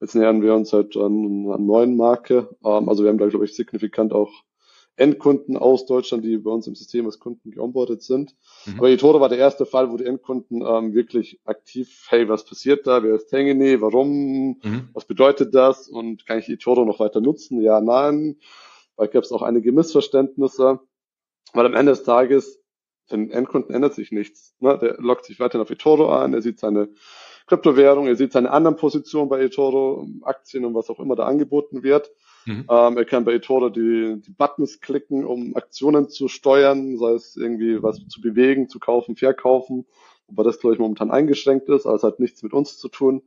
Jetzt 0.00 0.14
nähern 0.14 0.42
wir 0.42 0.54
uns 0.54 0.72
halt 0.72 0.96
an 0.96 1.46
einer 1.46 1.58
neuen 1.58 1.96
Marke. 1.96 2.48
Ähm, 2.64 2.88
also 2.88 3.02
wir 3.02 3.10
haben 3.10 3.18
da, 3.18 3.26
glaube 3.26 3.44
ich, 3.44 3.54
signifikant 3.54 4.12
auch 4.12 4.30
Endkunden 4.98 5.56
aus 5.56 5.86
Deutschland, 5.86 6.24
die 6.24 6.36
bei 6.38 6.50
uns 6.50 6.66
im 6.66 6.74
System 6.74 7.06
als 7.06 7.18
Kunden 7.18 7.50
geonboardet 7.50 8.02
sind. 8.02 8.34
Mhm. 8.66 8.78
Aber 8.78 8.90
eToro 8.90 9.20
war 9.20 9.28
der 9.28 9.38
erste 9.38 9.64
Fall, 9.64 9.90
wo 9.90 9.96
die 9.96 10.04
Endkunden 10.04 10.62
ähm, 10.62 10.94
wirklich 10.94 11.40
aktiv, 11.44 12.06
hey, 12.08 12.28
was 12.28 12.44
passiert 12.44 12.86
da? 12.86 13.02
Wer 13.02 13.14
ist 13.14 13.28
Tengene? 13.28 13.80
Warum? 13.80 14.58
Mhm. 14.62 14.88
Was 14.92 15.04
bedeutet 15.04 15.54
das? 15.54 15.88
Und 15.88 16.26
kann 16.26 16.38
ich 16.38 16.48
eToro 16.48 16.84
noch 16.84 17.00
weiter 17.00 17.20
nutzen? 17.20 17.60
Ja, 17.62 17.80
nein. 17.80 18.36
Weil 18.96 19.08
gab 19.08 19.24
es 19.24 19.32
auch 19.32 19.42
einige 19.42 19.72
Missverständnisse. 19.72 20.80
Weil 21.52 21.66
am 21.66 21.74
Ende 21.74 21.92
des 21.92 22.02
Tages, 22.02 22.60
für 23.06 23.16
den 23.16 23.30
Endkunden 23.30 23.74
ändert 23.74 23.94
sich 23.94 24.12
nichts. 24.12 24.54
Ne? 24.60 24.76
Der 24.78 24.96
lockt 24.98 25.24
sich 25.24 25.40
weiterhin 25.40 25.62
auf 25.62 25.70
eToro 25.70 26.10
ein, 26.10 26.34
er 26.34 26.42
sieht 26.42 26.58
seine 26.58 26.90
Kryptowährung, 27.46 28.06
er 28.06 28.16
sieht 28.16 28.32
seine 28.32 28.50
anderen 28.50 28.76
Positionen 28.76 29.30
bei 29.30 29.40
eToro, 29.40 30.06
Aktien 30.22 30.64
und 30.64 30.74
was 30.74 30.90
auch 30.90 31.00
immer 31.00 31.16
da 31.16 31.24
angeboten 31.24 31.82
wird. 31.82 32.10
Mhm. 32.46 32.66
Ähm, 32.68 32.96
er 32.96 33.04
kann 33.04 33.24
bei 33.24 33.34
eToro 33.34 33.68
die, 33.68 34.20
die 34.24 34.30
Buttons 34.30 34.80
klicken, 34.80 35.24
um 35.24 35.56
Aktionen 35.56 36.08
zu 36.08 36.28
steuern, 36.28 36.96
sei 36.96 37.12
es 37.12 37.36
irgendwie 37.36 37.82
was 37.82 38.06
zu 38.08 38.20
bewegen, 38.20 38.68
zu 38.68 38.78
kaufen, 38.78 39.16
verkaufen, 39.16 39.86
wobei 40.28 40.44
das, 40.44 40.58
glaube 40.58 40.74
ich, 40.74 40.80
momentan 40.80 41.10
eingeschränkt 41.10 41.68
ist, 41.68 41.86
also 41.86 42.06
hat 42.06 42.20
nichts 42.20 42.42
mit 42.42 42.52
uns 42.52 42.78
zu 42.78 42.88
tun. 42.88 43.22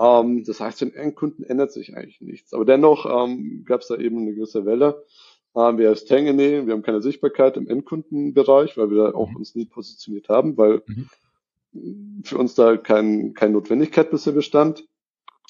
Ähm, 0.00 0.44
das 0.44 0.60
heißt, 0.60 0.78
für 0.78 0.86
den 0.86 0.94
Endkunden 0.94 1.44
ändert 1.44 1.72
sich 1.72 1.96
eigentlich 1.96 2.20
nichts. 2.20 2.52
Aber 2.52 2.64
dennoch 2.64 3.06
ähm, 3.06 3.64
gab 3.66 3.82
es 3.82 3.88
da 3.88 3.96
eben 3.96 4.18
eine 4.18 4.34
gewisse 4.34 4.64
Welle. 4.64 5.04
Ähm, 5.54 5.78
wir 5.78 5.88
als 5.88 6.04
Tangene, 6.04 6.66
wir 6.66 6.72
haben 6.72 6.82
keine 6.82 7.02
Sichtbarkeit 7.02 7.56
im 7.56 7.68
Endkundenbereich, 7.68 8.76
weil 8.76 8.90
wir 8.90 9.04
da 9.04 9.14
auch 9.14 9.30
mhm. 9.30 9.36
uns 9.36 9.54
nie 9.54 9.66
positioniert 9.66 10.28
haben, 10.28 10.56
weil 10.56 10.82
mhm. 10.86 12.22
für 12.24 12.38
uns 12.38 12.54
da 12.54 12.76
kein, 12.76 13.34
keine 13.34 13.54
Notwendigkeit 13.54 14.10
bisher 14.10 14.32
bestand. 14.32 14.84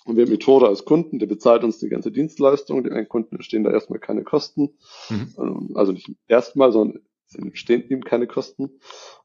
Und 0.09 0.17
wir 0.17 0.25
haben 0.25 0.33
Etora 0.33 0.69
als 0.69 0.87
Kunden, 0.87 1.19
der 1.19 1.27
bezahlt 1.27 1.65
uns 1.65 1.79
die 1.79 1.91
ganze 1.91 2.11
Dienstleistung. 2.11 2.83
Dem 2.83 3.09
Kunden 3.11 3.37
entstehen 3.37 3.63
da 3.63 3.71
erstmal 3.71 3.99
keine 3.99 4.25
Kosten. 4.25 4.71
Mhm. 5.11 5.35
Ähm, 5.39 5.71
also 5.75 5.93
nicht 5.93 6.11
erstmal, 6.29 6.73
sondern 6.73 7.03
entstehen 7.35 7.85
ihm 7.91 8.03
keine 8.03 8.27
Kosten. 8.27 8.71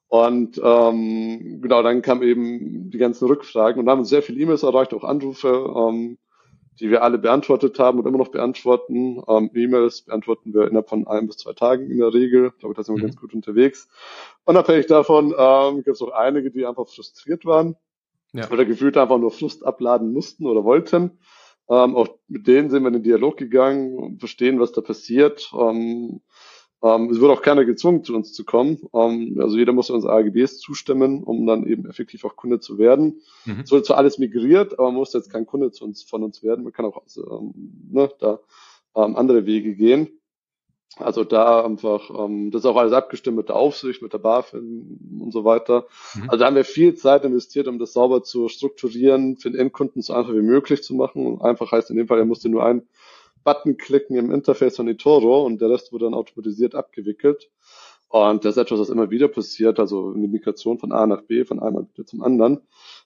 Und 0.09 0.59
ähm, 0.61 1.61
genau, 1.61 1.83
dann 1.83 2.01
kam 2.01 2.21
eben 2.21 2.91
die 2.91 2.97
ganzen 2.97 3.29
Rückfragen 3.29 3.81
und 3.81 3.89
haben 3.89 3.99
uns 3.99 4.09
sehr 4.09 4.21
viele 4.21 4.41
E-Mails 4.41 4.63
erreicht, 4.63 4.93
auch 4.93 5.05
Anrufe, 5.05 5.73
ähm, 5.73 6.17
die 6.81 6.89
wir 6.89 7.01
alle 7.01 7.17
beantwortet 7.17 7.79
haben 7.79 7.99
und 7.99 8.05
immer 8.05 8.17
noch 8.17 8.27
beantworten. 8.27 9.23
Ähm, 9.25 9.51
E-Mails 9.53 10.01
beantworten 10.01 10.53
wir 10.53 10.67
innerhalb 10.67 10.89
von 10.89 11.07
ein 11.07 11.27
bis 11.27 11.37
zwei 11.37 11.53
Tagen 11.53 11.89
in 11.89 11.99
der 11.99 12.13
Regel. 12.13 12.51
Ich 12.53 12.59
glaube, 12.59 12.75
da 12.75 12.83
sind 12.83 12.95
wir 12.95 13.03
mhm. 13.03 13.07
ganz 13.07 13.15
gut 13.15 13.33
unterwegs. 13.33 13.87
Unabhängig 14.43 14.87
davon 14.87 15.33
ähm, 15.37 15.75
gibt 15.77 15.95
es 15.95 16.01
auch 16.01 16.11
einige, 16.11 16.51
die 16.51 16.65
einfach 16.65 16.89
frustriert 16.89 17.45
waren 17.45 17.77
ja. 18.33 18.51
oder 18.51 18.65
gefühlt 18.65 18.97
einfach 18.97 19.17
nur 19.17 19.31
Frust 19.31 19.65
abladen 19.65 20.11
mussten 20.11 20.45
oder 20.45 20.63
wollten. 20.63 21.19
Ähm, 21.69 21.95
auch 21.95 22.09
mit 22.27 22.47
denen 22.47 22.69
sind 22.69 22.83
wir 22.83 22.87
in 22.87 22.95
den 22.95 23.03
Dialog 23.03 23.37
gegangen 23.37 23.97
und 23.97 24.19
verstehen, 24.19 24.59
was 24.59 24.73
da 24.73 24.81
passiert. 24.81 25.51
Ähm, 25.57 26.21
ähm, 26.83 27.09
es 27.09 27.21
wird 27.21 27.31
auch 27.31 27.41
keiner 27.41 27.63
gezwungen, 27.63 28.03
zu 28.03 28.13
uns 28.13 28.33
zu 28.33 28.43
kommen. 28.43 28.79
Ähm, 28.93 29.37
also 29.39 29.57
jeder 29.57 29.71
muss 29.71 29.89
uns 29.89 30.05
AGBs 30.05 30.59
zustimmen, 30.59 31.23
um 31.23 31.45
dann 31.47 31.65
eben 31.65 31.85
effektiv 31.89 32.25
auch 32.25 32.35
Kunde 32.35 32.59
zu 32.59 32.77
werden. 32.77 33.21
Mhm. 33.45 33.61
Es 33.63 33.71
wird 33.71 33.85
zwar 33.85 33.97
alles 33.97 34.17
migriert, 34.17 34.73
aber 34.73 34.89
man 34.89 34.95
muss 34.95 35.13
jetzt 35.13 35.31
kein 35.31 35.45
Kunde 35.45 35.71
zu 35.71 35.85
uns, 35.85 36.03
von 36.03 36.23
uns 36.23 36.43
werden. 36.43 36.65
Man 36.65 36.73
kann 36.73 36.85
auch 36.85 37.01
ähm, 37.15 37.53
ne, 37.89 38.09
da 38.19 38.39
ähm, 38.95 39.15
andere 39.15 39.45
Wege 39.45 39.75
gehen. 39.75 40.19
Also 40.97 41.23
da 41.23 41.65
einfach, 41.65 42.09
ähm, 42.11 42.51
das 42.51 42.61
ist 42.61 42.65
auch 42.65 42.75
alles 42.75 42.93
abgestimmt 42.93 43.37
mit 43.37 43.49
der 43.49 43.55
Aufsicht, 43.55 44.01
mit 44.01 44.13
der 44.13 44.19
BaFin 44.19 45.19
und 45.19 45.31
so 45.31 45.43
weiter. 45.43 45.87
Mhm. 46.15 46.29
Also 46.29 46.37
da 46.37 46.45
haben 46.45 46.55
wir 46.55 46.65
viel 46.65 46.93
Zeit 46.95 47.25
investiert, 47.25 47.67
um 47.67 47.79
das 47.79 47.93
sauber 47.93 48.21
zu 48.23 48.47
strukturieren, 48.47 49.37
für 49.37 49.49
den 49.49 49.59
Endkunden 49.59 50.01
so 50.01 50.13
einfach 50.13 50.33
wie 50.33 50.41
möglich 50.41 50.83
zu 50.83 50.93
machen. 50.93 51.41
einfach 51.41 51.71
heißt 51.71 51.89
in 51.89 51.97
dem 51.97 52.07
Fall, 52.07 52.19
er 52.19 52.25
musste 52.25 52.49
nur 52.49 52.63
ein 52.63 52.87
Button 53.43 53.77
klicken 53.77 54.15
im 54.15 54.31
Interface 54.31 54.75
von 54.75 54.87
eToro 54.87 55.45
und 55.45 55.61
der 55.61 55.69
Rest 55.69 55.91
wurde 55.91 56.05
dann 56.05 56.13
automatisiert 56.13 56.75
abgewickelt. 56.75 57.49
Und 58.07 58.45
das 58.45 58.55
ist 58.55 58.61
etwas, 58.61 58.79
was 58.79 58.89
immer 58.89 59.09
wieder 59.09 59.27
passiert, 59.27 59.79
also 59.79 60.13
eine 60.15 60.27
Migration 60.27 60.77
von 60.77 60.91
A 60.91 61.07
nach 61.07 61.23
B, 61.23 61.45
von 61.45 61.59
einem 61.59 61.77
Anbieter 61.77 62.05
zum 62.05 62.21
anderen. 62.21 62.61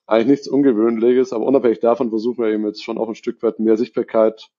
Eigentlich 0.06 0.28
nichts 0.28 0.48
Ungewöhnliches, 0.50 1.32
aber 1.32 1.46
unabhängig 1.46 1.80
davon 1.80 2.10
versuchen 2.10 2.44
wir 2.44 2.52
eben 2.52 2.66
jetzt 2.66 2.84
schon 2.84 2.98
auch 2.98 3.08
ein 3.08 3.16
Stück 3.16 3.42
weit 3.42 3.60
mehr 3.60 3.78
Sichtbarkeit 3.78 4.50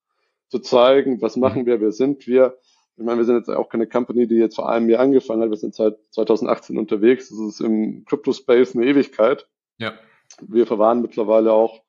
zu 0.48 0.58
zeigen. 0.60 1.20
Was 1.20 1.36
machen 1.36 1.66
wir? 1.66 1.82
Wer 1.82 1.92
sind 1.92 2.26
wir? 2.26 2.56
Ich 2.98 3.04
meine, 3.04 3.18
wir 3.18 3.24
sind 3.24 3.36
jetzt 3.36 3.48
auch 3.48 3.68
keine 3.68 3.86
Company, 3.86 4.26
die 4.26 4.36
jetzt 4.36 4.56
vor 4.56 4.68
einem 4.68 4.88
Jahr 4.88 5.00
angefangen 5.00 5.42
hat. 5.42 5.50
Wir 5.50 5.56
sind 5.56 5.74
seit 5.74 5.96
2018 6.10 6.76
unterwegs. 6.76 7.28
Das 7.28 7.38
ist 7.38 7.60
im 7.60 8.04
Crypto-Space 8.04 8.74
eine 8.74 8.86
Ewigkeit. 8.86 9.46
Ja. 9.78 9.92
Wir 10.40 10.66
verwahren 10.66 11.00
mittlerweile 11.00 11.52
auch 11.52 11.80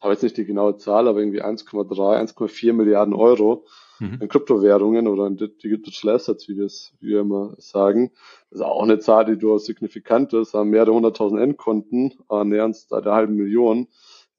habe 0.00 0.12
jetzt 0.12 0.22
nicht 0.22 0.36
die 0.36 0.44
genaue 0.44 0.76
Zahl, 0.76 1.08
aber 1.08 1.20
irgendwie 1.20 1.42
1,3, 1.42 1.88
1,4 2.34 2.72
Milliarden 2.72 3.14
Euro 3.14 3.66
mhm. 3.98 4.18
in 4.20 4.28
Kryptowährungen 4.28 5.08
oder 5.08 5.26
in 5.26 5.36
Digital 5.36 6.14
Assets, 6.14 6.48
wie 6.48 6.56
wir 6.56 6.66
es, 6.66 6.94
wie 7.00 7.08
wir 7.08 7.20
immer 7.20 7.54
sagen. 7.58 8.12
Das 8.50 8.60
ist 8.60 8.66
auch 8.66 8.82
eine 8.82 8.98
Zahl, 8.98 9.24
die 9.24 9.38
durchaus 9.38 9.66
signifikant 9.66 10.32
ist, 10.32 10.54
haben 10.54 10.70
mehrere 10.70 10.94
hunderttausend 10.94 11.40
Endkunden, 11.40 12.12
äh, 12.30 12.44
nähern 12.44 12.66
uns 12.66 12.88
da 12.88 13.00
der 13.00 13.12
halben 13.12 13.36
Million 13.36 13.88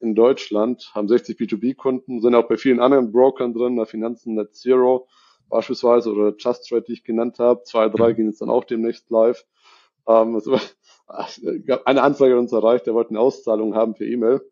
in 0.00 0.14
Deutschland, 0.14 0.92
haben 0.94 1.08
60 1.08 1.36
B2B-Kunden, 1.38 2.20
sind 2.20 2.34
auch 2.34 2.46
bei 2.48 2.56
vielen 2.56 2.78
anderen 2.78 3.10
Brokern 3.10 3.52
drin, 3.52 3.76
der 3.76 3.86
Finanzen 3.86 4.34
Net 4.34 4.54
Zero 4.54 5.08
beispielsweise 5.48 6.12
oder 6.12 6.34
Just 6.36 6.68
Trade, 6.68 6.84
die 6.86 6.94
ich 6.94 7.04
genannt 7.04 7.38
habe. 7.38 7.62
Zwei, 7.64 7.88
drei 7.88 8.10
mhm. 8.10 8.16
gehen 8.16 8.26
jetzt 8.26 8.40
dann 8.40 8.50
auch 8.50 8.64
demnächst 8.64 9.10
live. 9.10 9.44
Ähm, 10.06 10.40
gab 11.66 11.86
eine 11.86 12.02
Anfrage 12.02 12.38
uns 12.38 12.52
erreicht, 12.52 12.86
der 12.86 12.94
wollte 12.94 13.10
eine 13.10 13.20
Auszahlung 13.20 13.74
haben 13.74 13.94
per 13.94 14.06
E-Mail 14.06 14.42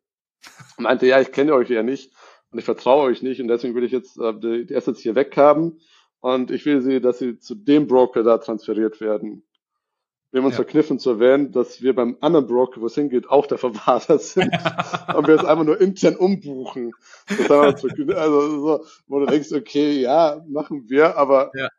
meinte, 0.79 1.07
ja, 1.07 1.21
ich 1.21 1.33
kenne 1.33 1.55
euch 1.55 1.71
ja 1.71 1.83
nicht 1.83 2.13
und 2.51 2.59
ich 2.59 2.65
vertraue 2.65 3.05
euch 3.05 3.23
nicht 3.23 3.41
und 3.41 3.49
deswegen 3.49 3.75
will 3.75 3.85
ich 3.85 3.93
jetzt 3.93 4.19
äh, 4.19 4.35
die, 4.39 4.67
die 4.67 4.77
Assets 4.77 5.01
hier 5.01 5.15
weghaben 5.15 5.81
und 6.21 6.51
ich 6.51 6.65
will 6.67 6.81
sie, 6.83 7.01
dass 7.01 7.19
sie 7.19 7.39
zu 7.39 7.55
dem 7.55 7.87
Broker 7.87 8.23
da 8.23 8.39
transferiert 8.39 9.01
werden. 9.01 9.45
Wir 10.37 10.43
haben 10.43 10.49
uns 10.49 10.59
ja. 10.59 10.64
verkniffen 10.64 10.99
zu 10.99 11.12
erwähnen, 11.12 11.51
dass 11.51 11.80
wir 11.80 11.95
beim 11.95 12.18
anderen 12.20 12.47
Broker, 12.47 12.82
wo 12.82 12.87
es 12.87 12.95
hingeht, 12.95 13.30
auch 13.30 13.47
der 13.47 13.57
Verwahrer 13.57 14.18
sind 14.18 14.53
und 15.16 15.26
wir 15.26 15.34
es 15.34 15.47
einfach 15.47 15.64
nur 15.64 15.80
intern 15.80 16.14
umbuchen. 16.14 16.93
Das 17.26 17.49
haben 17.49 18.07
wir 18.07 18.18
also 18.18 18.61
so, 18.61 18.84
wo 19.07 19.20
du 19.20 19.24
denkst, 19.24 19.51
okay, 19.55 19.99
ja, 19.99 20.45
machen 20.47 20.91
wir, 20.91 21.16
aber 21.16 21.53
ja. 21.55 21.70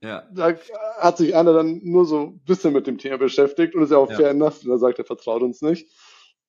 Ja. 0.00 0.22
Da 0.32 0.54
hat 0.98 1.16
sich 1.16 1.34
einer 1.34 1.52
dann 1.52 1.80
nur 1.82 2.04
so 2.04 2.20
ein 2.20 2.38
bisschen 2.46 2.72
mit 2.72 2.86
dem 2.86 2.98
Thema 2.98 3.18
beschäftigt 3.18 3.74
und 3.74 3.82
ist 3.82 3.90
ja 3.90 3.96
auch 3.96 4.12
fair 4.12 4.30
enough, 4.30 4.64
wenn 4.64 4.70
er 4.70 4.78
sagt, 4.78 5.00
er 5.00 5.04
vertraut 5.04 5.42
uns 5.42 5.60
nicht. 5.60 5.90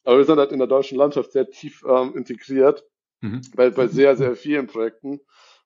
Aber 0.03 0.19
wir 0.19 0.25
sind 0.25 0.37
halt 0.37 0.51
in 0.51 0.59
der 0.59 0.67
deutschen 0.67 0.99
Landschaft 0.99 1.31
sehr 1.31 1.49
tief 1.49 1.83
ähm, 1.83 2.15
integriert, 2.15 2.85
mhm. 3.21 3.41
bei, 3.55 3.71
bei 3.71 3.87
sehr, 3.87 4.15
sehr 4.17 4.35
vielen 4.35 4.67
Projekten. 4.67 5.19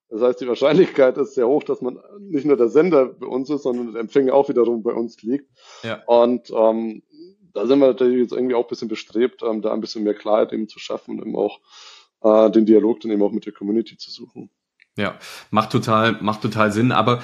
Das 0.09 0.21
heißt, 0.21 0.41
die 0.41 0.47
Wahrscheinlichkeit 0.47 1.17
ist 1.17 1.33
sehr 1.33 1.47
hoch, 1.47 1.63
dass 1.63 1.81
man 1.81 1.97
nicht 2.19 2.45
nur 2.45 2.57
der 2.57 2.69
Sender 2.69 3.05
bei 3.05 3.25
uns 3.25 3.49
ist, 3.49 3.63
sondern 3.63 3.93
der 3.93 4.01
Empfänger 4.01 4.33
auch 4.33 4.47
wiederum 4.47 4.83
bei 4.83 4.93
uns 4.93 5.21
liegt. 5.23 5.49
Ja. 5.83 6.03
Und 6.05 6.51
ähm, 6.55 7.01
da 7.53 7.65
sind 7.65 7.79
wir 7.79 7.87
natürlich 7.87 8.19
jetzt 8.19 8.33
irgendwie 8.33 8.55
auch 8.55 8.63
ein 8.65 8.69
bisschen 8.69 8.87
bestrebt, 8.87 9.41
ähm, 9.43 9.61
da 9.61 9.73
ein 9.73 9.81
bisschen 9.81 10.03
mehr 10.03 10.13
Klarheit 10.13 10.53
eben 10.53 10.67
zu 10.67 10.79
schaffen 10.79 11.11
und 11.19 11.25
eben 11.25 11.35
auch 11.35 11.59
äh, 12.21 12.51
den 12.51 12.65
Dialog 12.65 12.99
dann 13.01 13.11
eben 13.11 13.23
auch 13.23 13.31
mit 13.31 13.45
der 13.45 13.53
Community 13.53 13.97
zu 13.97 14.11
suchen. 14.11 14.49
Ja, 14.95 15.15
macht 15.49 15.71
total, 15.71 16.19
macht 16.21 16.43
total 16.43 16.71
Sinn. 16.71 16.91
Aber 16.91 17.23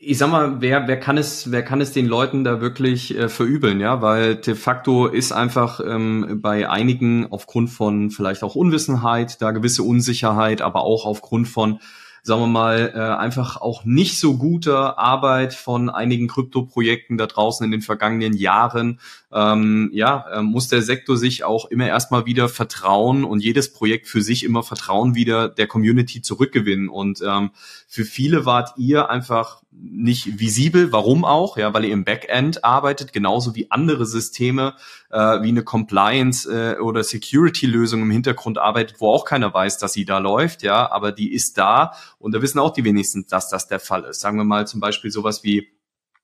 ich 0.00 0.18
sag 0.18 0.28
mal, 0.28 0.60
wer, 0.60 0.88
wer 0.88 0.98
kann 0.98 1.16
es, 1.16 1.52
wer 1.52 1.62
kann 1.62 1.80
es 1.80 1.92
den 1.92 2.06
Leuten 2.06 2.42
da 2.42 2.60
wirklich 2.60 3.16
äh, 3.16 3.28
verübeln, 3.28 3.78
ja? 3.78 4.02
Weil 4.02 4.34
de 4.34 4.56
facto 4.56 5.06
ist 5.06 5.30
einfach 5.30 5.78
ähm, 5.78 6.40
bei 6.42 6.68
einigen 6.68 7.30
aufgrund 7.30 7.70
von 7.70 8.10
vielleicht 8.10 8.42
auch 8.42 8.56
Unwissenheit, 8.56 9.40
da 9.40 9.52
gewisse 9.52 9.84
Unsicherheit, 9.84 10.62
aber 10.62 10.82
auch 10.82 11.06
aufgrund 11.06 11.46
von 11.46 11.78
sagen 12.26 12.40
wir 12.40 12.48
mal, 12.48 12.92
äh, 12.92 12.98
einfach 12.98 13.56
auch 13.60 13.84
nicht 13.84 14.18
so 14.18 14.36
gute 14.36 14.98
Arbeit 14.98 15.54
von 15.54 15.88
einigen 15.88 16.26
Krypto-Projekten 16.26 17.18
da 17.18 17.26
draußen 17.26 17.64
in 17.64 17.70
den 17.70 17.82
vergangenen 17.82 18.34
Jahren, 18.34 18.98
ähm, 19.32 19.90
ja, 19.92 20.26
äh, 20.32 20.42
muss 20.42 20.66
der 20.66 20.82
Sektor 20.82 21.16
sich 21.16 21.44
auch 21.44 21.66
immer 21.66 21.86
erstmal 21.86 22.26
wieder 22.26 22.48
vertrauen 22.48 23.22
und 23.22 23.44
jedes 23.44 23.72
Projekt 23.72 24.08
für 24.08 24.22
sich 24.22 24.42
immer 24.42 24.64
Vertrauen 24.64 25.14
wieder 25.14 25.48
der 25.48 25.68
Community 25.68 26.20
zurückgewinnen. 26.20 26.88
Und 26.88 27.22
ähm, 27.24 27.50
für 27.86 28.04
viele 28.04 28.44
wart 28.44 28.70
ihr 28.76 29.08
einfach 29.08 29.62
nicht 29.78 30.38
visibel. 30.40 30.92
Warum 30.92 31.24
auch? 31.24 31.56
Ja, 31.56 31.74
weil 31.74 31.84
ihr 31.84 31.92
im 31.92 32.04
Backend 32.04 32.64
arbeitet, 32.64 33.12
genauso 33.12 33.54
wie 33.54 33.70
andere 33.70 34.06
Systeme, 34.06 34.74
äh, 35.10 35.18
wie 35.42 35.48
eine 35.48 35.62
Compliance 35.62 36.48
äh, 36.50 36.78
oder 36.80 37.04
Security-Lösung 37.04 38.02
im 38.02 38.10
Hintergrund 38.10 38.58
arbeitet, 38.58 39.00
wo 39.00 39.10
auch 39.10 39.24
keiner 39.24 39.52
weiß, 39.52 39.78
dass 39.78 39.92
sie 39.92 40.04
da 40.04 40.18
läuft, 40.18 40.62
ja, 40.62 40.90
aber 40.90 41.12
die 41.12 41.32
ist 41.32 41.58
da 41.58 41.92
und 42.18 42.34
da 42.34 42.42
wissen 42.42 42.58
auch 42.58 42.72
die 42.72 42.84
wenigsten, 42.84 43.26
dass 43.28 43.48
das 43.48 43.68
der 43.68 43.80
Fall 43.80 44.04
ist. 44.04 44.20
Sagen 44.20 44.38
wir 44.38 44.44
mal 44.44 44.66
zum 44.66 44.80
Beispiel 44.80 45.10
sowas 45.10 45.44
wie 45.44 45.68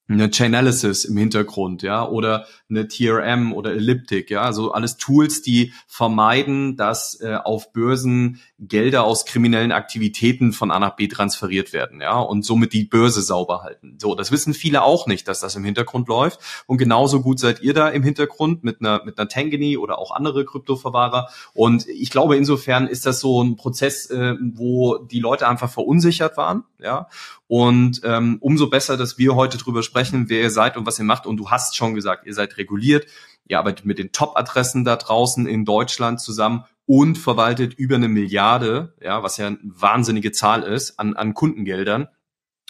eine 0.08 0.30
Chainalysis 0.30 1.04
im 1.04 1.16
Hintergrund, 1.16 1.82
ja, 1.82 2.06
oder 2.06 2.46
eine 2.68 2.88
TRM 2.88 3.52
oder 3.52 3.72
Elliptic, 3.72 4.30
ja, 4.30 4.42
also 4.42 4.72
alles 4.72 4.96
Tools, 4.96 5.42
die 5.42 5.72
vermeiden, 5.86 6.76
dass 6.76 7.20
äh, 7.20 7.36
auf 7.42 7.72
Börsen 7.72 8.40
Gelder 8.58 9.04
aus 9.04 9.24
kriminellen 9.24 9.72
Aktivitäten 9.72 10.52
von 10.52 10.70
A 10.70 10.78
nach 10.78 10.96
B 10.96 11.08
transferiert 11.08 11.72
werden, 11.72 12.00
ja, 12.00 12.18
und 12.18 12.44
somit 12.44 12.72
die 12.72 12.84
Börse 12.84 13.22
sauber 13.22 13.62
halten. 13.62 13.96
So, 14.00 14.14
das 14.14 14.32
wissen 14.32 14.54
viele 14.54 14.82
auch 14.82 15.06
nicht, 15.06 15.28
dass 15.28 15.40
das 15.40 15.54
im 15.56 15.64
Hintergrund 15.64 16.08
läuft. 16.08 16.40
Und 16.66 16.78
genauso 16.78 17.22
gut 17.22 17.38
seid 17.38 17.62
ihr 17.62 17.74
da 17.74 17.88
im 17.88 18.02
Hintergrund 18.02 18.64
mit 18.64 18.80
einer 18.80 19.04
mit 19.04 19.18
einer 19.18 19.28
Tangany 19.28 19.76
oder 19.76 19.98
auch 19.98 20.10
andere 20.10 20.44
Kryptoverwahrer. 20.44 21.28
Und 21.54 21.86
ich 21.88 22.10
glaube, 22.10 22.36
insofern 22.36 22.86
ist 22.86 23.06
das 23.06 23.20
so 23.20 23.42
ein 23.42 23.56
Prozess, 23.56 24.10
äh, 24.10 24.34
wo 24.40 24.98
die 24.98 25.20
Leute 25.20 25.48
einfach 25.48 25.70
verunsichert 25.70 26.36
waren, 26.36 26.64
ja. 26.80 27.08
Und 27.54 28.00
ähm, 28.02 28.38
umso 28.40 28.70
besser, 28.70 28.96
dass 28.96 29.18
wir 29.18 29.34
heute 29.34 29.58
drüber 29.58 29.82
sprechen, 29.82 30.30
wer 30.30 30.40
ihr 30.40 30.50
seid 30.50 30.78
und 30.78 30.86
was 30.86 30.98
ihr 30.98 31.04
macht. 31.04 31.26
Und 31.26 31.36
du 31.36 31.50
hast 31.50 31.76
schon 31.76 31.92
gesagt, 31.94 32.26
ihr 32.26 32.32
seid 32.32 32.56
reguliert, 32.56 33.04
ihr 33.46 33.58
arbeitet 33.58 33.84
mit 33.84 33.98
den 33.98 34.10
Top-Adressen 34.10 34.86
da 34.86 34.96
draußen 34.96 35.46
in 35.46 35.66
Deutschland 35.66 36.18
zusammen 36.18 36.64
und 36.86 37.18
verwaltet 37.18 37.74
über 37.74 37.96
eine 37.96 38.08
Milliarde, 38.08 38.94
ja, 39.02 39.22
was 39.22 39.36
ja 39.36 39.48
eine 39.48 39.58
wahnsinnige 39.64 40.32
Zahl 40.32 40.62
ist, 40.62 40.98
an, 40.98 41.14
an 41.14 41.34
Kundengeldern. 41.34 42.08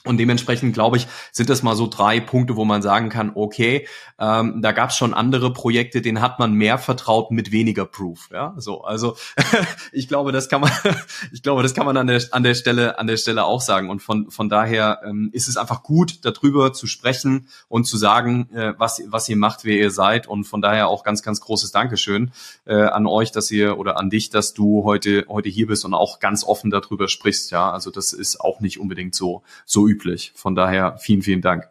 Und 0.05 0.19
dementsprechend, 0.19 0.75
glaube 0.75 0.97
ich, 0.97 1.07
sind 1.31 1.49
das 1.49 1.63
mal 1.63 1.77
so 1.77 1.87
drei 1.87 2.19
Punkte, 2.19 2.57
wo 2.57 2.65
man 2.65 2.83
sagen 2.83 3.09
kann, 3.09 3.33
okay, 3.37 3.87
ähm, 4.19 4.61
da 4.61 4.73
gab 4.73 4.91
es 4.91 4.97
schon 4.97 5.15
andere 5.15 5.53
Projekte, 5.53 6.03
denen 6.03 6.21
hat 6.21 6.41
man 6.41 6.55
mehr 6.55 6.79
vertraut 6.79 7.31
mit 7.31 7.53
weniger 7.53 7.85
Proof. 7.85 8.29
Ja, 8.33 8.53
so, 8.57 8.83
also 8.83 9.17
ich 9.93 10.09
glaube, 10.09 10.33
das 10.33 10.49
kann 10.49 10.61
man, 10.61 10.73
ich 11.33 11.45
glaube, 11.45 11.63
das 11.63 11.75
kann 11.75 11.87
man 11.87 11.97
an 11.97 12.09
der 12.09 12.21
an 12.33 12.43
der 12.43 12.55
Stelle 12.55 12.99
an 12.99 13.07
der 13.07 13.17
Stelle 13.17 13.45
auch 13.45 13.61
sagen. 13.61 13.91
Und 13.91 14.03
von 14.03 14.29
von 14.33 14.49
daher 14.49 15.03
ähm, 15.05 15.31
ist 15.33 15.47
es 15.47 15.57
einfach 15.57 15.85
gut, 15.85 16.25
darüber 16.25 16.73
zu 16.73 16.89
sprechen 16.89 17.47
und 17.69 17.85
zu 17.85 17.97
sagen, 17.97 18.49
äh, 18.53 18.75
was 18.79 19.03
was 19.07 19.29
ihr 19.29 19.37
macht, 19.37 19.65
wer 19.65 19.77
ihr 19.77 19.93
seid. 19.93 20.27
Und 20.27 20.45
von 20.45 20.61
daher 20.61 20.89
auch 20.89 21.05
ganz 21.05 21.23
ganz 21.23 21.41
großes 21.41 21.71
Dankeschön 21.71 22.33
äh, 22.65 22.75
an 22.75 23.07
euch, 23.07 23.31
dass 23.31 23.53
ihr 23.53 23.79
oder 23.79 23.99
an 23.99 24.11
dich, 24.11 24.31
dass 24.31 24.53
du 24.53 24.83
heute 24.83 25.27
heute 25.29 25.49
hier 25.49 25.69
bist 25.69 25.85
und 25.85 25.95
auch 25.95 26.19
ganz 26.19 26.43
offen 26.43 26.71
darüber 26.73 27.07
sprichst. 27.07 27.53
Ja, 27.53 27.71
also 27.71 27.93
das 27.93 28.13
ist 28.13 28.41
auch 28.41 28.59
nicht 28.59 28.81
unbedingt 28.81 29.15
so 29.15 29.45
so 29.65 29.92
üblich. 29.93 30.33
Von 30.35 30.55
daher 30.55 30.97
vielen, 30.99 31.23
vielen 31.23 31.43
Dank. 31.43 31.69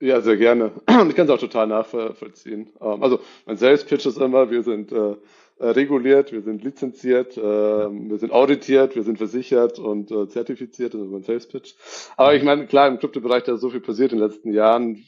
Ja, 0.00 0.20
sehr 0.20 0.36
gerne. 0.36 0.72
Ich 1.08 1.14
kann 1.14 1.26
es 1.26 1.30
auch 1.30 1.38
total 1.38 1.66
nachvollziehen. 1.66 2.70
Ähm, 2.80 3.02
also 3.02 3.20
mein 3.46 3.56
Sales 3.56 3.84
Pitch 3.84 4.06
ist 4.06 4.18
immer, 4.18 4.50
wir 4.50 4.62
sind 4.62 4.92
äh, 4.92 5.14
äh, 5.60 5.68
reguliert, 5.68 6.32
wir 6.32 6.42
sind 6.42 6.64
lizenziert, 6.64 7.36
äh, 7.36 7.40
wir 7.40 8.18
sind 8.18 8.32
auditiert, 8.32 8.96
wir 8.96 9.04
sind 9.04 9.18
versichert 9.18 9.78
und 9.78 10.10
äh, 10.10 10.28
zertifiziert, 10.28 10.94
also 10.94 11.06
mein 11.06 11.22
Sales 11.22 11.46
Pitch. 11.46 11.74
Aber 12.16 12.34
ich 12.34 12.42
meine, 12.42 12.66
klar, 12.66 12.88
im 12.88 12.98
Kryptobereich 12.98 13.44
da 13.44 13.54
ist 13.54 13.60
so 13.60 13.70
viel 13.70 13.80
passiert 13.80 14.12
in 14.12 14.18
den 14.18 14.28
letzten 14.28 14.52
Jahren. 14.52 15.04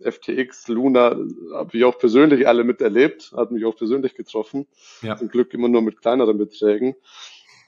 FTX, 0.00 0.68
Luna, 0.68 1.16
habe 1.52 1.70
ich 1.72 1.84
auch 1.84 1.98
persönlich 1.98 2.46
alle 2.46 2.62
miterlebt, 2.62 3.32
hat 3.36 3.50
mich 3.50 3.64
auch 3.64 3.76
persönlich 3.76 4.14
getroffen. 4.14 4.68
Ja. 5.02 5.16
Zum 5.16 5.28
Glück 5.28 5.52
immer 5.54 5.68
nur 5.68 5.82
mit 5.82 6.00
kleineren 6.00 6.38
Beträgen. 6.38 6.94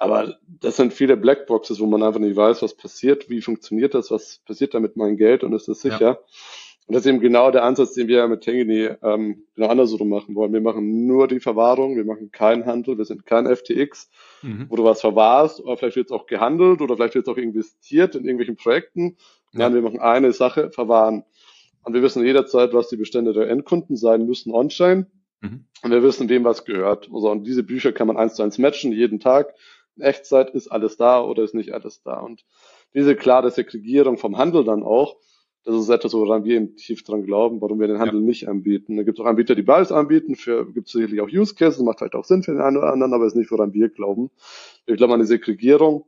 Aber 0.02 0.36
das 0.60 0.76
sind 0.76 0.92
viele 0.92 1.16
Blackboxes, 1.16 1.80
wo 1.80 1.86
man 1.86 2.02
einfach 2.02 2.20
nicht 2.20 2.36
weiß, 2.36 2.62
was 2.62 2.74
passiert, 2.74 3.30
wie 3.30 3.40
funktioniert 3.40 3.94
das, 3.94 4.10
was 4.10 4.40
passiert 4.44 4.74
da 4.74 4.80
mit 4.80 4.96
meinem 4.96 5.16
Geld 5.16 5.44
und 5.44 5.52
ist 5.52 5.68
das 5.68 5.80
sicher. 5.80 6.00
Ja. 6.00 6.18
Und 6.86 6.96
das 6.96 7.06
ist 7.06 7.10
eben 7.10 7.20
genau 7.20 7.52
der 7.52 7.62
Ansatz, 7.62 7.92
den 7.92 8.08
wir 8.08 8.26
mit 8.26 8.40
Tengeni 8.40 8.90
ähm, 9.02 9.44
genau 9.54 9.68
andersrum 9.68 10.08
machen 10.08 10.34
wollen. 10.34 10.52
Wir 10.52 10.60
machen 10.60 11.06
nur 11.06 11.28
die 11.28 11.38
Verwahrung, 11.38 11.96
wir 11.96 12.04
machen 12.04 12.32
keinen 12.32 12.66
Handel, 12.66 12.98
wir 12.98 13.04
sind 13.04 13.24
kein 13.24 13.46
FTX, 13.46 14.10
mhm. 14.42 14.66
wo 14.68 14.74
du 14.74 14.82
was 14.82 15.00
verwahrst, 15.00 15.60
oder 15.60 15.76
vielleicht 15.76 15.96
wird 15.96 16.06
es 16.06 16.12
auch 16.12 16.26
gehandelt 16.26 16.80
oder 16.80 16.96
vielleicht 16.96 17.14
wird 17.14 17.28
es 17.28 17.32
auch 17.32 17.38
investiert 17.38 18.16
in 18.16 18.24
irgendwelchen 18.24 18.56
Projekten. 18.56 19.16
Ja. 19.52 19.60
Nein, 19.60 19.74
wir 19.74 19.82
machen 19.82 20.00
eine 20.00 20.32
Sache, 20.32 20.70
verwahren. 20.70 21.24
Und 21.84 21.94
wir 21.94 22.02
wissen 22.02 22.24
jederzeit, 22.24 22.74
was 22.74 22.88
die 22.88 22.96
Bestände 22.96 23.32
der 23.32 23.48
Endkunden 23.48 23.96
sein 23.96 24.26
müssen 24.26 24.52
on-chain. 24.52 25.06
Mhm. 25.40 25.66
Und 25.82 25.90
wir 25.90 26.02
wissen, 26.02 26.28
wem 26.28 26.44
was 26.44 26.64
gehört. 26.64 27.08
Also, 27.12 27.30
und 27.30 27.44
diese 27.44 27.62
Bücher 27.62 27.92
kann 27.92 28.06
man 28.06 28.16
eins 28.16 28.34
zu 28.34 28.42
eins 28.42 28.58
matchen, 28.58 28.92
jeden 28.92 29.20
Tag. 29.20 29.54
In 29.96 30.02
Echtzeit 30.02 30.50
ist 30.50 30.68
alles 30.68 30.96
da 30.96 31.22
oder 31.22 31.42
ist 31.42 31.54
nicht 31.54 31.72
alles 31.72 32.02
da. 32.02 32.20
Und 32.20 32.44
diese 32.94 33.16
klare 33.16 33.50
Segregierung 33.50 34.18
vom 34.18 34.38
Handel 34.38 34.64
dann 34.64 34.82
auch, 34.82 35.16
das 35.64 35.76
ist 35.76 35.88
etwas, 35.90 36.12
woran 36.14 36.44
wir 36.44 36.56
eben 36.56 36.76
tief 36.76 37.04
dran 37.04 37.22
glauben, 37.22 37.60
warum 37.60 37.78
wir 37.78 37.86
den 37.86 38.00
Handel 38.00 38.20
ja. 38.20 38.26
nicht 38.26 38.48
anbieten. 38.48 38.96
Da 38.96 39.04
gibt 39.04 39.18
es 39.18 39.24
auch 39.24 39.28
Anbieter, 39.28 39.54
die 39.54 39.62
beides 39.62 39.92
anbieten. 39.92 40.34
Für 40.34 40.66
gibt 40.72 40.88
es 40.88 40.92
sicherlich 40.92 41.20
auch 41.20 41.28
Use 41.28 41.54
Cases, 41.54 41.80
macht 41.82 41.98
vielleicht 41.98 42.16
auch 42.16 42.24
Sinn 42.24 42.42
für 42.42 42.52
den 42.52 42.60
einen 42.60 42.78
oder 42.78 42.92
anderen, 42.92 43.14
aber 43.14 43.26
ist 43.26 43.36
nicht, 43.36 43.50
woran 43.52 43.72
wir 43.72 43.88
glauben. 43.88 44.30
Wir 44.86 44.96
glauben 44.96 45.12
an 45.12 45.20
die 45.20 45.26
Segregierung. 45.26 46.06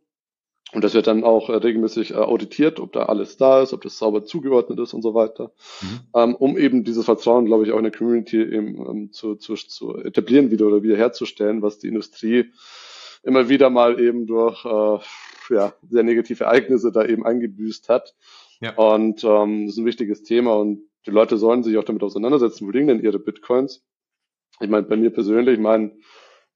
Und 0.73 0.83
das 0.83 0.95
wird 0.95 1.07
dann 1.07 1.23
auch 1.23 1.51
äh, 1.51 1.55
regelmäßig 1.55 2.13
äh, 2.13 2.15
auditiert, 2.15 2.81
ob 2.81 2.93
da 2.93 3.05
alles 3.05 3.37
da 3.37 3.63
ist, 3.63 3.73
ob 3.73 3.83
das 3.83 3.97
sauber 3.97 4.25
zugeordnet 4.25 4.81
ist 4.81 4.93
und 4.93 5.03
so 5.03 5.15
weiter. 5.15 5.53
Mhm. 5.83 6.01
Ähm, 6.15 6.35
um 6.35 6.59
eben 6.59 6.83
dieses 6.83 7.05
Vertrauen, 7.05 7.47
glaube 7.47 7.65
ich, 7.65 7.71
auch 7.71 7.79
in 7.79 7.85
der 7.85 7.93
Community 7.93 8.43
eben 8.43 8.85
ähm, 8.85 9.13
zu, 9.13 9.37
zu, 9.37 9.55
zu 9.55 9.97
etablieren 9.99 10.51
wieder 10.51 10.67
oder 10.67 10.83
wieder 10.83 10.97
herzustellen, 10.97 11.63
was 11.63 11.79
die 11.79 11.87
Industrie 11.87 12.51
immer 13.25 13.49
wieder 13.49 13.71
mal 13.71 14.01
eben 14.01 14.27
durch 14.27 14.65
äh, 14.65 14.99
ja, 15.55 15.73
sehr 15.89 16.03
negative 16.03 16.45
Ereignisse 16.45 16.93
da 16.93 17.05
eben 17.05 17.25
eingebüßt 17.25 17.89
hat. 17.89 18.15
Ja. 18.61 18.75
Und 18.75 19.25
ähm, 19.25 19.67
das 19.67 19.75
ist 19.75 19.79
ein 19.79 19.87
wichtiges 19.87 20.23
Thema 20.23 20.55
und 20.55 20.81
die 21.07 21.11
Leute 21.11 21.37
sollen 21.37 21.63
sich 21.63 21.77
auch 21.77 21.85
damit 21.85 22.03
auseinandersetzen, 22.03 22.67
wo 22.67 22.71
liegen 22.71 22.89
denn 22.89 23.03
ihre 23.03 23.19
Bitcoins? 23.19 23.85
Ich 24.61 24.69
meine, 24.69 24.87
bei 24.87 24.97
mir 24.97 25.11
persönlich, 25.11 25.59
mein, 25.59 25.99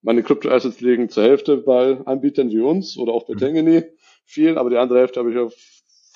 meine 0.02 0.22
Kryptoassets 0.22 0.80
liegen 0.80 1.08
zur 1.08 1.24
Hälfte 1.24 1.58
bei 1.58 2.00
Anbietern 2.06 2.50
wie 2.50 2.60
uns 2.60 2.96
oder 2.96 3.12
auch 3.12 3.26
bei 3.26 3.34
mhm. 3.34 3.38
Tengeni 3.38 3.82
viel, 4.24 4.56
aber 4.56 4.70
die 4.70 4.76
andere 4.76 5.00
Hälfte 5.00 5.20
habe 5.20 5.32
ich 5.32 5.38
auf 5.38 5.54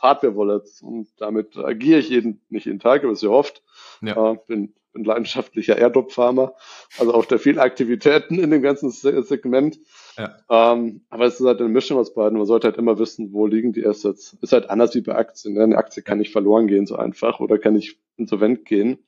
Hardware-Wallets 0.01 0.83
und 0.83 1.09
damit 1.19 1.57
agiere 1.57 2.01
ich 2.01 2.09
jeden, 2.09 2.41
nicht 2.49 2.67
jeden 2.67 2.81
Tag, 2.81 3.05
aber 3.05 3.15
sehr 3.15 3.31
oft. 3.31 3.63
Ja. 4.01 4.33
Äh, 4.33 4.37
bin, 4.47 4.75
bin 4.93 5.05
leidenschaftlicher 5.05 5.79
Airdrop-Farmer, 5.79 6.55
also 6.99 7.15
auch 7.15 7.25
da 7.25 7.39
viel 7.39 7.59
Aktivitäten 7.59 8.39
in 8.39 8.51
dem 8.51 8.63
ganzen 8.63 8.91
Segment. 8.91 9.79
Ja. 10.17 10.37
Ähm, 10.51 11.03
aber 11.09 11.27
es 11.27 11.41
ist 11.41 11.47
halt 11.47 11.61
eine 11.61 11.69
Mischung 11.69 11.99
aus 11.99 12.15
beiden. 12.15 12.39
Man 12.39 12.47
sollte 12.47 12.69
halt 12.69 12.77
immer 12.77 12.99
wissen, 12.99 13.33
wo 13.33 13.47
liegen 13.47 13.73
die 13.73 13.87
Assets. 13.87 14.37
Ist 14.41 14.53
halt 14.53 14.69
anders 14.71 14.95
wie 14.95 15.01
bei 15.01 15.15
Aktien. 15.15 15.55
Ne? 15.55 15.63
Eine 15.63 15.79
Aktie 15.79 16.03
kann 16.03 16.19
nicht 16.19 16.33
verloren 16.33 16.67
gehen 16.67 16.87
so 16.87 16.97
einfach 16.97 17.41
oder 17.41 17.59
kann 17.59 17.75
nicht 17.75 17.99
insolvent 18.17 18.65
gehen. 18.65 18.99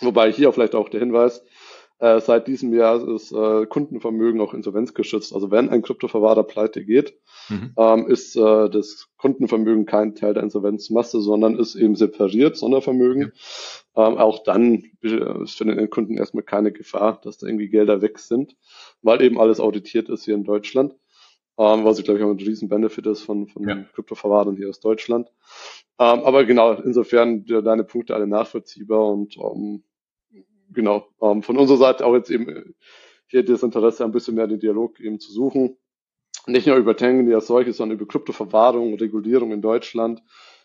Wobei 0.00 0.32
hier 0.32 0.52
vielleicht 0.52 0.74
auch 0.74 0.88
der 0.88 1.00
Hinweis, 1.00 1.42
äh, 1.98 2.20
seit 2.20 2.48
diesem 2.48 2.74
Jahr 2.74 3.06
ist 3.08 3.32
äh, 3.32 3.66
Kundenvermögen 3.66 4.40
auch 4.40 4.54
insolvenzgeschützt. 4.54 5.34
Also 5.34 5.50
wenn 5.50 5.70
ein 5.70 5.82
Kryptoverwahrer 5.82 6.44
pleite 6.44 6.84
geht, 6.84 7.18
mhm. 7.48 7.72
ähm, 7.76 8.06
ist 8.08 8.36
äh, 8.36 8.68
das 8.70 9.08
Kundenvermögen 9.16 9.86
kein 9.86 10.14
Teil 10.14 10.34
der 10.34 10.42
Insolvenzmasse, 10.42 11.20
sondern 11.20 11.58
ist 11.58 11.74
eben 11.74 11.96
separiert, 11.96 12.56
Sondervermögen. 12.56 13.32
Ja. 13.96 14.08
Ähm, 14.08 14.18
auch 14.18 14.42
dann 14.42 14.84
ist 15.00 15.56
für 15.56 15.64
den 15.64 15.90
Kunden 15.90 16.16
erstmal 16.16 16.44
keine 16.44 16.72
Gefahr, 16.72 17.20
dass 17.22 17.38
da 17.38 17.46
irgendwie 17.46 17.68
Gelder 17.68 18.02
weg 18.02 18.18
sind, 18.18 18.56
weil 19.02 19.22
eben 19.22 19.40
alles 19.40 19.60
auditiert 19.60 20.08
ist 20.08 20.24
hier 20.24 20.34
in 20.34 20.44
Deutschland. 20.44 20.94
Ähm, 21.56 21.84
was 21.84 21.98
ich 21.98 22.04
glaube 22.04 22.18
ich 22.18 22.24
auch 22.24 22.30
ein 22.30 22.38
riesen 22.38 22.68
Benefit 22.68 23.06
ist 23.06 23.22
von, 23.22 23.46
von 23.46 23.68
ja. 23.68 23.84
Kryptoverwahrern 23.94 24.56
hier 24.56 24.68
aus 24.68 24.80
Deutschland. 24.80 25.28
Ähm, 25.98 26.20
aber 26.24 26.44
genau, 26.44 26.72
insofern 26.72 27.44
deine 27.46 27.84
Punkte 27.84 28.14
alle 28.14 28.26
nachvollziehbar 28.26 29.06
und 29.06 29.36
ähm, 29.36 29.84
genau, 30.72 31.06
ähm, 31.22 31.42
von 31.42 31.56
unserer 31.56 31.78
Seite 31.78 32.04
auch 32.04 32.14
jetzt 32.14 32.30
eben 32.30 32.48
äh, 32.48 32.64
hier 33.28 33.44
das 33.44 33.62
Interesse, 33.62 34.04
ein 34.04 34.12
bisschen 34.12 34.34
mehr 34.34 34.46
den 34.46 34.58
Dialog 34.58 35.00
eben 35.00 35.20
zu 35.20 35.32
suchen. 35.32 35.76
Nicht 36.46 36.66
nur 36.66 36.76
über 36.76 36.96
Tangen 36.96 37.32
als 37.32 37.46
solches, 37.46 37.78
sondern 37.78 37.98
über 37.98 38.06
Kryptoverwahrung, 38.06 38.94
Regulierung 38.94 39.52
in 39.52 39.62
Deutschland. 39.62 40.22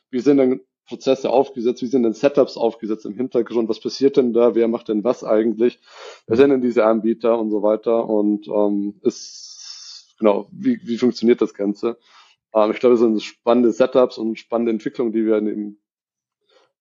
Wie 0.10 0.20
sind 0.20 0.38
denn 0.38 0.62
Prozesse 0.86 1.30
aufgesetzt? 1.30 1.82
Wie 1.82 1.88
sind 1.88 2.04
denn 2.04 2.14
Setups 2.14 2.58
aufgesetzt 2.58 3.06
im 3.06 3.16
Hintergrund? 3.16 3.70
Was 3.70 3.80
passiert 3.80 4.18
denn 4.18 4.34
da? 4.34 4.56
Wer 4.56 4.68
macht 4.68 4.90
denn 4.90 5.04
was 5.04 5.24
eigentlich? 5.24 5.80
Wer 6.28 6.36
sind 6.36 6.50
denn 6.50 6.62
diese 6.62 6.86
Anbieter 6.86 7.40
und 7.40 7.52
so 7.52 7.62
weiter? 7.64 8.10
Und 8.10 8.48
ähm, 8.48 9.00
ist 9.04 10.16
genau, 10.18 10.50
wie, 10.52 10.80
wie 10.84 10.98
funktioniert 10.98 11.42
das 11.42 11.54
Ganze? 11.54 11.98
Ähm, 12.54 12.72
ich 12.72 12.80
glaube, 12.80 12.96
es 12.96 13.02
sind 13.02 13.22
spannende 13.22 13.72
Setups 13.72 14.18
und 14.18 14.38
spannende 14.38 14.72
Entwicklungen, 14.72 15.14
die 15.14 15.26
wir 15.26 15.38
in 15.38 15.46
dem 15.46 15.78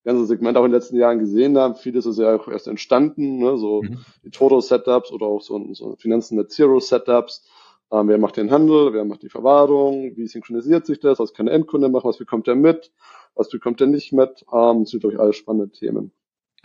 ganze 0.05 0.27
Segment 0.27 0.57
auch 0.57 0.65
in 0.65 0.71
den 0.71 0.81
letzten 0.81 0.97
Jahren 0.97 1.19
gesehen 1.19 1.59
haben. 1.59 1.75
Vieles 1.75 2.07
ist 2.07 2.19
ja 2.19 2.35
auch 2.35 2.49
erst 2.49 2.67
entstanden, 2.67 3.39
ne? 3.39 3.59
so 3.59 3.83
mhm. 3.83 3.99
die 4.25 4.31
Toto-Setups 4.31 5.13
oder 5.13 5.27
auch 5.27 5.43
so, 5.43 5.75
so 5.75 5.97
Finanzen 5.97 6.37
Net 6.37 6.51
Zero-Setups. 6.51 7.47
Ähm, 7.91 8.09
wer 8.09 8.19
macht 8.19 8.37
den 8.37 8.51
Handel, 8.51 8.93
wer 8.93 9.05
macht 9.05 9.23
die 9.23 9.31
Verwahrung, 9.31 10.17
wie 10.17 10.27
synchronisiert 10.27 10.87
sich 10.87 11.01
das, 11.01 11.19
was 11.19 11.33
kann 11.33 11.47
der 11.47 11.55
Endkunde 11.55 11.89
machen, 11.89 12.09
was 12.09 12.19
bekommt 12.19 12.47
er 12.49 12.55
mit, 12.55 12.93
was 13.35 13.49
bekommt 13.49 13.81
er 13.81 13.87
nicht 13.87 14.13
mit. 14.13 14.45
Ähm, 14.53 14.81
das 14.81 14.91
sind, 14.91 15.01
glaube 15.01 15.15
ich, 15.15 15.21
alles 15.21 15.37
spannende 15.37 15.71
Themen. 15.71 16.13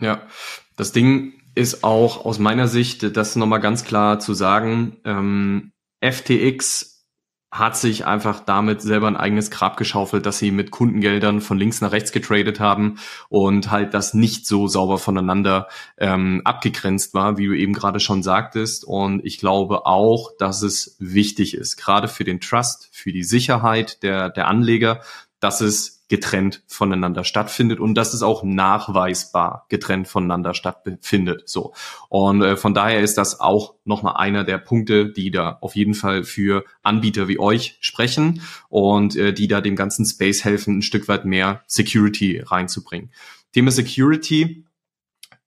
Ja, 0.00 0.22
das 0.76 0.92
Ding 0.92 1.34
ist 1.54 1.84
auch 1.84 2.24
aus 2.24 2.38
meiner 2.38 2.68
Sicht, 2.68 3.16
das 3.16 3.36
nochmal 3.36 3.60
ganz 3.60 3.84
klar 3.84 4.18
zu 4.18 4.34
sagen, 4.34 4.96
ähm, 5.04 5.72
FTX 6.00 6.93
hat 7.54 7.76
sich 7.76 8.04
einfach 8.04 8.40
damit 8.40 8.82
selber 8.82 9.06
ein 9.06 9.16
eigenes 9.16 9.48
Grab 9.48 9.76
geschaufelt, 9.76 10.26
dass 10.26 10.38
sie 10.38 10.50
mit 10.50 10.72
Kundengeldern 10.72 11.40
von 11.40 11.56
links 11.56 11.80
nach 11.80 11.92
rechts 11.92 12.10
getradet 12.10 12.58
haben 12.58 12.98
und 13.28 13.70
halt 13.70 13.94
das 13.94 14.12
nicht 14.12 14.44
so 14.44 14.66
sauber 14.66 14.98
voneinander 14.98 15.68
ähm, 15.96 16.42
abgegrenzt 16.44 17.14
war, 17.14 17.38
wie 17.38 17.46
du 17.46 17.52
eben 17.52 17.72
gerade 17.72 18.00
schon 18.00 18.24
sagtest. 18.24 18.84
Und 18.84 19.24
ich 19.24 19.38
glaube 19.38 19.86
auch, 19.86 20.32
dass 20.36 20.62
es 20.62 20.96
wichtig 20.98 21.54
ist, 21.54 21.76
gerade 21.76 22.08
für 22.08 22.24
den 22.24 22.40
Trust, 22.40 22.88
für 22.90 23.12
die 23.12 23.22
Sicherheit 23.22 24.02
der, 24.02 24.30
der 24.30 24.48
Anleger, 24.48 25.00
dass 25.38 25.60
es 25.60 25.93
getrennt 26.08 26.62
voneinander 26.66 27.24
stattfindet 27.24 27.80
und 27.80 27.94
dass 27.94 28.14
es 28.14 28.22
auch 28.22 28.42
nachweisbar 28.42 29.66
getrennt 29.68 30.08
voneinander 30.08 30.54
stattfindet. 30.54 31.48
So 31.48 31.72
und 32.08 32.42
äh, 32.42 32.56
von 32.56 32.74
daher 32.74 33.00
ist 33.00 33.16
das 33.16 33.40
auch 33.40 33.74
nochmal 33.84 34.16
einer 34.16 34.44
der 34.44 34.58
Punkte, 34.58 35.10
die 35.10 35.30
da 35.30 35.58
auf 35.60 35.76
jeden 35.76 35.94
Fall 35.94 36.24
für 36.24 36.64
Anbieter 36.82 37.28
wie 37.28 37.38
euch 37.38 37.78
sprechen 37.80 38.42
und 38.68 39.16
äh, 39.16 39.32
die 39.32 39.48
da 39.48 39.60
dem 39.60 39.76
ganzen 39.76 40.04
Space 40.04 40.44
helfen, 40.44 40.78
ein 40.78 40.82
Stück 40.82 41.08
weit 41.08 41.24
mehr 41.24 41.62
Security 41.66 42.40
reinzubringen. 42.40 43.10
Thema 43.52 43.70
Security 43.70 44.64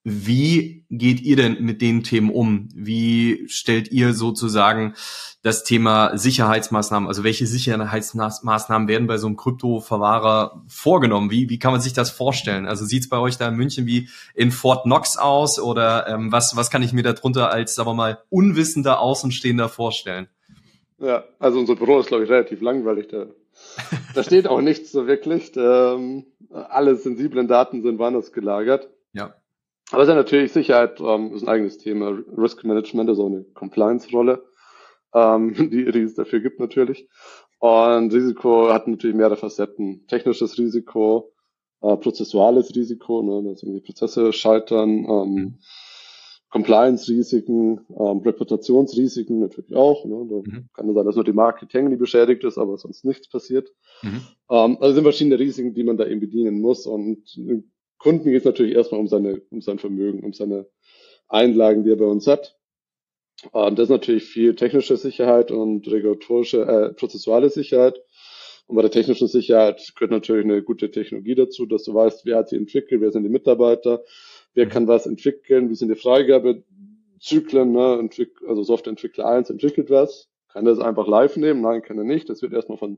wie 0.10 0.86
geht 0.90 1.20
ihr 1.20 1.36
denn 1.36 1.62
mit 1.66 1.82
den 1.82 2.02
Themen 2.02 2.30
um? 2.30 2.70
Wie 2.74 3.44
stellt 3.50 3.92
ihr 3.92 4.14
sozusagen 4.14 4.94
das 5.44 5.66
Thema 5.66 6.18
Sicherheitsmaßnahmen, 6.18 7.10
also 7.10 7.26
welche 7.26 7.46
Sicherheitsmaßnahmen 7.46 8.88
werden 8.88 9.08
bei 9.08 9.18
so 9.18 9.28
einem 9.28 9.36
Kryptoverwahrer 9.36 10.64
vorgenommen? 10.70 11.30
Wie, 11.30 11.50
wie 11.50 11.60
kann 11.60 11.74
man 11.74 11.82
sich 11.82 11.92
das 11.92 12.10
vorstellen? 12.10 12.68
Also 12.68 12.86
sieht 12.86 13.04
es 13.04 13.10
bei 13.10 13.18
euch 13.18 13.38
da 13.38 13.50
in 13.50 13.56
München 13.56 13.86
wie 13.86 14.08
in 14.34 14.52
Fort 14.52 14.84
Knox 14.84 15.18
aus 15.18 15.60
oder 15.60 16.08
ähm, 16.08 16.32
was, 16.32 16.56
was 16.56 16.70
kann 16.70 16.84
ich 16.84 16.94
mir 16.94 17.04
darunter 17.04 17.52
als, 17.52 17.76
sagen 17.76 17.90
wir 17.90 17.94
mal, 17.94 18.20
unwissender 18.30 19.02
Außenstehender 19.02 19.68
vorstellen? 19.68 20.30
Ja, 21.00 21.26
also 21.38 21.60
unser 21.60 21.76
Büro 21.76 22.00
ist, 22.00 22.08
glaube 22.08 22.24
ich, 22.24 22.30
relativ 22.30 22.62
langweilig. 22.62 23.10
Da, 23.10 23.26
da 24.16 24.24
steht 24.24 24.48
auch 24.48 24.62
nichts 24.62 24.94
so 24.94 25.06
wirklich. 25.06 25.52
Ähm, 25.58 26.28
alle 26.50 26.96
sensiblen 26.96 27.50
Daten 27.50 27.82
sind 27.82 28.00
woanders 28.00 28.32
gelagert. 28.32 28.88
Ja. 29.12 29.34
Aber 29.92 30.02
es 30.02 30.08
ist 30.08 30.14
ja 30.14 30.16
natürlich 30.16 30.52
Sicherheit 30.52 31.00
ähm, 31.00 31.34
ist 31.34 31.44
ein 31.44 31.50
eigenes 31.50 31.78
Thema. 31.78 32.18
Risk 32.38 32.64
Management 32.66 33.10
ist 33.10 33.20
auch 33.20 33.28
eine 33.28 33.44
Compliance-Rolle, 33.54 34.44
ähm, 35.14 35.54
die, 35.72 35.92
die 35.92 36.02
es 36.02 36.16
dafür 36.16 36.42
gibt 36.42 36.60
natürlich. 36.60 37.08
Und 37.60 38.14
Risiko 38.14 38.72
hat 38.72 38.88
natürlich 38.88 39.16
mehrere 39.16 39.38
Facetten. 39.38 40.06
Technisches 40.08 40.58
Risiko, 40.58 41.34
äh, 41.82 41.96
prozessuales 41.96 42.76
Risiko, 42.76 43.22
ne, 43.22 43.50
dass 43.50 43.64
irgendwie 43.64 43.82
Prozesse 43.82 44.34
scheitern, 44.34 45.06
ähm, 45.10 45.34
mhm. 45.34 45.60
Compliance-Risiken, 46.50 47.82
ähm, 47.90 48.20
Reputationsrisiken 48.20 49.40
natürlich 49.40 49.76
auch. 49.76 50.06
Ne, 50.06 50.28
da 50.30 50.36
mhm. 50.36 50.70
kann 50.74 50.90
es 50.90 50.96
sein, 50.96 51.06
dass 51.06 51.16
nur 51.16 51.24
die 51.24 51.34
Marketing, 51.34 51.90
die 51.90 51.96
beschädigt 51.96 52.44
ist, 52.44 52.58
aber 52.58 52.78
sonst 52.78 53.06
nichts 53.06 53.30
passiert. 53.30 53.70
Mhm. 54.04 54.22
Ähm, 54.50 54.78
also 54.82 54.94
sind 54.94 55.04
verschiedene 55.04 55.40
Risiken, 55.40 55.74
die 55.74 55.84
man 55.84 55.98
da 55.98 56.06
eben 56.06 56.20
bedienen 56.20 56.60
muss. 56.62 56.86
Und 56.86 57.24
Kunden 57.98 58.30
geht 58.30 58.40
es 58.40 58.46
natürlich 58.46 58.76
erstmal 58.76 59.02
um 59.02 59.08
seine, 59.08 59.42
um 59.50 59.62
sein 59.62 59.80
Vermögen, 59.80 60.24
um 60.24 60.34
seine 60.34 60.68
Einlagen, 61.28 61.84
die 61.84 61.92
er 61.92 61.98
bei 61.98 62.06
uns 62.06 62.28
hat. 62.28 62.58
Und 63.52 63.78
das 63.78 63.86
ist 63.86 63.92
natürlich 63.92 64.24
viel 64.24 64.56
technische 64.56 64.98
Sicherheit 64.98 65.52
und 65.52 65.88
regulatorische, 65.88 66.62
äh, 66.64 66.94
prozessuale 66.94 67.50
Sicherheit. 67.50 68.02
Und 68.66 68.76
bei 68.76 68.82
der 68.82 68.92
technischen 68.92 69.28
Sicherheit 69.28 69.94
gehört 69.96 70.12
natürlich 70.12 70.44
eine 70.44 70.62
gute 70.62 70.92
Technologie 70.92 71.36
dazu, 71.36 71.66
dass 71.66 71.84
du 71.84 71.94
weißt, 71.94 72.26
wer 72.26 72.38
hat 72.38 72.50
sie 72.50 72.58
entwickelt, 72.58 73.00
wer 73.02 73.12
sind 73.12 73.24
die 73.24 73.30
Mitarbeiter, 73.30 74.04
wer 74.54 74.66
mhm. 74.66 74.70
kann 74.70 74.88
was 74.88 75.06
entwickeln, 75.06 75.70
wie 75.70 75.76
sind 75.76 75.90
die 75.90 75.96
Freigabezyklen, 75.96 77.72
ne? 77.72 78.10
also 78.48 78.64
Softwareentwickler 78.64 79.26
1 79.26 79.50
entwickelt 79.52 79.90
was, 79.90 80.30
kann 80.52 80.66
das 80.66 80.80
einfach 80.80 81.08
live 81.08 81.38
nehmen, 81.38 81.62
nein, 81.62 81.82
kann 81.82 81.98
er 81.98 82.04
nicht, 82.04 82.30
das 82.30 82.42
wird 82.42 82.54
erstmal 82.54 82.78
von 82.78 82.98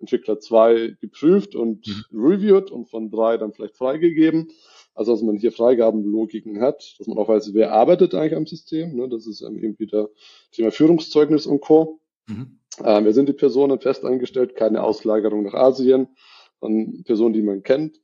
Entwickler 0.00 0.38
2 0.38 0.96
geprüft 1.00 1.54
und 1.54 1.86
mhm. 1.86 2.20
reviewed 2.20 2.70
und 2.70 2.88
von 2.88 3.10
3 3.10 3.38
dann 3.38 3.52
vielleicht 3.52 3.76
freigegeben. 3.76 4.50
Also 4.94 5.12
dass 5.12 5.22
man 5.22 5.36
hier 5.36 5.52
Freigabenlogiken 5.52 6.60
hat, 6.60 6.96
dass 6.98 7.06
man 7.06 7.18
auch 7.18 7.28
weiß, 7.28 7.54
wer 7.54 7.72
arbeitet 7.72 8.14
eigentlich 8.14 8.34
am 8.34 8.46
System. 8.46 8.96
Ne? 8.96 9.08
Das 9.08 9.26
ist 9.26 9.42
eben 9.42 9.78
wieder 9.78 10.08
Thema 10.50 10.72
Führungszeugnis 10.72 11.46
und 11.46 11.60
Co. 11.60 12.00
Mhm. 12.26 12.58
Ähm, 12.84 13.04
wer 13.04 13.12
sind 13.12 13.28
die 13.28 13.34
Personen 13.34 13.80
fest 13.80 14.04
eingestellt? 14.04 14.56
Keine 14.56 14.82
Auslagerung 14.82 15.44
nach 15.44 15.54
Asien 15.54 16.08
von 16.58 17.02
Personen, 17.04 17.32
die 17.32 17.42
man 17.42 17.62
kennt. 17.62 18.00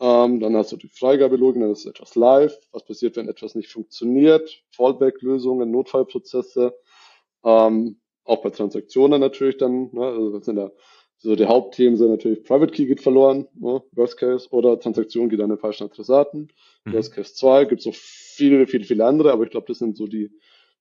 Ähm, 0.00 0.40
dann 0.40 0.56
hast 0.56 0.72
du 0.72 0.76
die 0.76 0.88
Freigabelogiken, 0.88 1.62
dann 1.62 1.72
ist 1.72 1.86
etwas 1.86 2.14
live. 2.14 2.56
Was 2.72 2.84
passiert, 2.84 3.16
wenn 3.16 3.28
etwas 3.28 3.54
nicht 3.54 3.70
funktioniert? 3.70 4.62
Fallback-Lösungen, 4.72 5.70
Notfallprozesse. 5.70 6.74
Ähm, 7.44 8.00
auch 8.24 8.42
bei 8.42 8.50
Transaktionen 8.50 9.20
natürlich 9.20 9.56
dann. 9.56 9.90
Ne? 9.92 10.04
Also 10.04 10.36
das 10.36 10.46
sind 10.46 10.56
ja 10.56 10.70
so 11.18 11.36
die 11.36 11.46
Hauptthemen 11.46 11.96
sind 11.96 12.10
natürlich 12.10 12.44
Private 12.44 12.72
Key 12.72 12.86
geht 12.86 13.00
verloren, 13.00 13.48
ne, 13.54 13.82
Worst 13.92 14.18
Case, 14.18 14.48
oder 14.50 14.78
Transaktion 14.78 15.28
geht 15.28 15.40
an 15.40 15.48
den 15.48 15.58
falschen 15.58 15.84
Adressaten. 15.84 16.52
Mhm. 16.84 16.92
Worst 16.92 17.12
Case 17.14 17.34
2 17.34 17.64
gibt 17.64 17.80
es 17.80 17.86
noch 17.86 17.94
viele, 17.94 18.66
viele, 18.66 18.84
viele 18.84 19.04
andere, 19.04 19.32
aber 19.32 19.44
ich 19.44 19.50
glaube, 19.50 19.66
das 19.68 19.78
sind 19.78 19.96
so 19.96 20.06
die 20.06 20.30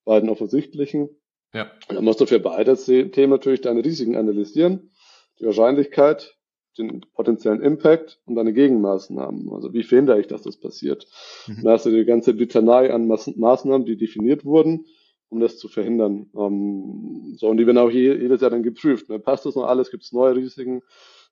beiden 0.05 0.29
offensichtlichen. 0.29 1.09
Ja. 1.53 1.71
Und 1.88 1.95
dann 1.95 2.03
musst 2.03 2.19
du 2.19 2.25
für 2.25 2.39
beide 2.39 2.75
Themen 2.75 3.29
natürlich 3.29 3.61
deine 3.61 3.86
Risiken 3.86 4.15
analysieren, 4.15 4.91
die 5.39 5.45
Wahrscheinlichkeit, 5.45 6.36
den 6.77 7.01
potenziellen 7.13 7.61
Impact 7.61 8.19
und 8.25 8.36
deine 8.36 8.51
Gegenmaßnahmen. 8.51 9.51
Also 9.53 9.73
wie 9.73 9.84
verhindere 9.84 10.19
ich, 10.19 10.27
dass 10.27 10.41
das 10.41 10.57
passiert? 10.57 11.07
Mhm. 11.47 11.63
Dann 11.63 11.73
hast 11.73 11.86
du 11.86 11.91
die 11.91 12.05
ganze 12.05 12.31
Litanei 12.31 12.91
an 12.91 13.07
Maßnahmen, 13.07 13.86
die 13.86 13.95
definiert 13.95 14.43
wurden 14.43 14.86
um 15.34 15.39
das 15.39 15.57
zu 15.57 15.67
verhindern. 15.67 16.29
Ähm, 16.38 17.36
so, 17.38 17.47
und 17.47 17.57
die 17.57 17.65
werden 17.65 17.79
auch 17.79 17.89
je, 17.89 18.13
jedes 18.13 18.41
Jahr 18.41 18.51
dann 18.51 18.61
geprüft. 18.61 19.09
Ne? 19.09 19.19
Passt 19.19 19.45
das 19.45 19.55
noch 19.55 19.65
alles? 19.65 19.89
Gibt 19.89 20.03
es 20.03 20.11
neue 20.11 20.36
Risiken, 20.36 20.84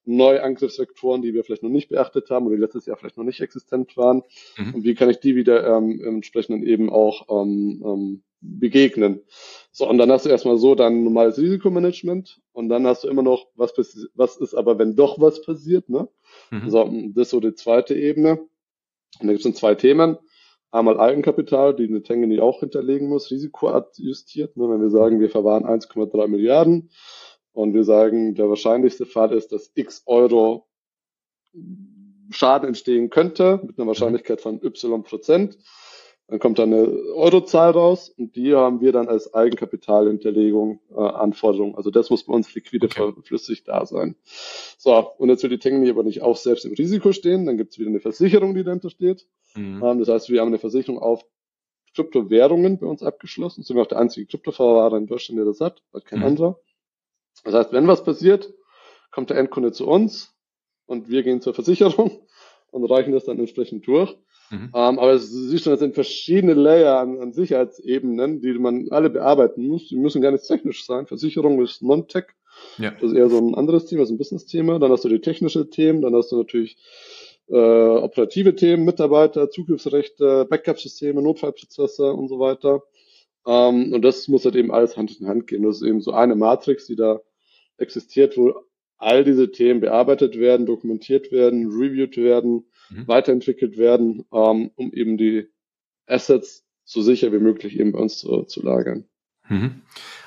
neue 0.05 0.41
Angriffsvektoren, 0.41 1.21
die 1.21 1.35
wir 1.35 1.43
vielleicht 1.43 1.61
noch 1.61 1.69
nicht 1.69 1.89
beachtet 1.89 2.31
haben 2.31 2.47
oder 2.47 2.55
die 2.55 2.61
letztes 2.61 2.87
Jahr 2.87 2.97
vielleicht 2.97 3.17
noch 3.17 3.23
nicht 3.23 3.41
existent 3.41 3.95
waren? 3.97 4.23
Mhm. 4.57 4.73
Und 4.73 4.83
wie 4.83 4.95
kann 4.95 5.11
ich 5.11 5.19
die 5.19 5.35
wieder 5.35 5.77
ähm, 5.77 6.01
entsprechend 6.03 6.65
eben 6.65 6.89
auch 6.89 7.27
ähm, 7.29 7.83
ähm, 7.85 8.23
begegnen? 8.41 9.21
So, 9.71 9.87
und 9.87 9.99
dann 9.99 10.11
hast 10.11 10.25
du 10.25 10.29
erstmal 10.29 10.57
so 10.57 10.73
dein 10.73 11.03
normales 11.03 11.37
Risikomanagement 11.37 12.41
und 12.53 12.69
dann 12.69 12.87
hast 12.87 13.03
du 13.03 13.07
immer 13.07 13.21
noch, 13.21 13.49
was, 13.55 13.73
was 14.15 14.37
ist 14.37 14.55
aber, 14.55 14.79
wenn 14.79 14.95
doch 14.95 15.21
was 15.21 15.43
passiert, 15.43 15.89
ne? 15.89 16.09
Mhm. 16.49 16.69
So, 16.71 16.91
das 17.13 17.27
ist 17.27 17.29
so 17.29 17.39
die 17.39 17.53
zweite 17.53 17.93
Ebene. 17.93 18.39
Und 19.19 19.27
da 19.27 19.33
gibt 19.33 19.39
es 19.39 19.43
dann 19.43 19.53
zwei 19.53 19.75
Themen 19.75 20.17
einmal 20.71 20.99
Eigenkapital, 20.99 21.75
die 21.75 21.87
eine 21.87 22.01
Tengeni 22.01 22.39
auch 22.39 22.61
hinterlegen 22.61 23.07
muss, 23.09 23.29
risikoadjustiert. 23.29 24.57
Ne, 24.57 24.69
wenn 24.69 24.81
wir 24.81 24.89
sagen, 24.89 25.19
wir 25.19 25.29
verwahren 25.29 25.65
1,3 25.65 26.27
Milliarden 26.27 26.89
und 27.53 27.73
wir 27.73 27.83
sagen, 27.83 28.35
der 28.35 28.49
wahrscheinlichste 28.49 29.05
Fall 29.05 29.33
ist, 29.33 29.51
dass 29.51 29.71
x 29.75 30.03
Euro 30.05 30.67
Schaden 32.29 32.69
entstehen 32.69 33.09
könnte 33.09 33.59
mit 33.63 33.77
einer 33.77 33.87
Wahrscheinlichkeit 33.87 34.39
von 34.39 34.61
y 34.63 35.03
Prozent. 35.03 35.57
Dann 36.27 36.39
kommt 36.39 36.59
dann 36.59 36.73
eine 36.73 36.87
Eurozahl 37.13 37.71
raus 37.71 38.07
und 38.07 38.37
die 38.37 38.55
haben 38.55 38.79
wir 38.79 38.93
dann 38.93 39.09
als 39.09 39.33
Eigenkapitalhinterlegung 39.33 40.79
äh, 40.89 41.01
Anforderung. 41.01 41.75
Also 41.75 41.91
das 41.91 42.09
muss 42.09 42.23
bei 42.23 42.33
uns 42.33 42.55
liquide 42.55 42.85
okay. 42.85 43.11
flüssig 43.23 43.65
da 43.65 43.85
sein. 43.85 44.15
So, 44.77 44.95
und 45.17 45.27
jetzt 45.27 45.43
will 45.43 45.49
die 45.49 45.59
Technik 45.59 45.89
aber 45.89 46.03
nicht 46.03 46.21
auch 46.21 46.37
selbst 46.37 46.63
im 46.63 46.71
Risiko 46.71 47.11
stehen. 47.11 47.45
Dann 47.45 47.57
gibt 47.57 47.73
es 47.73 47.79
wieder 47.79 47.89
eine 47.89 47.99
Versicherung, 47.99 48.55
die 48.55 48.63
dahinter 48.63 48.89
steht. 48.89 49.27
Mhm. 49.55 49.83
Ähm, 49.83 49.99
das 49.99 50.09
heißt, 50.09 50.29
wir 50.29 50.41
haben 50.41 50.47
eine 50.47 50.59
Versicherung 50.59 50.99
auf 50.99 51.25
Kryptowährungen 51.95 52.79
bei 52.79 52.87
uns 52.87 53.03
abgeschlossen. 53.03 53.63
Sind 53.63 53.75
wir 53.75 53.83
auch 53.83 53.87
der 53.87 53.99
einzige 53.99 54.25
Kryptoverwahrer 54.25 54.97
in 54.97 55.07
Deutschland, 55.07 55.37
der 55.37 55.45
das 55.45 55.59
hat, 55.59 55.83
weil 55.91 56.01
kein 56.01 56.19
mhm. 56.19 56.25
anderer. 56.25 56.59
Das 57.43 57.53
heißt, 57.53 57.73
wenn 57.73 57.87
was 57.87 58.03
passiert, 58.03 58.53
kommt 59.11 59.29
der 59.29 59.37
Endkunde 59.37 59.71
zu 59.71 59.87
uns 59.87 60.33
und 60.85 61.09
wir 61.09 61.23
gehen 61.23 61.41
zur 61.41 61.53
Versicherung 61.53 62.21
und 62.71 62.85
reichen 62.85 63.11
das 63.11 63.25
dann 63.25 63.39
entsprechend 63.39 63.85
durch. 63.87 64.15
Mhm. 64.51 64.71
Ähm, 64.73 64.99
aber 64.99 65.13
es 65.13 65.29
siehst 65.31 65.63
schon, 65.63 65.71
das 65.71 65.79
sind 65.79 65.95
verschiedene 65.95 66.53
Layer 66.53 66.97
an, 66.99 67.19
an 67.19 67.33
Sicherheitsebenen, 67.33 68.41
die 68.41 68.53
man 68.53 68.89
alle 68.91 69.09
bearbeiten 69.09 69.65
muss. 69.67 69.87
Die 69.87 69.95
müssen 69.95 70.21
gar 70.21 70.31
nicht 70.31 70.45
technisch 70.45 70.85
sein. 70.85 71.07
Versicherung 71.07 71.61
ist 71.61 71.81
Non-Tech. 71.81 72.25
Ja. 72.77 72.91
Das 72.91 73.11
ist 73.11 73.13
eher 73.13 73.29
so 73.29 73.37
ein 73.37 73.55
anderes 73.55 73.85
Thema, 73.85 74.05
so 74.05 74.13
ein 74.13 74.17
Business-Thema. 74.17 74.79
Dann 74.79 74.91
hast 74.91 75.05
du 75.05 75.09
die 75.09 75.21
technische 75.21 75.69
Themen, 75.69 76.01
dann 76.01 76.15
hast 76.15 76.31
du 76.31 76.37
natürlich 76.37 76.77
äh, 77.51 77.55
operative 77.55 78.55
Themen, 78.55 78.85
Mitarbeiter, 78.85 79.49
Zugriffsrechte, 79.49 80.45
Backup-Systeme, 80.49 81.21
Notfallprozesse 81.21 82.13
und 82.13 82.29
so 82.29 82.39
weiter. 82.39 82.81
Ähm, 83.45 83.93
und 83.93 84.01
das 84.03 84.27
muss 84.27 84.45
halt 84.45 84.55
eben 84.55 84.71
alles 84.71 84.97
Hand 84.97 85.19
in 85.19 85.27
Hand 85.27 85.47
gehen. 85.47 85.63
Das 85.63 85.77
ist 85.77 85.87
eben 85.87 86.01
so 86.01 86.13
eine 86.13 86.35
Matrix, 86.35 86.87
die 86.87 86.95
da 86.95 87.19
existiert, 87.77 88.37
wo 88.37 88.53
all 88.97 89.23
diese 89.23 89.51
Themen 89.51 89.81
bearbeitet 89.81 90.37
werden, 90.37 90.65
dokumentiert 90.65 91.31
werden, 91.31 91.67
reviewed 91.67 92.17
werden, 92.17 92.65
mhm. 92.89 93.07
weiterentwickelt 93.07 93.77
werden, 93.77 94.25
ähm, 94.31 94.71
um 94.75 94.93
eben 94.93 95.17
die 95.17 95.47
Assets 96.05 96.65
so 96.83 97.01
sicher 97.01 97.31
wie 97.33 97.39
möglich 97.39 97.79
eben 97.79 97.91
bei 97.91 97.99
uns 97.99 98.19
zu, 98.19 98.43
zu 98.43 98.61
lagern. 98.63 99.05
Mhm. 99.49 99.81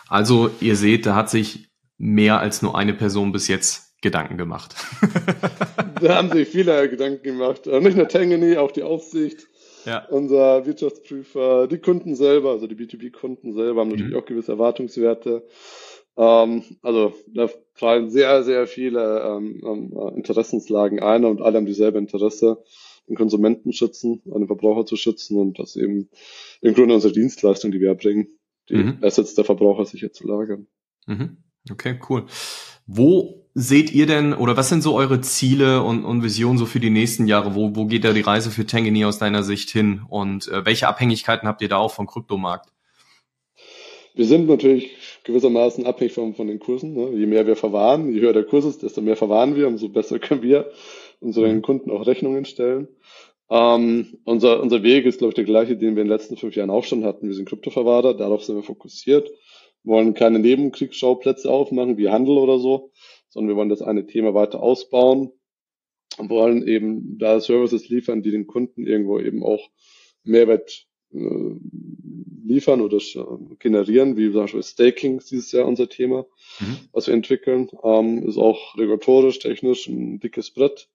Also 0.08 0.50
ihr 0.60 0.76
seht, 0.76 1.06
da 1.06 1.14
hat 1.14 1.30
sich 1.30 1.68
mehr 1.96 2.40
als 2.40 2.62
nur 2.62 2.76
eine 2.76 2.94
Person 2.94 3.32
bis 3.32 3.48
jetzt 3.48 3.84
Gedanken 4.05 4.36
gemacht. 4.36 4.76
da 6.00 6.16
haben 6.16 6.30
sich 6.30 6.48
viele 6.48 6.88
Gedanken 6.90 7.22
gemacht. 7.22 7.66
Äh, 7.66 7.80
nicht 7.80 7.96
nur 7.96 8.07
Tangany, 8.07 8.59
auch 8.59 8.70
die 8.70 8.82
Aufsicht, 8.82 9.48
ja. 9.86 10.05
unser 10.11 10.66
Wirtschaftsprüfer, 10.66 11.66
die 11.66 11.78
Kunden 11.78 12.14
selber, 12.14 12.50
also 12.50 12.66
die 12.66 12.76
B2B-Kunden 12.76 13.55
selber 13.55 13.80
haben 13.80 13.88
natürlich 13.88 14.12
mhm. 14.12 14.18
auch 14.18 14.26
gewisse 14.26 14.52
Erwartungswerte. 14.52 15.46
Ähm, 16.18 16.62
also 16.82 17.14
da 17.32 17.48
fallen 17.72 18.11
sehr, 18.11 18.44
sehr 18.44 18.66
viele 18.66 19.22
ähm, 19.22 19.62
ähm, 19.64 20.16
Interessenslagen 20.16 21.00
ein 21.00 21.24
und 21.24 21.40
alle 21.40 21.57
haben 21.57 21.66
dieselbe 21.66 21.98
Interesse, 21.98 22.62
den 23.09 23.16
Konsumenten 23.16 23.72
schützen, 23.72 24.20
den 24.26 24.46
Verbraucher 24.46 24.84
zu 24.84 24.96
schützen 24.96 25.38
und 25.38 25.59
das 25.59 25.76
eben 25.76 26.11
im 26.61 26.74
Grunde 26.74 26.94
unsere 26.94 27.14
Dienstleistung, 27.14 27.72
die 27.72 27.80
wir 27.80 27.88
erbringen, 27.88 28.28
die 28.68 28.76
mhm. 28.76 28.98
Assets 29.00 29.34
der 29.34 29.44
Verbraucher 29.44 29.86
sicher 29.86 30.12
zu 30.12 30.26
lagern. 30.26 30.66
Mhm. 31.07 31.38
Okay, 31.70 31.98
cool. 32.09 32.26
Wo 32.86 33.43
seht 33.55 33.92
ihr 33.92 34.07
denn 34.07 34.34
oder 34.34 34.57
was 34.57 34.68
sind 34.68 34.82
so 34.82 34.94
eure 34.94 35.20
Ziele 35.20 35.82
und, 35.82 36.05
und 36.05 36.22
Visionen 36.22 36.59
so 36.59 36.66
für 36.66 36.80
die 36.80 36.90
nächsten 36.90 37.28
Jahre? 37.28 37.55
Wo, 37.55 37.74
wo 37.74 37.86
geht 37.86 38.05
da 38.05 38.12
die 38.12 38.20
Reise 38.20 38.50
für 38.50 38.66
Tangany 38.66 39.05
aus 39.05 39.18
deiner 39.18 39.44
Sicht 39.44 39.70
hin 39.70 40.02
und 40.09 40.48
äh, 40.48 40.66
welche 40.66 40.88
Abhängigkeiten 40.88 41.48
habt 41.48 41.62
ihr 41.62 41.68
da 41.68 41.76
auch 41.76 41.92
vom 41.92 42.07
Kryptomarkt? 42.07 42.68
Wir 44.16 44.26
sind 44.26 44.46
natürlich 44.46 44.96
gewissermaßen 45.24 45.86
abhängig 45.86 46.12
von, 46.12 46.34
von 46.34 46.46
den 46.46 46.61
Kursen. 46.61 46.94
Ne? 46.94 47.11
Je 47.18 47.26
mehr 47.26 47.46
wir 47.46 47.57
verwahren, 47.57 48.12
je 48.12 48.20
höher 48.20 48.32
der 48.32 48.44
Kurs 48.44 48.64
ist, 48.64 48.82
desto 48.82 49.00
mehr 49.00 49.16
verwahren 49.16 49.57
wir, 49.57 49.66
umso 49.66 49.88
besser 49.88 50.18
können 50.20 50.42
wir 50.42 50.70
unseren. 51.20 51.62
Kunden 51.62 51.90
auch 51.90 52.07
Rechnungen 52.07 52.44
stellen. 52.44 52.88
Ähm, 53.50 54.18
unser, 54.24 54.61
unser 54.61 54.82
Weg 54.82 55.05
ist, 55.05 55.18
glaube 55.18 55.30
ich, 55.30 55.34
der 55.34 55.44
gleiche, 55.44 55.76
den 55.76 55.96
wir 55.96 56.02
in 56.02 56.09
den 56.09 56.16
letzten 56.16 56.36
fünf 56.36 56.55
Jahren 56.57 56.70
auch 56.70 56.84
schon 56.84 57.05
hatten. 57.05 57.28
Wir 57.28 57.34
sind 57.34 57.48
Kryptoverwahrer, 57.48 58.14
darauf 58.14 58.44
sind 58.44 58.57
wir 58.57 58.62
fokussiert, 58.62 59.30
wollen 59.82 60.14
keine 60.14 60.38
Nebenkriegsschauplätze 60.38 61.50
aufmachen, 61.50 61.98
wie 61.98 62.09
Handel 62.09 62.38
oder 62.38 62.59
so, 62.59 62.90
sondern 63.35 63.49
wir 63.49 63.57
wollen 63.57 63.68
das 63.68 63.82
eine 63.82 64.07
Thema 64.07 64.32
weiter 64.32 64.62
ausbauen 64.62 65.32
und 66.18 66.30
wollen 66.30 66.66
eben 66.66 67.18
da 67.18 67.41
Services 67.41 67.89
liefern, 67.89 68.22
die 68.22 68.30
den 68.30 68.47
Kunden 68.47 68.87
irgendwo 68.87 69.18
eben 69.18 69.43
auch 69.43 69.68
Mehrwert 70.22 70.87
äh, 71.12 71.18
liefern 72.45 72.80
oder 72.80 73.01
generieren, 73.59 74.16
wie 74.16 74.30
zum 74.30 74.43
Beispiel 74.43 74.62
Staking 74.62 75.18
ist 75.18 75.32
dieses 75.32 75.51
Jahr 75.51 75.66
unser 75.66 75.89
Thema, 75.89 76.26
mhm. 76.61 76.76
was 76.93 77.09
wir 77.09 77.14
entwickeln. 77.14 77.68
Ähm, 77.82 78.22
ist 78.26 78.39
auch 78.39 78.78
regulatorisch, 78.78 79.41
technisch 79.41 79.89
ein 79.89 80.20
dickes 80.20 80.53
Brett, 80.53 80.89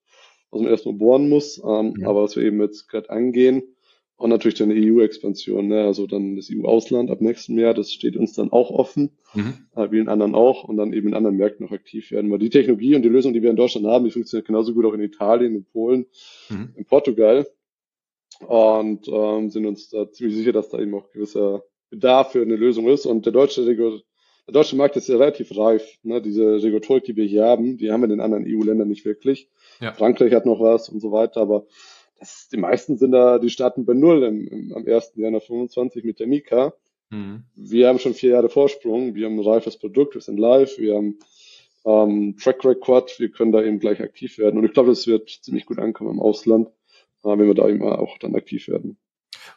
was 0.49 0.61
man 0.61 0.71
erstmal 0.71 0.95
bohren 0.95 1.27
muss, 1.27 1.57
ähm, 1.57 1.95
mhm. 1.97 2.05
aber 2.05 2.23
was 2.23 2.37
wir 2.37 2.43
eben 2.43 2.61
jetzt 2.61 2.87
gerade 2.87 3.09
angehen. 3.09 3.63
Und 4.19 4.31
natürlich 4.31 4.57
dann 4.57 4.69
eine 4.69 4.85
EU-Expansion, 4.85 5.69
ne? 5.69 5.85
also 5.85 6.05
dann 6.05 6.35
das 6.35 6.49
EU-Ausland 6.51 7.09
ab 7.09 7.21
nächstem 7.21 7.57
Jahr, 7.57 7.73
das 7.73 7.93
steht 7.93 8.17
uns 8.17 8.33
dann 8.33 8.51
auch 8.51 8.69
offen, 8.69 9.11
mhm. 9.33 9.53
äh, 9.77 9.89
wie 9.91 9.99
in 9.99 10.09
anderen 10.09 10.35
auch, 10.35 10.65
und 10.65 10.75
dann 10.75 10.91
eben 10.91 11.07
in 11.07 11.13
anderen 11.13 11.37
Märkten 11.37 11.65
noch 11.65 11.71
aktiv 11.71 12.11
werden. 12.11 12.29
Weil 12.29 12.39
die 12.39 12.49
Technologie 12.49 12.95
und 12.95 13.03
die 13.03 13.09
Lösung, 13.09 13.31
die 13.31 13.41
wir 13.41 13.49
in 13.49 13.55
Deutschland 13.55 13.87
haben, 13.87 14.03
die 14.03 14.11
funktioniert 14.11 14.45
genauso 14.45 14.73
gut 14.73 14.83
auch 14.83 14.93
in 14.93 14.99
Italien, 14.99 15.55
in 15.55 15.63
Polen, 15.63 16.05
mhm. 16.49 16.73
in 16.75 16.83
Portugal 16.83 17.47
und 18.45 19.07
ähm, 19.07 19.49
sind 19.49 19.65
uns 19.65 19.87
da 19.87 20.11
ziemlich 20.11 20.35
sicher, 20.35 20.51
dass 20.51 20.67
da 20.67 20.79
eben 20.79 20.93
auch 20.95 21.09
gewisser 21.11 21.63
Bedarf 21.89 22.33
für 22.33 22.41
eine 22.41 22.57
Lösung 22.57 22.89
ist. 22.89 23.05
Und 23.05 23.25
der 23.25 23.31
deutsche, 23.31 23.63
der 23.63 24.01
deutsche 24.51 24.75
Markt 24.75 24.97
ist 24.97 25.07
ja 25.07 25.15
relativ 25.15 25.57
reif. 25.57 25.97
Ne? 26.03 26.21
Diese 26.21 26.61
Regulatorik, 26.61 27.05
die 27.05 27.15
wir 27.15 27.25
hier 27.25 27.45
haben, 27.45 27.77
die 27.77 27.89
haben 27.89 28.01
wir 28.01 28.05
in 28.05 28.17
den 28.17 28.21
anderen 28.21 28.43
EU-Ländern 28.45 28.89
nicht 28.89 29.05
wirklich. 29.05 29.49
Ja. 29.79 29.93
Frankreich 29.93 30.33
hat 30.33 30.45
noch 30.45 30.59
was 30.59 30.89
und 30.89 30.99
so 30.99 31.13
weiter, 31.13 31.39
aber 31.39 31.67
das, 32.19 32.49
die 32.51 32.57
meisten 32.57 32.97
sind 32.97 33.11
da, 33.11 33.39
die 33.39 33.49
starten 33.49 33.85
bei 33.85 33.93
Null 33.93 34.23
im, 34.23 34.47
im, 34.47 34.73
am 34.73 34.85
1. 34.85 35.13
Januar 35.15 35.41
25 35.41 36.03
mit 36.03 36.19
der 36.19 36.27
Mika. 36.27 36.73
Mhm. 37.09 37.43
Wir 37.55 37.87
haben 37.87 37.99
schon 37.99 38.13
vier 38.13 38.31
Jahre 38.31 38.49
Vorsprung, 38.49 39.15
wir 39.15 39.25
haben 39.25 39.39
ein 39.39 39.45
reifes 39.45 39.77
Produkt, 39.77 40.15
wir 40.15 40.21
sind 40.21 40.37
live, 40.37 40.77
wir 40.77 40.95
haben 40.95 41.19
ähm, 41.85 42.35
Track 42.37 42.63
Record, 42.65 43.19
wir 43.19 43.29
können 43.29 43.51
da 43.51 43.63
eben 43.63 43.79
gleich 43.79 44.01
aktiv 44.01 44.37
werden. 44.37 44.57
Und 44.57 44.65
ich 44.65 44.73
glaube, 44.73 44.89
das 44.89 45.07
wird 45.07 45.29
ziemlich 45.29 45.65
gut 45.65 45.79
ankommen 45.79 46.11
im 46.11 46.19
Ausland, 46.19 46.67
äh, 47.23 47.29
wenn 47.29 47.47
wir 47.47 47.55
da 47.55 47.67
eben 47.67 47.81
auch 47.83 48.17
dann 48.19 48.35
aktiv 48.35 48.67
werden. 48.67 48.97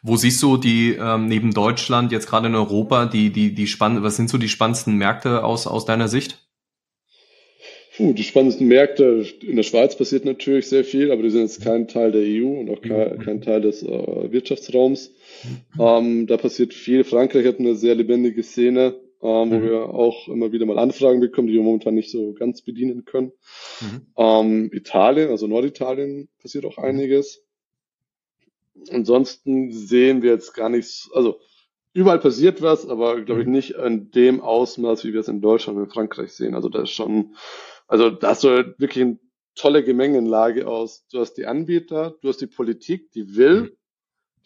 Wo 0.01 0.15
siehst 0.15 0.41
du 0.41 0.57
die 0.57 0.95
ähm, 0.99 1.27
neben 1.27 1.53
Deutschland 1.53 2.11
jetzt 2.11 2.27
gerade 2.27 2.47
in 2.47 2.55
Europa 2.55 3.05
die 3.05 3.31
die 3.31 3.53
die 3.53 3.67
spannend 3.67 4.03
was 4.03 4.15
sind 4.17 4.29
so 4.29 4.37
die 4.37 4.49
spannendsten 4.49 4.97
Märkte 4.97 5.43
aus 5.43 5.67
aus 5.67 5.85
deiner 5.85 6.07
Sicht? 6.07 6.42
Puh, 7.95 8.13
die 8.13 8.23
spannendsten 8.23 8.67
Märkte 8.67 9.23
in 9.41 9.55
der 9.55 9.63
Schweiz 9.63 9.95
passiert 9.95 10.25
natürlich 10.25 10.67
sehr 10.67 10.83
viel, 10.83 11.11
aber 11.11 11.21
die 11.21 11.29
sind 11.29 11.41
jetzt 11.41 11.63
kein 11.63 11.87
Teil 11.87 12.11
der 12.11 12.23
EU 12.23 12.59
und 12.59 12.69
auch 12.71 12.81
kein, 12.81 13.19
kein 13.19 13.41
Teil 13.41 13.61
des 13.61 13.83
äh, 13.83 14.31
Wirtschaftsraums. 14.31 15.11
Ähm, 15.79 16.25
da 16.25 16.37
passiert 16.37 16.73
viel. 16.73 17.03
Frankreich 17.03 17.45
hat 17.45 17.59
eine 17.59 17.75
sehr 17.75 17.93
lebendige 17.93 18.41
Szene, 18.41 18.95
ähm, 19.21 19.51
wo 19.51 19.55
mhm. 19.55 19.63
wir 19.63 19.89
auch 19.89 20.27
immer 20.27 20.51
wieder 20.51 20.65
mal 20.65 20.79
Anfragen 20.79 21.19
bekommen, 21.19 21.47
die 21.47 21.53
wir 21.53 21.61
momentan 21.61 21.93
nicht 21.93 22.09
so 22.09 22.33
ganz 22.33 22.63
bedienen 22.63 23.05
können. 23.05 23.31
Mhm. 23.81 24.01
Ähm, 24.17 24.69
Italien, 24.73 25.29
also 25.29 25.45
Norditalien, 25.45 26.29
passiert 26.41 26.65
auch 26.65 26.79
einiges. 26.79 27.43
Ansonsten 28.89 29.71
sehen 29.71 30.23
wir 30.23 30.31
jetzt 30.31 30.53
gar 30.53 30.69
nichts, 30.69 31.11
also 31.13 31.39
überall 31.93 32.19
passiert 32.19 32.63
was, 32.63 32.89
aber 32.89 33.21
glaube 33.21 33.41
ich 33.41 33.47
mhm. 33.47 33.53
nicht 33.53 33.71
in 33.75 34.09
dem 34.09 34.41
Ausmaß, 34.41 35.03
wie 35.03 35.13
wir 35.13 35.19
es 35.19 35.27
in 35.27 35.41
Deutschland 35.41 35.77
und 35.77 35.85
in 35.85 35.91
Frankreich 35.91 36.31
sehen. 36.31 36.55
Also 36.55 36.69
da 36.69 36.81
ist 36.81 36.89
schon 36.89 37.35
also 37.93 38.09
da 38.09 38.29
hast 38.29 38.43
du 38.43 38.73
wirklich 38.79 39.03
eine 39.03 39.19
tolle 39.53 39.83
Gemengenlage 39.83 40.67
aus. 40.67 41.05
Du 41.11 41.19
hast 41.19 41.35
die 41.35 41.45
Anbieter, 41.45 42.15
du 42.21 42.27
hast 42.27 42.41
die 42.41 42.47
Politik, 42.47 43.11
die 43.11 43.35
will, 43.35 43.61
mhm. 43.61 43.69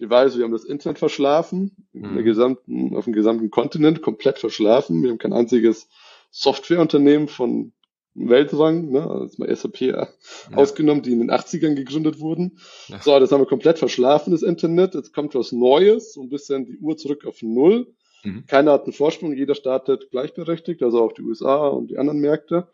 die 0.02 0.10
weiß, 0.10 0.38
wir 0.38 0.44
haben 0.44 0.52
das 0.52 0.66
Internet 0.66 1.00
verschlafen, 1.00 1.88
mhm. 1.94 2.26
gesamten, 2.26 2.94
auf 2.94 3.06
dem 3.06 3.14
gesamten 3.14 3.50
Kontinent 3.50 4.02
komplett 4.02 4.38
verschlafen. 4.38 5.02
Wir 5.02 5.12
haben 5.12 5.18
kein 5.18 5.32
einziges 5.32 5.88
Softwareunternehmen 6.30 7.30
von 7.30 7.72
Weltrang, 8.16 8.92
ne, 8.92 9.10
also 9.10 9.36
mal 9.38 9.56
SAP 9.56 9.80
ja. 9.80 10.10
ausgenommen, 10.54 11.04
die 11.04 11.14
in 11.14 11.20
den 11.20 11.32
80ern 11.32 11.76
gegründet 11.76 12.20
wurden. 12.20 12.60
Ja. 12.90 13.00
So, 13.02 13.18
das 13.18 13.32
haben 13.32 13.40
wir 13.40 13.46
komplett 13.46 13.80
verschlafen, 13.80 14.32
das 14.32 14.42
Internet. 14.42 14.94
Jetzt 14.94 15.14
kommt 15.14 15.36
was 15.36 15.54
Neues, 15.54 16.16
so 16.16 16.22
ein 16.22 16.28
bisschen 16.28 16.66
die 16.66 16.80
Uhr 16.80 16.98
zurück 16.98 17.26
auf 17.26 17.42
Null. 17.42 17.88
Mhm. 18.24 18.46
Keiner 18.46 18.74
hat 18.74 18.84
einen 18.84 18.94
Vorsprung, 18.94 19.34
jeder 19.34 19.56
startet 19.56 20.12
gleichberechtigt, 20.12 20.84
also 20.84 21.02
auch 21.02 21.14
die 21.14 21.22
USA 21.22 21.68
und 21.68 21.92
die 21.92 21.98
anderen 21.98 22.20
Märkte 22.20 22.68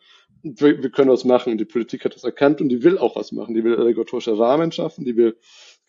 wir, 0.44 0.84
wir 0.84 0.90
können 0.90 1.10
was 1.10 1.24
machen. 1.24 1.58
Die 1.58 1.66
Politik 1.66 2.06
hat 2.06 2.16
das 2.16 2.24
erkannt 2.24 2.62
und 2.62 2.70
die 2.70 2.84
will 2.84 2.98
auch 2.98 3.16
was 3.16 3.32
machen. 3.32 3.56
Die 3.56 3.64
will 3.64 3.74
regulatorische 3.76 4.38
Rahmen 4.38 4.72
schaffen, 4.72 5.06
die 5.06 5.16
will 5.16 5.38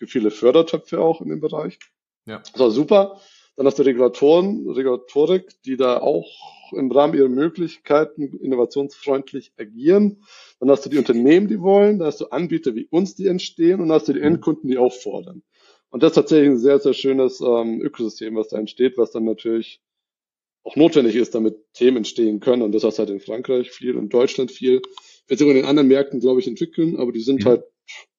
viele 0.07 0.31
Fördertöpfe 0.31 1.01
auch 1.01 1.21
in 1.21 1.29
dem 1.29 1.41
Bereich. 1.41 1.79
Ja. 2.27 2.43
So, 2.55 2.71
super. 2.71 3.21
Dann 3.57 3.67
hast 3.67 3.79
du 3.79 3.85
Regulatoren, 3.85 4.69
Regulatorik, 4.69 5.63
die 5.65 5.77
da 5.77 5.99
auch 5.99 6.73
im 6.73 6.91
Rahmen 6.91 7.15
ihrer 7.15 7.29
Möglichkeiten 7.29 8.37
innovationsfreundlich 8.39 9.53
agieren. 9.57 10.25
Dann 10.59 10.71
hast 10.71 10.85
du 10.85 10.91
die 10.91 10.99
Unternehmen, 10.99 11.47
die 11.47 11.61
wollen, 11.61 11.99
dann 11.99 12.09
hast 12.09 12.21
du 12.21 12.27
Anbieter 12.27 12.75
wie 12.75 12.87
uns, 12.91 13.15
die 13.15 13.29
entstehen 13.29 13.81
und 13.81 13.89
dann 13.89 13.97
hast 13.97 14.09
du 14.09 14.13
die 14.13 14.21
mhm. 14.21 14.27
Endkunden, 14.27 14.69
die 14.69 14.79
auch 14.79 14.93
fordern. 14.93 15.43
Und 15.91 16.03
das 16.03 16.11
ist 16.11 16.17
tatsächlich 16.17 16.51
ein 16.51 16.59
sehr, 16.59 16.81
sehr 16.81 16.95
schönes 16.95 17.41
ähm, 17.41 17.81
Ökosystem, 17.81 18.35
was 18.35 18.49
da 18.49 18.59
entsteht, 18.59 18.99
was 18.99 19.13
dann 19.13 19.25
natürlich 19.25 19.81
auch 20.65 20.77
notwendig 20.77 21.15
ist, 21.15 21.35
damit 21.35 21.57
Themen 21.75 21.99
entstehen 21.99 22.41
können. 22.41 22.63
Und 22.63 22.73
das 22.73 22.85
hast 22.85 22.99
halt 22.99 23.11
in 23.11 23.21
Frankreich 23.21 23.71
viel, 23.71 23.95
in 23.95 24.09
Deutschland 24.09 24.51
viel. 24.51 24.81
Wird 25.29 25.39
sich 25.39 25.49
in 25.49 25.55
den 25.55 25.67
anderen 25.67 25.89
Märkten, 25.89 26.21
glaube 26.21 26.41
ich, 26.41 26.49
entwickeln, 26.49 26.97
aber 26.97 27.13
die 27.13 27.21
sind 27.21 27.45
mhm. 27.45 27.49
halt 27.49 27.65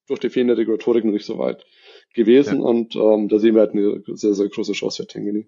durch 0.08 0.20
die 0.20 0.30
fehlende 0.30 0.58
Regulatorik 0.58 1.04
noch 1.04 1.12
nicht 1.12 1.26
so 1.26 1.38
weit 1.40 1.66
gewesen. 2.14 2.60
Ja. 2.60 2.64
Und 2.64 2.96
ähm, 2.96 3.28
da 3.28 3.40
sehen 3.40 3.56
wir 3.56 3.62
halt 3.62 3.72
eine 3.72 4.02
sehr, 4.14 4.34
sehr 4.34 4.48
große 4.48 4.74
Chance 4.74 5.04
für 5.04 5.08
Tengeni. 5.08 5.48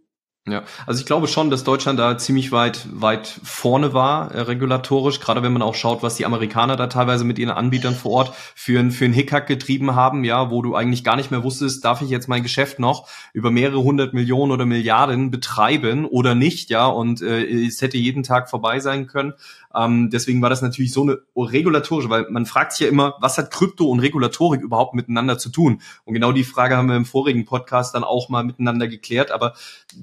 Ja, 0.49 0.63
also 0.85 1.01
ich 1.01 1.05
glaube 1.05 1.27
schon, 1.27 1.49
dass 1.49 1.65
Deutschland 1.65 1.99
da 1.99 2.17
ziemlich 2.17 2.53
weit 2.53 2.87
weit 2.93 3.27
vorne 3.43 3.93
war 3.93 4.31
äh, 4.31 4.39
regulatorisch, 4.39 5.19
gerade 5.19 5.43
wenn 5.43 5.51
man 5.51 5.61
auch 5.61 5.75
schaut, 5.75 6.03
was 6.03 6.15
die 6.15 6.25
Amerikaner 6.25 6.77
da 6.77 6.87
teilweise 6.87 7.25
mit 7.25 7.37
ihren 7.37 7.49
Anbietern 7.49 7.93
vor 7.93 8.11
Ort 8.11 8.33
für 8.55 8.79
ein 8.79 8.91
für 8.91 9.03
ein 9.03 9.11
Hickhack 9.11 9.47
getrieben 9.47 9.93
haben, 9.95 10.23
ja, 10.23 10.49
wo 10.49 10.61
du 10.61 10.73
eigentlich 10.73 11.03
gar 11.03 11.17
nicht 11.17 11.31
mehr 11.31 11.43
wusstest, 11.43 11.83
darf 11.83 12.01
ich 12.01 12.09
jetzt 12.09 12.29
mein 12.29 12.43
Geschäft 12.43 12.79
noch 12.79 13.09
über 13.33 13.51
mehrere 13.51 13.83
hundert 13.83 14.13
Millionen 14.13 14.53
oder 14.53 14.65
Milliarden 14.65 15.31
betreiben 15.31 16.05
oder 16.05 16.33
nicht, 16.33 16.69
ja, 16.69 16.85
und 16.87 17.21
äh, 17.21 17.43
es 17.65 17.81
hätte 17.81 17.97
jeden 17.97 18.23
Tag 18.23 18.49
vorbei 18.49 18.79
sein 18.79 19.07
können. 19.07 19.33
Ähm, 19.77 20.09
deswegen 20.09 20.41
war 20.41 20.49
das 20.49 20.61
natürlich 20.61 20.91
so 20.91 21.03
eine 21.03 21.19
regulatorische, 21.35 22.09
weil 22.09 22.25
man 22.29 22.45
fragt 22.45 22.73
sich 22.73 22.81
ja 22.81 22.87
immer, 22.87 23.15
was 23.19 23.37
hat 23.37 23.51
Krypto 23.51 23.85
und 23.85 23.99
Regulatorik 23.99 24.61
überhaupt 24.61 24.95
miteinander 24.95 25.37
zu 25.37 25.49
tun? 25.49 25.81
Und 26.03 26.13
genau 26.13 26.31
die 26.31 26.43
Frage 26.43 26.75
haben 26.75 26.89
wir 26.89 26.95
im 26.95 27.05
vorigen 27.05 27.45
Podcast 27.45 27.93
dann 27.93 28.03
auch 28.03 28.29
mal 28.29 28.43
miteinander 28.43 28.87
geklärt. 28.87 29.31
Aber 29.31 29.53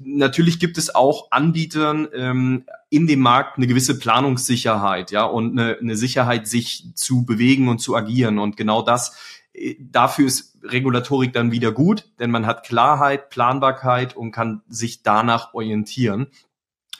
natürlich 0.03 0.59
gibt 0.59 0.77
es 0.77 0.93
auch 0.93 1.27
Anbietern 1.31 2.07
ähm, 2.13 2.65
in 2.89 3.07
dem 3.07 3.19
Markt 3.19 3.57
eine 3.57 3.67
gewisse 3.67 3.99
Planungssicherheit, 3.99 5.11
ja, 5.11 5.25
und 5.25 5.59
eine, 5.59 5.77
eine 5.77 5.97
Sicherheit, 5.97 6.47
sich 6.47 6.91
zu 6.95 7.25
bewegen 7.25 7.67
und 7.67 7.79
zu 7.79 7.95
agieren. 7.95 8.39
Und 8.39 8.55
genau 8.55 8.81
das 8.81 9.17
äh, 9.53 9.75
dafür 9.79 10.27
ist 10.27 10.57
Regulatorik 10.63 11.33
dann 11.33 11.51
wieder 11.51 11.71
gut, 11.71 12.09
denn 12.19 12.31
man 12.31 12.45
hat 12.45 12.65
Klarheit, 12.65 13.29
Planbarkeit 13.29 14.15
und 14.15 14.31
kann 14.31 14.61
sich 14.67 15.03
danach 15.03 15.53
orientieren. 15.53 16.27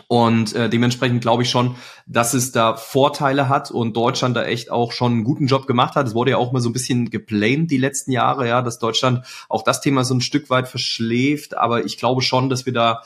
Und 0.08 0.54
äh, 0.54 0.70
dementsprechend 0.70 1.22
glaube 1.22 1.44
ich 1.44 1.50
schon, 1.50 1.76
dass 2.06 2.34
es 2.34 2.52
da 2.52 2.76
Vorteile 2.76 3.50
hat 3.50 3.72
und 3.72 3.98
Deutschland 3.98 4.36
da 4.36 4.44
echt 4.44 4.72
auch 4.72 4.92
schon 4.92 5.14
einen 5.14 5.24
guten 5.24 5.48
Job 5.48 5.66
gemacht 5.66 5.96
hat. 5.96 6.08
Es 6.08 6.14
wurde 6.14 6.32
ja 6.32 6.38
auch 6.38 6.52
mal 6.52 6.62
so 6.62 6.70
ein 6.70 6.74
bisschen 6.74 7.10
geblamed 7.10 7.72
die 7.72 7.78
letzten 7.78 8.12
Jahre, 8.12 8.48
ja, 8.48 8.62
dass 8.62 8.78
Deutschland 8.78 9.26
auch 9.50 9.64
das 9.64 9.82
Thema 9.82 10.04
so 10.04 10.14
ein 10.14 10.22
Stück 10.22 10.50
weit 10.50 10.68
verschläft. 10.68 11.58
Aber 11.58 11.86
ich 11.86 11.98
glaube 11.98 12.22
schon, 12.22 12.50
dass 12.50 12.66
wir 12.66 12.74
da 12.74 13.02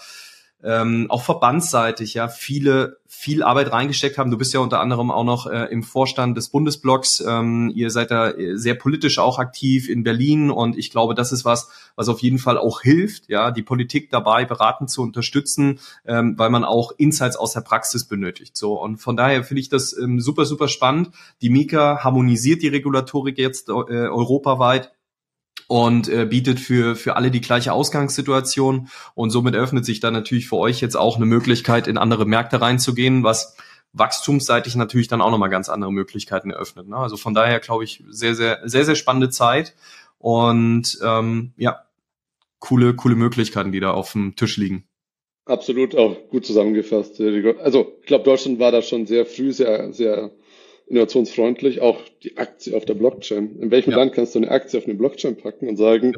ähm, 0.63 1.07
auch 1.09 1.23
verbandsseitig 1.23 2.13
ja 2.13 2.27
viele 2.27 2.97
viel 3.11 3.43
Arbeit 3.43 3.71
reingesteckt 3.71 4.17
haben. 4.17 4.29
Du 4.29 4.37
bist 4.37 4.53
ja 4.53 4.59
unter 4.59 4.79
anderem 4.79 5.09
auch 5.09 5.23
noch 5.23 5.47
äh, 5.47 5.65
im 5.71 5.83
Vorstand 5.83 6.37
des 6.37 6.49
Bundesblocks. 6.49 7.23
Ähm, 7.27 7.71
ihr 7.73 7.89
seid 7.89 8.11
da 8.11 8.29
äh, 8.29 8.55
sehr 8.55 8.75
politisch 8.75 9.17
auch 9.17 9.39
aktiv 9.39 9.89
in 9.89 10.03
Berlin 10.03 10.51
und 10.51 10.77
ich 10.77 10.91
glaube, 10.91 11.15
das 11.15 11.31
ist 11.31 11.43
was, 11.43 11.69
was 11.95 12.07
auf 12.07 12.19
jeden 12.19 12.37
Fall 12.37 12.57
auch 12.57 12.81
hilft, 12.81 13.27
ja, 13.27 13.51
die 13.51 13.63
Politik 13.63 14.11
dabei 14.11 14.45
beraten 14.45 14.87
zu 14.87 15.01
unterstützen, 15.01 15.79
ähm, 16.05 16.37
weil 16.37 16.49
man 16.49 16.63
auch 16.63 16.91
Insights 16.97 17.35
aus 17.35 17.53
der 17.53 17.61
Praxis 17.61 18.05
benötigt. 18.05 18.55
So 18.55 18.79
und 18.79 18.97
von 18.97 19.17
daher 19.17 19.43
finde 19.43 19.61
ich 19.61 19.69
das 19.69 19.97
ähm, 19.97 20.19
super 20.19 20.45
super 20.45 20.67
spannend. 20.67 21.09
Die 21.41 21.49
Mika 21.49 22.03
harmonisiert 22.03 22.61
die 22.61 22.67
Regulatorik 22.67 23.37
jetzt 23.37 23.69
äh, 23.69 23.71
europaweit 23.71 24.91
und 25.69 26.09
äh, 26.09 26.25
bietet 26.25 26.59
für, 26.59 26.95
für 26.95 27.15
alle 27.15 27.29
die 27.29 27.41
gleiche 27.41 27.73
Ausgangssituation. 27.73 28.89
Und 29.13 29.29
somit 29.29 29.53
öffnet 29.55 29.85
sich 29.85 29.99
dann 29.99 30.13
natürlich 30.13 30.49
für 30.49 30.57
euch 30.57 30.81
jetzt 30.81 30.97
auch 30.97 31.15
eine 31.15 31.27
Möglichkeit, 31.27 31.87
in 31.87 31.99
andere 31.99 32.25
Märkte 32.25 32.59
reinzugehen, 32.59 33.23
was 33.23 33.55
wachstumsseitig 33.93 34.75
natürlich 34.75 35.09
dann 35.09 35.21
auch 35.21 35.29
nochmal 35.29 35.51
ganz 35.51 35.69
andere 35.69 35.93
Möglichkeiten 35.93 36.49
eröffnet. 36.49 36.87
Ne? 36.87 36.97
Also 36.97 37.17
von 37.17 37.35
daher 37.35 37.59
glaube 37.59 37.83
ich, 37.83 38.03
sehr, 38.09 38.33
sehr, 38.33 38.61
sehr, 38.63 38.83
sehr 38.83 38.95
spannende 38.95 39.29
Zeit. 39.29 39.75
Und 40.17 40.97
ähm, 41.03 41.53
ja, 41.55 41.83
coole, 42.57 42.95
coole 42.95 43.15
Möglichkeiten, 43.15 43.71
die 43.71 43.79
da 43.79 43.91
auf 43.91 44.13
dem 44.13 44.35
Tisch 44.35 44.57
liegen. 44.57 44.85
Absolut, 45.45 45.95
auch 45.95 46.15
gut 46.31 46.47
zusammengefasst. 46.47 47.21
Also 47.21 47.93
ich 48.01 48.07
glaube, 48.07 48.23
Deutschland 48.23 48.57
war 48.57 48.71
da 48.71 48.81
schon 48.81 49.05
sehr 49.05 49.27
früh, 49.27 49.51
sehr, 49.51 49.93
sehr 49.93 50.31
innovationsfreundlich, 50.89 51.81
auch 51.81 52.01
die 52.23 52.37
Aktie 52.37 52.75
auf 52.75 52.85
der 52.85 52.95
Blockchain. 52.95 53.59
In 53.59 53.71
welchem 53.71 53.91
ja. 53.91 53.97
Land 53.97 54.13
kannst 54.13 54.35
du 54.35 54.39
eine 54.39 54.51
Aktie 54.51 54.79
auf 54.79 54.85
eine 54.85 54.95
Blockchain 54.95 55.37
packen 55.37 55.67
und 55.67 55.77
sagen, 55.77 56.15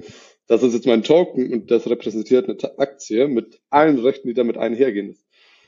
das 0.48 0.64
ist 0.64 0.74
jetzt 0.74 0.88
mein 0.88 1.04
Token 1.04 1.52
und 1.54 1.72
das 1.72 1.90
repräsentiert 1.90 2.50
eine 2.50 2.80
Aktie 2.80 3.28
mit 3.28 3.60
allen 3.70 4.00
Rechten, 4.00 4.28
die 4.28 4.34
damit 4.34 4.58
einhergehen. 4.58 5.18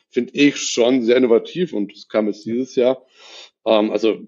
Finde 0.10 0.34
ich 0.34 0.58
schon 0.58 1.04
sehr 1.04 1.18
innovativ 1.18 1.74
und 1.74 1.94
das 1.94 2.08
kam 2.08 2.28
jetzt 2.28 2.46
dieses 2.46 2.76
Jahr. 2.76 3.06
Ähm, 3.66 3.92
also 3.92 4.20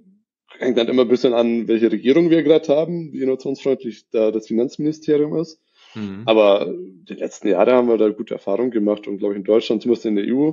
hängt 0.58 0.78
dann 0.78 0.88
immer 0.88 1.04
ein 1.04 1.10
bisschen 1.10 1.34
an, 1.34 1.68
welche 1.68 1.92
Regierung 1.92 2.30
wir 2.30 2.44
gerade 2.44 2.68
haben, 2.68 3.14
wie 3.14 3.22
innovationsfreundlich 3.22 4.10
da 4.12 4.32
das 4.32 4.48
Finanzministerium 4.48 5.38
ist. 5.38 5.62
Mhm. 5.94 6.24
Aber 6.26 6.74
die 6.74 7.14
letzten 7.14 7.48
Jahre 7.48 7.74
haben 7.74 7.88
wir 7.88 7.98
da 7.98 8.10
gute 8.10 8.34
Erfahrungen 8.34 8.72
gemacht 8.72 9.08
und 9.08 9.18
glaube 9.18 9.34
ich 9.34 9.40
in 9.40 9.46
Deutschland, 9.46 9.82
zumindest 9.82 10.06
in 10.06 10.16
der 10.16 10.26
EU, 10.28 10.52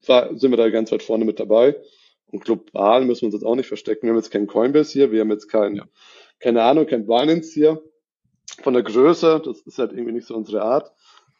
sind 0.00 0.50
wir 0.50 0.56
da 0.56 0.68
ganz 0.70 0.92
weit 0.92 1.02
vorne 1.02 1.24
mit 1.24 1.40
dabei. 1.40 1.76
Und 2.30 2.44
global 2.44 3.04
müssen 3.04 3.22
wir 3.22 3.26
uns 3.26 3.34
jetzt 3.34 3.44
auch 3.44 3.56
nicht 3.56 3.68
verstecken. 3.68 4.02
Wir 4.02 4.10
haben 4.10 4.18
jetzt 4.18 4.30
kein 4.30 4.46
Coinbase 4.46 4.92
hier, 4.92 5.12
wir 5.12 5.20
haben 5.20 5.30
jetzt 5.30 5.48
kein, 5.48 5.76
ja. 5.76 5.84
keine 6.40 6.62
Ahnung, 6.62 6.86
kein 6.86 7.06
Binance 7.06 7.52
hier. 7.52 7.82
Von 8.62 8.74
der 8.74 8.82
Größe, 8.82 9.42
das 9.44 9.60
ist 9.60 9.78
halt 9.78 9.92
irgendwie 9.92 10.12
nicht 10.12 10.26
so 10.26 10.34
unsere 10.34 10.62
Art. 10.62 10.92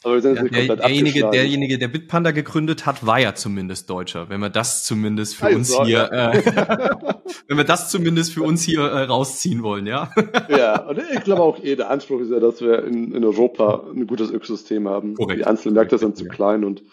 Aber 0.05 0.15
wir 0.15 0.23
sind 0.23 0.37
ja, 0.37 0.45
der, 0.45 0.77
derjenige, 0.77 1.29
derjenige, 1.29 1.77
der 1.77 1.89
Bitpanda 1.89 2.31
gegründet 2.31 2.87
hat, 2.87 3.05
war 3.05 3.19
ja 3.19 3.35
zumindest 3.35 3.91
Deutscher. 3.91 4.29
Wenn 4.29 4.41
wir 4.41 4.49
das 4.49 4.85
zumindest 4.85 5.35
für 5.35 5.47
also, 5.47 5.59
uns 5.59 5.87
hier, 5.87 6.09
ja. 6.13 6.33
äh, 6.33 6.43
wenn 7.49 7.57
wir 7.57 7.65
das 7.65 7.91
zumindest 7.91 8.33
für 8.33 8.43
uns 8.45 8.63
hier 8.63 8.83
äh, 8.83 9.03
rausziehen 9.05 9.65
wollen, 9.65 9.87
ja. 9.87 10.13
ja, 10.49 10.87
und 10.87 11.01
ich 11.13 11.25
glaube 11.25 11.43
auch 11.43 11.63
eh, 11.65 11.75
der 11.75 11.91
Anspruch 11.91 12.21
ist 12.21 12.31
ja, 12.31 12.39
dass 12.39 12.61
wir 12.61 12.85
in, 12.85 13.13
in 13.13 13.25
Europa 13.25 13.87
ein 13.93 14.07
gutes 14.07 14.31
Ökosystem 14.31 14.89
haben. 14.89 15.15
Korrekt. 15.15 15.41
Die 15.41 15.45
einzelnen 15.45 15.75
Märkte 15.75 15.99
sind 15.99 16.17
zu 16.17 16.27
klein 16.27 16.63
und 16.65 16.85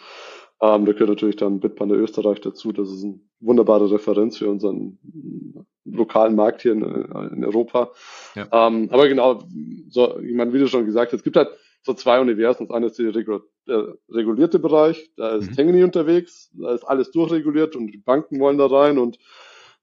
ähm, 0.61 0.85
da 0.85 0.93
gehört 0.93 1.09
natürlich 1.09 1.35
dann 1.35 1.59
Bitpanda 1.59 1.95
Österreich 1.95 2.39
dazu. 2.41 2.71
Das 2.71 2.89
ist 2.89 3.03
eine 3.03 3.19
wunderbare 3.39 3.91
Referenz 3.91 4.37
für 4.37 4.49
unseren 4.49 4.99
lokalen 5.83 6.35
Markt 6.35 6.61
hier 6.61 6.71
in, 6.71 6.81
in 6.81 7.45
Europa. 7.45 7.91
Ja. 8.35 8.47
Ähm, 8.67 8.89
aber 8.91 9.07
genau, 9.07 9.43
so, 9.89 10.19
ich 10.19 10.33
meine, 10.33 10.53
wie 10.53 10.59
du 10.59 10.67
schon 10.67 10.85
gesagt 10.85 11.11
hast, 11.11 11.19
es 11.19 11.23
gibt 11.23 11.35
halt 11.35 11.49
so 11.83 11.93
zwei 11.93 12.19
Universen. 12.19 12.67
Das 12.67 12.75
eine 12.75 12.87
ist 12.87 12.97
der 12.97 13.13
regulierte 14.09 14.59
Bereich, 14.59 15.11
da 15.17 15.35
ist 15.35 15.51
mhm. 15.51 15.55
Tengeni 15.55 15.83
unterwegs, 15.83 16.49
da 16.53 16.73
ist 16.73 16.83
alles 16.83 17.11
durchreguliert 17.11 17.75
und 17.75 17.87
die 17.87 17.97
Banken 17.97 18.39
wollen 18.39 18.57
da 18.57 18.65
rein 18.65 18.97
und 18.97 19.19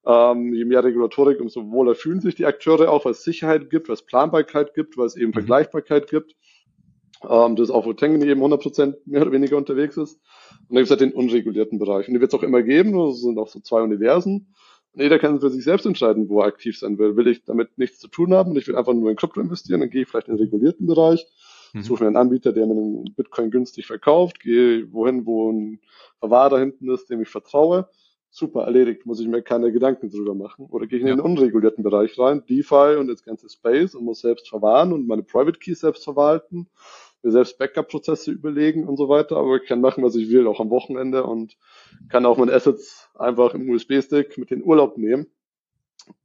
ähm, 0.05 0.53
je 0.53 0.65
mehr 0.65 0.83
Regulatorik, 0.83 1.41
umso 1.41 1.71
wohler 1.71 1.95
fühlen 1.95 2.21
sich 2.21 2.35
die 2.35 2.47
Akteure 2.47 2.91
auch, 2.91 3.05
weil 3.05 3.13
es 3.13 3.23
Sicherheit 3.23 3.71
gibt, 3.71 3.89
was 3.89 4.03
Planbarkeit 4.03 4.75
gibt, 4.75 4.97
weil 4.97 5.07
es 5.07 5.17
eben 5.17 5.29
mhm. 5.29 5.35
Vergleichbarkeit 5.35 6.11
gibt. 6.11 6.35
Ähm, 7.29 7.57
das 7.57 7.69
ist 7.69 7.75
auch, 7.75 7.87
wo 7.87 7.93
Tengeni 7.93 8.27
eben 8.27 8.43
100% 8.43 8.97
mehr 9.07 9.23
oder 9.23 9.33
weniger 9.33 9.57
unterwegs 9.57 9.97
ist. 9.97 10.21
Und 10.69 10.71
dann 10.71 10.77
gibt 10.79 10.87
es 10.87 10.91
halt 10.91 11.01
den 11.01 11.13
unregulierten 11.13 11.79
Bereich. 11.79 12.09
Und 12.09 12.15
die 12.15 12.21
wird 12.21 12.33
es 12.33 12.39
auch 12.39 12.43
immer 12.43 12.63
geben, 12.63 12.93
das 12.97 13.21
sind 13.21 13.39
auch 13.39 13.49
so 13.49 13.61
zwei 13.61 13.83
Universen. 13.83 14.55
Und 14.95 15.03
jeder 15.03 15.19
kann 15.19 15.41
für 15.41 15.51
sich 15.51 15.65
selbst 15.65 15.87
entscheiden, 15.87 16.29
wo 16.29 16.41
er 16.41 16.47
aktiv 16.47 16.79
sein 16.79 16.99
will. 16.99 17.17
Will 17.17 17.27
ich 17.27 17.45
damit 17.45 17.79
nichts 17.79 17.99
zu 17.99 18.09
tun 18.09 18.35
haben 18.35 18.51
und 18.51 18.59
ich 18.59 18.69
will 18.69 18.77
einfach 18.77 18.93
nur 18.93 19.11
in 19.11 19.17
Krypto 19.17 19.41
investieren, 19.41 19.81
dann 19.81 19.91
gehe 19.91 20.03
ich 20.03 20.09
vielleicht 20.09 20.29
in 20.29 20.37
den 20.37 20.45
regulierten 20.45 20.87
Bereich, 20.87 21.27
mhm. 21.73 21.83
suche 21.83 22.05
mir 22.05 22.09
einen 22.09 22.17
Anbieter, 22.17 22.53
der 22.53 22.67
mir 22.67 22.73
einen 22.73 23.15
Bitcoin 23.17 23.51
günstig 23.51 23.87
verkauft, 23.87 24.41
gehe 24.41 24.93
wohin, 24.93 25.25
wo 25.25 25.51
ein 25.51 25.81
Verwahrer 26.19 26.59
hinten 26.59 26.91
ist, 26.91 27.09
dem 27.09 27.23
ich 27.23 27.29
vertraue. 27.29 27.89
Super, 28.35 28.63
erledigt, 28.63 29.05
muss 29.05 29.21
ich 29.21 29.29
mir 29.29 29.43
keine 29.43 29.73
Gedanken 29.73 30.11
drüber 30.11 30.35
machen. 30.35 30.67
Oder 30.71 30.87
gehe 30.87 30.99
ich 30.99 31.03
in 31.03 31.09
ja. 31.09 31.17
den 31.17 31.21
unregulierten 31.21 31.85
Bereich 31.85 32.19
rein, 32.19 32.43
DeFi 32.49 32.97
und 32.99 33.09
das 33.09 33.25
ganze 33.25 33.49
Space 33.49 33.95
und 33.95 34.05
muss 34.05 34.21
selbst 34.21 34.49
verwahren 34.49 34.93
und 34.93 35.07
meine 35.07 35.23
Private 35.23 35.59
Keys 35.59 35.81
selbst 35.81 36.05
verwalten 36.05 36.67
mir 37.23 37.31
selbst 37.31 37.59
Backup-Prozesse 37.59 38.31
überlegen 38.31 38.87
und 38.87 38.97
so 38.97 39.09
weiter, 39.09 39.37
aber 39.37 39.57
ich 39.57 39.69
kann 39.69 39.81
machen, 39.81 40.03
was 40.03 40.15
ich 40.15 40.31
will, 40.31 40.47
auch 40.47 40.61
am 40.61 40.71
Wochenende 40.71 41.25
und 41.25 41.57
kann 42.09 42.27
auch 42.27 42.37
meine 42.37 42.53
Assets 42.53 43.09
einfach 43.15 43.55
im 43.55 43.69
USB-Stick 43.71 44.39
mit 44.39 44.51
in 44.51 44.63
Urlaub 44.63 44.99
nehmen. 44.99 45.27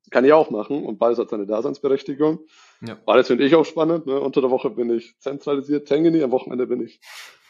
Kann 0.09 0.25
ich 0.25 0.33
auch 0.33 0.49
machen 0.49 0.85
und 0.85 0.97
beides 0.97 1.19
hat 1.19 1.29
seine 1.29 1.45
Daseinsberechtigung. 1.45 2.39
Ja. 2.81 2.97
Beides 3.05 3.27
finde 3.27 3.45
ich 3.45 3.55
auch 3.55 3.65
spannend. 3.65 4.07
Ne? 4.07 4.19
Unter 4.19 4.41
der 4.41 4.49
Woche 4.49 4.69
bin 4.69 4.89
ich 4.89 5.17
zentralisiert, 5.19 5.87
Tangany, 5.87 6.23
am 6.23 6.31
Wochenende 6.31 6.65
bin 6.65 6.81
ich 6.81 7.01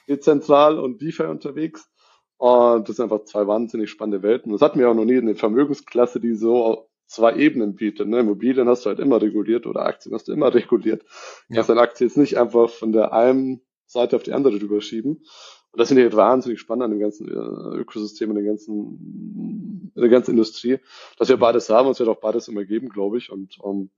dezentral 0.08 0.80
und 0.80 1.02
DeFi 1.02 1.24
unterwegs. 1.24 1.90
Und 2.38 2.88
das 2.88 2.96
sind 2.96 3.04
einfach 3.04 3.26
zwei 3.26 3.48
wahnsinnig 3.48 3.90
spannende 3.90 4.24
Welten. 4.24 4.52
Das 4.52 4.62
hatten 4.62 4.80
wir 4.80 4.90
auch 4.90 4.96
noch 4.96 5.06
nie 5.06 5.16
in 5.16 5.26
der 5.26 5.36
Vermögensklasse, 5.36 6.20
die 6.20 6.36
so 6.36 6.88
zwei 7.08 7.36
Ebenen 7.36 7.76
bietet. 7.76 8.08
Ne? 8.08 8.20
Immobilien 8.20 8.68
hast 8.68 8.86
du 8.86 8.90
halt 8.90 9.00
immer 9.00 9.22
reguliert 9.22 9.66
oder 9.66 9.86
Aktien 9.86 10.14
hast 10.14 10.28
du 10.28 10.34
immer 10.34 10.54
reguliert. 10.54 11.04
Du 11.04 11.08
ja. 11.54 11.56
kannst 11.56 11.70
deine 11.70 11.82
Aktie 11.82 12.06
jetzt 12.06 12.18
nicht 12.18 12.38
einfach 12.38 12.70
von 12.70 12.92
der 12.92 13.14
einen 13.14 13.62
Seite 13.86 14.16
auf 14.16 14.24
die 14.24 14.34
andere 14.34 14.60
drüber 14.60 14.82
schieben. 14.82 15.24
Und 15.72 15.80
das 15.80 15.88
finde 15.90 16.04
ich 16.04 16.06
halt 16.08 16.18
wahnsinnig 16.18 16.60
spannend 16.60 16.86
an 16.86 16.92
dem 16.92 17.00
ganzen 17.00 17.28
äh, 17.28 17.78
Ökosystem, 17.80 18.30
in 18.30 18.36
der 18.36 18.46
ganzen, 18.46 19.92
in 19.96 20.02
der 20.02 20.10
ganzen 20.10 20.32
Industrie, 20.32 20.80
dass 21.18 21.30
wir 21.30 21.38
beides 21.38 21.70
haben 21.70 21.88
und 21.88 21.94
es 21.94 22.00
wird 22.00 22.10
auch 22.10 22.20
beides 22.20 22.48
immer 22.48 22.66
geben, 22.66 22.90
glaube 22.90 23.18
ich. 23.18 23.32
Und 23.32 23.60
um, 23.60 23.78
ähm, 23.78 23.90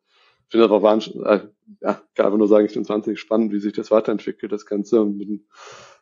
ich 0.47 0.51
finde 0.51 0.65
aber 0.65 0.81
wahnsinnig, 0.81 1.25
äh, 1.27 1.47
ja, 1.81 2.01
kann 2.15 2.25
einfach 2.25 2.37
nur 2.37 2.47
sagen, 2.47 2.65
ich 2.65 2.71
finde 2.71 2.85
es 2.85 2.89
wahnsinnig 2.89 3.19
spannend, 3.19 3.51
wie 3.51 3.59
sich 3.59 3.73
das 3.73 3.91
weiterentwickelt, 3.91 4.51
das 4.51 4.65
Ganze. 4.65 4.99
Und 4.99 5.43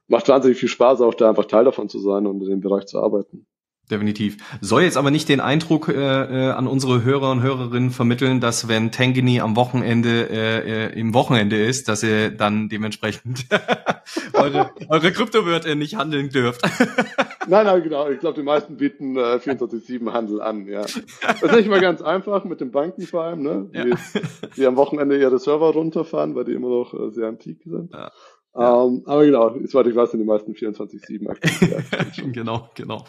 macht 0.08 0.30
wahnsinnig 0.30 0.58
viel 0.58 0.70
Spaß, 0.70 1.02
auch 1.02 1.14
da 1.14 1.30
einfach 1.30 1.46
Teil 1.46 1.66
davon 1.66 1.90
zu 1.90 2.00
sein 2.00 2.26
und 2.26 2.42
in 2.42 2.50
dem 2.50 2.62
Bereich 2.62 2.86
zu 2.86 3.00
arbeiten. 3.00 3.46
Definitiv. 3.90 4.38
Soll 4.60 4.82
jetzt 4.82 4.98
aber 4.98 5.12
nicht 5.12 5.30
den 5.30 5.40
Eindruck 5.40 5.88
äh, 5.88 5.94
äh, 5.94 6.52
an 6.52 6.68
unsere 6.68 7.06
Hörer 7.06 7.32
und 7.32 7.42
Hörerinnen 7.42 7.92
vermitteln, 7.92 8.42
dass 8.42 8.68
wenn 8.68 8.92
Tangany 8.92 9.40
am 9.40 9.56
Wochenende 9.56 10.30
äh, 10.30 10.88
äh, 10.88 11.00
im 11.00 11.14
Wochenende 11.14 11.64
ist, 11.64 11.88
dass 11.88 12.04
ihr 12.04 12.32
dann 12.32 12.68
dementsprechend 12.68 13.46
eure, 14.34 14.72
eure 14.90 15.12
Kryptowörter 15.14 15.76
nicht 15.76 15.96
handeln 15.96 16.30
dürft. 16.30 16.64
nein, 17.48 17.66
nein, 17.66 17.82
genau. 17.82 18.10
Ich 18.10 18.20
glaube, 18.20 18.36
die 18.36 18.46
meisten 18.46 18.76
bieten 18.76 19.16
äh, 19.16 19.38
24-7-Handel 19.38 20.42
an, 20.42 20.68
ja. 20.68 20.82
Das 20.82 21.42
ist 21.42 21.56
nicht 21.56 21.70
mal 21.70 21.80
ganz 21.80 22.02
einfach 22.02 22.44
mit 22.44 22.60
den 22.60 22.72
Banken 22.72 23.04
vor 23.04 23.24
allem, 23.24 23.42
ne? 23.42 23.70
Die, 23.74 23.90
ja. 23.90 23.96
die 24.58 24.66
am 24.66 24.76
Wochenende 24.76 25.18
ihre 25.18 25.40
Server 25.40 25.72
runterfahren, 25.72 26.36
weil 26.36 26.44
die 26.44 26.54
immer 26.54 26.70
noch 26.70 26.94
äh, 26.94 27.10
sehr 27.12 27.30
antik 27.30 27.62
sind. 27.64 27.94
Ja. 27.94 28.12
Ja. 28.58 28.86
Ähm, 28.86 29.04
aber 29.06 29.24
genau, 29.24 29.56
ich 29.56 29.72
weiß, 29.72 29.86
ich 29.86 29.96
weiß, 29.96 30.12
sind 30.12 30.20
die 30.20 30.26
meisten 30.26 30.54
24-7 30.54 31.30
aktiv. 31.30 32.32
genau, 32.34 32.70
genau. 32.74 33.06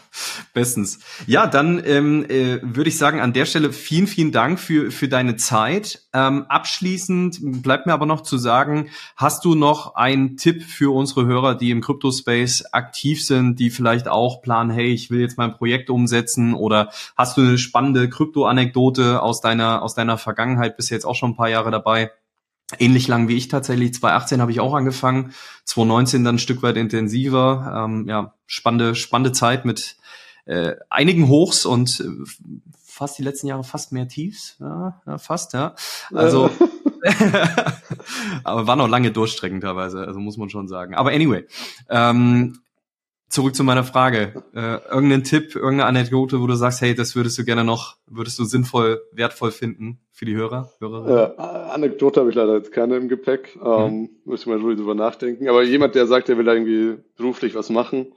Bestens. 0.53 0.99
Ja, 1.25 1.47
dann 1.47 1.81
ähm, 1.83 2.23
äh, 2.29 2.59
würde 2.61 2.89
ich 2.89 2.97
sagen, 2.99 3.19
an 3.19 3.33
der 3.33 3.45
Stelle 3.45 3.73
vielen, 3.73 4.05
vielen 4.05 4.31
Dank 4.31 4.59
für, 4.59 4.91
für 4.91 5.07
deine 5.07 5.37
Zeit. 5.37 6.03
Ähm, 6.13 6.45
abschließend 6.49 7.63
bleibt 7.63 7.87
mir 7.87 7.93
aber 7.93 8.05
noch 8.05 8.21
zu 8.21 8.37
sagen, 8.37 8.89
hast 9.15 9.43
du 9.43 9.55
noch 9.55 9.95
einen 9.95 10.37
Tipp 10.37 10.61
für 10.61 10.93
unsere 10.93 11.25
Hörer, 11.25 11.55
die 11.55 11.71
im 11.71 11.81
Crypto-Space 11.81 12.65
aktiv 12.71 13.25
sind, 13.25 13.59
die 13.59 13.71
vielleicht 13.71 14.07
auch 14.07 14.43
planen, 14.43 14.69
hey, 14.69 14.93
ich 14.93 15.09
will 15.09 15.19
jetzt 15.19 15.39
mein 15.39 15.53
Projekt 15.53 15.89
umsetzen 15.89 16.53
oder 16.53 16.91
hast 17.17 17.37
du 17.37 17.41
eine 17.41 17.57
spannende 17.57 18.07
Krypto-Anekdote 18.07 19.23
aus 19.23 19.41
deiner, 19.41 19.81
aus 19.81 19.95
deiner 19.95 20.19
Vergangenheit, 20.19 20.77
bist 20.77 20.91
jetzt 20.91 21.05
auch 21.05 21.15
schon 21.15 21.31
ein 21.31 21.35
paar 21.35 21.49
Jahre 21.49 21.71
dabei? 21.71 22.11
Ähnlich 22.77 23.07
lang 23.07 23.27
wie 23.27 23.37
ich 23.37 23.47
tatsächlich. 23.47 23.93
2018 23.93 24.41
habe 24.41 24.51
ich 24.51 24.59
auch 24.59 24.73
angefangen, 24.73 25.33
2019 25.65 26.23
dann 26.23 26.35
ein 26.35 26.39
Stück 26.39 26.61
weit 26.61 26.77
intensiver. 26.77 27.85
Ähm, 27.85 28.07
ja, 28.07 28.33
spannende, 28.45 28.95
spannende 28.95 29.31
Zeit 29.31 29.65
mit 29.65 29.97
äh, 30.45 30.75
einigen 30.89 31.27
Hochs 31.27 31.65
und 31.65 31.99
äh, 31.99 32.65
fast 32.83 33.17
die 33.17 33.23
letzten 33.23 33.47
Jahre 33.47 33.63
fast 33.63 33.91
mehr 33.91 34.07
Tiefs. 34.07 34.57
Ja, 34.59 35.01
ja 35.05 35.17
fast, 35.17 35.53
ja. 35.53 35.75
Also 36.13 36.49
aber 38.43 38.67
war 38.67 38.75
noch 38.75 38.87
lange 38.87 39.11
Durchstrecken 39.11 39.61
teilweise, 39.61 40.05
also 40.05 40.19
muss 40.19 40.37
man 40.37 40.49
schon 40.49 40.67
sagen. 40.67 40.95
Aber 40.95 41.11
anyway, 41.11 41.45
ähm, 41.89 42.59
zurück 43.29 43.55
zu 43.55 43.63
meiner 43.63 43.83
Frage. 43.83 44.43
Äh, 44.53 44.77
irgendeinen 44.91 45.23
Tipp, 45.23 45.55
irgendeine 45.55 45.85
Anekdote, 45.85 46.41
wo 46.41 46.47
du 46.47 46.55
sagst, 46.55 46.81
hey, 46.81 46.95
das 46.95 47.15
würdest 47.15 47.37
du 47.37 47.45
gerne 47.45 47.63
noch, 47.63 47.97
würdest 48.07 48.39
du 48.39 48.43
sinnvoll, 48.43 49.01
wertvoll 49.11 49.51
finden 49.51 49.99
für 50.11 50.25
die 50.25 50.35
Hörer, 50.35 50.71
Hörerinnen? 50.79 51.17
Ja, 51.17 51.33
Anekdote 51.69 52.19
habe 52.19 52.29
ich 52.29 52.35
leider 52.35 52.55
jetzt 52.55 52.71
keine 52.71 52.97
im 52.97 53.07
Gepäck. 53.07 53.57
Ähm, 53.63 54.01
mhm. 54.01 54.09
Muss 54.25 54.41
ich 54.41 54.47
mal 54.47 54.59
drüber 54.59 54.95
nachdenken. 54.95 55.47
Aber 55.47 55.63
jemand, 55.63 55.95
der 55.95 56.07
sagt, 56.07 56.29
er 56.29 56.37
will 56.37 56.47
irgendwie 56.47 57.01
beruflich 57.15 57.55
was 57.55 57.69
machen, 57.69 58.13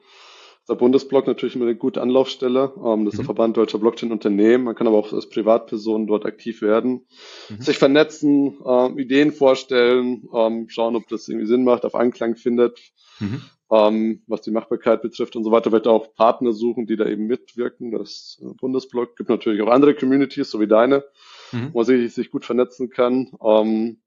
der 0.68 0.74
Bundesblock 0.74 1.26
natürlich 1.26 1.56
immer 1.56 1.66
eine 1.66 1.76
gute 1.76 2.00
Anlaufstelle. 2.00 2.72
Ähm, 2.84 3.04
das 3.04 3.14
ist 3.14 3.18
der 3.18 3.24
mhm. 3.24 3.26
Verband 3.26 3.56
deutscher 3.56 3.78
Blockchain-Unternehmen. 3.78 4.64
Man 4.64 4.74
kann 4.74 4.86
aber 4.86 4.96
auch 4.96 5.12
als 5.12 5.28
Privatperson 5.28 6.06
dort 6.06 6.24
aktiv 6.24 6.62
werden, 6.62 7.06
mhm. 7.48 7.60
sich 7.60 7.78
vernetzen, 7.78 8.58
ähm, 8.66 8.98
Ideen 8.98 9.32
vorstellen, 9.32 10.28
ähm, 10.34 10.68
schauen, 10.68 10.96
ob 10.96 11.08
das 11.08 11.28
irgendwie 11.28 11.46
Sinn 11.46 11.64
macht, 11.64 11.84
auf 11.84 11.94
Anklang 11.94 12.36
findet. 12.36 12.78
Mhm 13.18 13.42
ähm, 13.72 14.22
was 14.26 14.42
die 14.42 14.50
Machbarkeit 14.50 15.00
betrifft 15.00 15.34
und 15.34 15.44
so 15.44 15.50
weiter, 15.50 15.72
wird 15.72 15.86
auch 15.86 16.14
Partner 16.14 16.52
suchen, 16.52 16.86
die 16.86 16.96
da 16.96 17.06
eben 17.06 17.26
mitwirken. 17.26 17.90
Das 17.90 18.38
Bundesblock 18.60 19.16
gibt 19.16 19.30
natürlich 19.30 19.62
auch 19.62 19.70
andere 19.70 19.94
Communities, 19.94 20.50
so 20.50 20.60
wie 20.60 20.66
deine, 20.66 21.04
mhm. 21.52 21.70
wo 21.72 21.78
man 21.78 21.86
sich, 21.86 22.12
sich 22.12 22.30
gut 22.30 22.44
vernetzen 22.44 22.90
kann. 22.90 23.30
Ähm, 23.42 24.02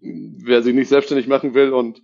wer 0.00 0.62
sich 0.62 0.74
nicht 0.74 0.88
selbstständig 0.88 1.26
machen 1.26 1.54
will 1.54 1.72
und 1.72 2.02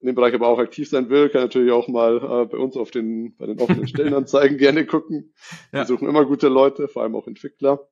in 0.00 0.06
dem 0.06 0.14
Bereich 0.14 0.34
aber 0.34 0.48
auch 0.48 0.58
aktiv 0.58 0.88
sein 0.88 1.10
will, 1.10 1.28
kann 1.28 1.42
natürlich 1.42 1.72
auch 1.72 1.88
mal 1.88 2.16
äh, 2.16 2.46
bei 2.46 2.56
uns 2.56 2.76
auf 2.76 2.90
den, 2.90 3.36
bei 3.36 3.46
den 3.46 3.60
offenen 3.60 3.86
Stellenanzeigen 3.88 4.56
gerne 4.56 4.86
gucken. 4.86 5.34
Ja. 5.72 5.80
Wir 5.80 5.86
suchen 5.86 6.08
immer 6.08 6.24
gute 6.24 6.48
Leute, 6.48 6.88
vor 6.88 7.02
allem 7.02 7.14
auch 7.14 7.26
Entwickler. 7.26 7.86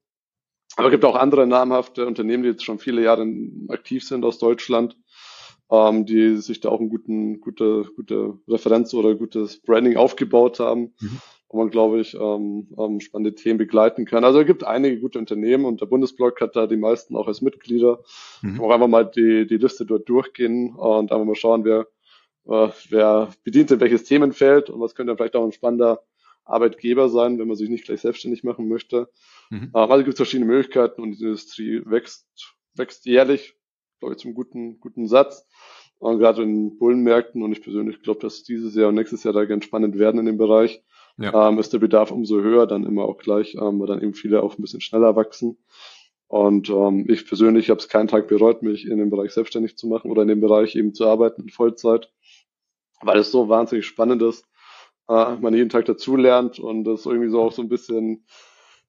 Aber 0.76 0.88
es 0.88 0.92
gibt 0.92 1.04
auch 1.04 1.16
andere 1.16 1.46
namhafte 1.46 2.06
Unternehmen, 2.06 2.42
die 2.42 2.50
jetzt 2.50 2.64
schon 2.64 2.78
viele 2.78 3.02
Jahre 3.02 3.26
aktiv 3.68 4.04
sind 4.04 4.24
aus 4.24 4.38
Deutschland, 4.38 4.96
ähm, 5.70 6.06
die 6.06 6.36
sich 6.36 6.60
da 6.60 6.68
auch 6.68 6.80
ein 6.80 6.88
guten, 6.88 7.40
gute, 7.40 7.84
gute 7.96 8.38
Referenz 8.48 8.94
oder 8.94 9.14
gutes 9.14 9.60
Branding 9.60 9.96
aufgebaut 9.96 10.60
haben, 10.60 10.94
mhm. 11.00 11.20
wo 11.48 11.58
man, 11.58 11.70
glaube 11.70 12.00
ich, 12.00 12.14
ähm, 12.14 12.68
ähm, 12.78 13.00
spannende 13.00 13.34
Themen 13.34 13.58
begleiten 13.58 14.04
kann. 14.04 14.24
Also 14.24 14.40
es 14.40 14.46
gibt 14.46 14.64
einige 14.64 15.00
gute 15.00 15.18
Unternehmen 15.18 15.64
und 15.64 15.80
der 15.80 15.86
Bundesblock 15.86 16.40
hat 16.40 16.54
da 16.54 16.66
die 16.66 16.76
meisten 16.76 17.16
auch 17.16 17.26
als 17.26 17.42
Mitglieder. 17.42 18.00
Mhm. 18.42 18.60
Auch 18.60 18.70
einfach 18.70 18.88
mal 18.88 19.04
die, 19.04 19.46
die 19.46 19.58
Liste 19.58 19.84
dort 19.84 20.08
durchgehen 20.08 20.74
und 20.74 21.12
einfach 21.12 21.26
mal 21.26 21.34
schauen, 21.34 21.64
wer, 21.64 21.88
äh, 22.48 22.68
wer 22.88 23.28
bedient 23.44 23.70
in 23.70 23.80
welches 23.80 24.04
Themenfeld 24.04 24.70
und 24.70 24.80
was 24.80 24.94
könnte 24.94 25.16
vielleicht 25.16 25.36
auch 25.36 25.44
ein 25.44 25.52
spannender 25.52 26.02
Arbeitgeber 26.44 27.08
sein, 27.08 27.38
wenn 27.38 27.46
man 27.46 27.56
sich 27.56 27.68
nicht 27.68 27.84
gleich 27.84 28.00
selbstständig 28.00 28.42
machen 28.42 28.68
möchte. 28.68 29.08
Mhm. 29.50 29.70
Also 29.72 29.98
gibt 29.98 30.14
es 30.14 30.16
verschiedene 30.16 30.46
Möglichkeiten 30.50 31.02
und 31.02 31.12
die 31.12 31.22
Industrie 31.22 31.82
wächst, 31.84 32.26
wächst 32.74 33.04
jährlich, 33.04 33.54
glaube 34.00 34.14
ich, 34.14 34.20
zum 34.20 34.34
guten, 34.34 34.80
guten 34.80 35.06
Satz. 35.06 35.46
Und 35.98 36.18
gerade 36.18 36.42
in 36.42 36.78
Bullenmärkten 36.78 37.42
und 37.42 37.52
ich 37.52 37.62
persönlich 37.62 38.02
glaube, 38.02 38.20
dass 38.20 38.44
dieses 38.44 38.74
Jahr 38.76 38.88
und 38.88 38.94
nächstes 38.94 39.24
Jahr 39.24 39.34
da 39.34 39.44
ganz 39.44 39.64
spannend 39.64 39.98
werden 39.98 40.20
in 40.20 40.26
dem 40.26 40.38
Bereich. 40.38 40.82
Ja. 41.18 41.48
Ähm, 41.48 41.58
ist 41.58 41.72
der 41.72 41.80
Bedarf 41.80 42.12
umso 42.12 42.40
höher, 42.40 42.68
dann 42.68 42.86
immer 42.86 43.04
auch 43.04 43.18
gleich, 43.18 43.56
ähm, 43.56 43.80
weil 43.80 43.88
dann 43.88 44.00
eben 44.00 44.14
viele 44.14 44.42
auch 44.42 44.56
ein 44.56 44.62
bisschen 44.62 44.80
schneller 44.80 45.16
wachsen. 45.16 45.58
Und 46.28 46.70
ähm, 46.70 47.06
ich 47.08 47.26
persönlich 47.26 47.70
habe 47.70 47.80
es 47.80 47.88
keinen 47.88 48.06
Tag 48.06 48.28
bereut, 48.28 48.62
mich 48.62 48.86
in 48.86 48.98
dem 48.98 49.10
Bereich 49.10 49.32
selbstständig 49.32 49.76
zu 49.76 49.88
machen 49.88 50.10
oder 50.10 50.22
in 50.22 50.28
dem 50.28 50.40
Bereich 50.40 50.76
eben 50.76 50.94
zu 50.94 51.06
arbeiten 51.06 51.42
in 51.42 51.48
Vollzeit, 51.48 52.12
weil 53.00 53.18
es 53.18 53.30
so 53.30 53.48
wahnsinnig 53.48 53.86
spannend 53.86 54.22
ist, 54.22 54.44
äh, 55.08 55.36
man 55.36 55.54
jeden 55.54 55.70
Tag 55.70 55.84
dazulernt 55.86 56.58
und 56.58 56.84
das 56.84 57.06
irgendwie 57.06 57.30
so 57.30 57.40
auch 57.42 57.52
so 57.52 57.62
ein 57.62 57.68
bisschen 57.68 58.24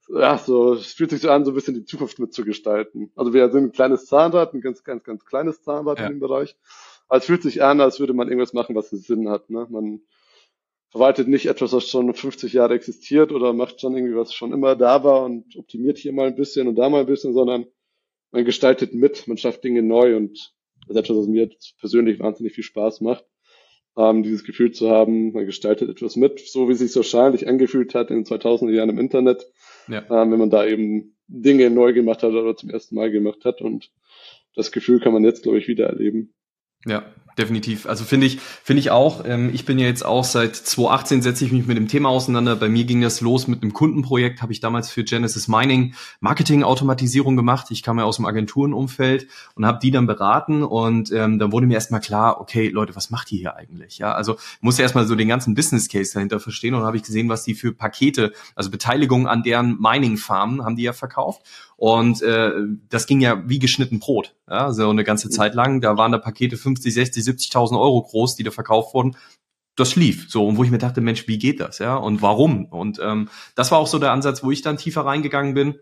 ja, 0.10 0.38
so, 0.38 0.74
es 0.74 0.93
fühlt 0.93 1.12
sich 1.12 1.22
so 1.22 1.30
an, 1.30 1.45
so 1.45 1.51
ein 1.51 1.55
bisschen 1.55 1.76
die 1.76 1.86
Zukunft 1.86 2.20
mitzugestalten. 2.20 3.12
Also 3.16 3.34
wir 3.34 3.49
sind 3.51 3.66
ein 3.66 3.72
kleines 3.72 4.07
Zahnrad, 4.07 4.53
ein 4.53 4.62
ganz, 4.62 4.84
ganz, 4.84 5.03
ganz 5.03 5.24
kleines 5.24 5.62
Zahnrad 5.62 5.99
ja. 5.99 6.07
in 6.07 6.14
dem 6.14 6.20
Bereich. 6.20 6.55
Aber 7.07 7.20
es 7.20 7.26
fühlt 7.26 7.43
sich 7.43 7.62
an, 7.62 7.80
als 7.80 7.99
würde 7.99 8.14
man 8.14 8.28
irgendwas 8.28 8.53
machen, 8.53 8.76
was 8.76 8.91
einen 8.91 9.01
Sinn 9.01 9.30
hat. 9.30 9.49
Ne? 9.49 9.68
Man 9.70 10.01
verwaltet 10.89 11.28
nicht 11.28 11.45
etwas, 11.45 11.74
was 11.74 11.88
schon 11.88 12.12
50 12.12 12.53
Jahre 12.53 12.74
existiert 12.74 13.32
oder 13.32 13.53
macht 13.53 13.82
schon 13.82 13.95
irgendwie 13.95 14.16
was 14.16 14.34
schon 14.34 14.51
immer 14.51 14.76
da 14.76 15.03
war 15.03 15.24
und 15.24 15.55
optimiert 15.55 15.99
hier 15.99 16.14
mal 16.14 16.28
ein 16.28 16.36
bisschen 16.36 16.68
und 16.68 16.76
da 16.76 16.89
mal 16.89 17.01
ein 17.01 17.05
bisschen, 17.05 17.34
sondern 17.34 17.68
man 18.32 18.45
gestaltet 18.45 18.93
mit, 18.93 19.28
man 19.28 19.38
schafft 19.38 19.64
Dinge 19.64 19.84
neu 19.84 20.16
und 20.16 20.53
das 20.88 20.95
ist 20.95 21.03
etwas, 21.03 21.18
was 21.18 21.28
mir 21.28 21.49
persönlich 21.80 22.20
wahnsinnig 22.20 22.53
viel 22.53 22.64
Spaß 22.64 23.01
macht. 23.01 23.26
Ähm, 24.00 24.24
dieses 24.24 24.45
Gefühl 24.45 24.72
zu 24.72 24.89
haben, 24.89 25.34
man 25.34 25.45
gestaltet 25.45 25.89
etwas 25.89 26.16
mit, 26.16 26.39
so 26.39 26.70
wie 26.70 26.72
es 26.72 26.80
sich 26.80 26.95
wahrscheinlich 26.95 27.47
angefühlt 27.47 27.93
hat 27.93 28.10
in 28.10 28.24
den 28.24 28.26
2000er 28.26 28.72
Jahren 28.72 28.89
im 28.89 28.97
Internet, 28.97 29.45
ja. 29.89 30.00
ähm, 30.10 30.32
wenn 30.32 30.39
man 30.39 30.50
da 30.50 30.66
eben 30.66 31.18
Dinge 31.28 31.70
neu 31.70 31.91
gemacht 31.93 32.24
hat 32.24 32.32
oder 32.32 32.56
zum 32.56 32.70
ersten 32.70 32.95
Mal 32.95 33.12
gemacht 33.12 33.43
hat 33.43 33.62
und 33.62 33.91
das 34.56 34.72
Gefühl 34.72 35.02
kann 35.02 35.14
man 35.14 35.26
jetzt, 35.26 35.43
glaube 35.43 35.60
ich, 35.60 35.68
wieder 35.68 35.88
erleben. 35.88 36.34
Ja, 36.86 37.14
definitiv. 37.40 37.88
Also 37.88 38.04
finde 38.04 38.28
ich, 38.28 38.40
finde 38.40 38.82
ich 38.82 38.92
auch. 38.92 39.24
Ähm, 39.26 39.50
ich 39.54 39.66
bin 39.66 39.80
ja 39.80 39.88
jetzt 39.88 40.06
auch 40.06 40.24
seit 40.24 40.56
2018 40.56 41.22
setze 41.22 41.46
ich 41.46 41.52
mich 41.52 41.66
mit 41.66 41.78
dem 41.78 41.88
Thema 41.88 42.10
auseinander. 42.10 42.56
Bei 42.56 42.70
mir 42.70 42.84
ging 42.84 43.02
das 43.02 43.22
los 43.22 43.48
mit 43.48 43.64
einem 43.64 43.74
Kundenprojekt, 43.74 44.42
habe 44.42 44.52
ich 44.52 44.60
damals 44.60 44.92
für 44.92 45.04
Genesis 45.04 45.48
Mining 45.48 45.96
Marketing-Automatisierung 46.20 47.36
gemacht. 47.36 47.68
Ich 47.72 47.82
kam 47.82 47.98
ja 47.98 48.06
aus 48.06 48.18
dem 48.18 48.26
Agenturenumfeld 48.26 49.28
und 49.56 49.66
habe 49.66 49.80
die 49.82 49.92
dann 49.92 50.06
beraten 50.06 50.64
und 50.64 51.12
ähm, 51.12 51.40
dann 51.40 51.52
wurde 51.52 51.66
mir 51.66 51.76
erstmal 51.76 52.02
klar, 52.02 52.42
okay, 52.42 52.70
Leute, 52.70 52.96
was 52.96 53.10
macht 53.10 53.32
ihr 53.32 53.40
hier 53.40 53.56
eigentlich? 53.56 53.98
Ja, 53.98 54.14
also 54.14 54.38
muss 54.62 54.78
ja 54.78 54.84
erstmal 54.84 55.08
so 55.08 55.16
den 55.16 55.30
ganzen 55.30 55.56
Business 55.56 55.88
Case 55.88 56.14
dahinter 56.14 56.40
verstehen 56.40 56.76
und 56.76 56.84
habe 56.84 56.98
ich 56.98 57.04
gesehen, 57.04 57.30
was 57.30 57.44
die 57.44 57.56
für 57.56 57.74
Pakete, 57.74 58.34
also 58.56 58.70
Beteiligung 58.70 59.28
an 59.28 59.44
deren 59.44 59.80
Mining-Farmen 59.80 60.64
haben 60.64 60.76
die 60.76 60.84
ja 60.84 60.94
verkauft. 60.94 61.42
Und 61.80 62.22
äh, 62.22 62.52
das 62.90 63.08
ging 63.08 63.22
ja 63.22 63.42
wie 63.48 63.58
geschnitten 63.58 64.00
Brot, 64.00 64.36
ja, 64.50 64.74
so 64.74 64.90
eine 64.90 65.06
ganze 65.06 65.30
Zeit 65.30 65.56
lang. 65.56 65.80
Da 65.80 65.96
waren 65.96 66.12
da 66.12 66.18
Pakete 66.18 66.58
50, 66.58 66.94
60, 66.94 67.24
70.000 67.30 67.80
Euro 67.80 68.02
groß, 68.02 68.36
die 68.36 68.44
da 68.44 68.52
verkauft 68.52 68.94
wurden. 68.94 69.16
Das 69.76 69.96
lief 69.96 70.30
so 70.30 70.46
und 70.46 70.58
wo 70.58 70.64
ich 70.64 70.72
mir 70.72 70.78
dachte, 70.78 71.02
Mensch, 71.02 71.28
wie 71.28 71.38
geht 71.38 71.60
das, 71.60 71.80
ja 71.80 71.96
und 71.96 72.22
warum? 72.22 72.66
Und 72.66 73.00
ähm, 73.02 73.30
das 73.56 73.72
war 73.72 73.80
auch 73.80 73.88
so 73.88 73.98
der 73.98 74.12
Ansatz, 74.12 74.44
wo 74.44 74.52
ich 74.52 74.62
dann 74.62 74.78
tiefer 74.78 75.06
reingegangen 75.06 75.54
bin 75.54 75.80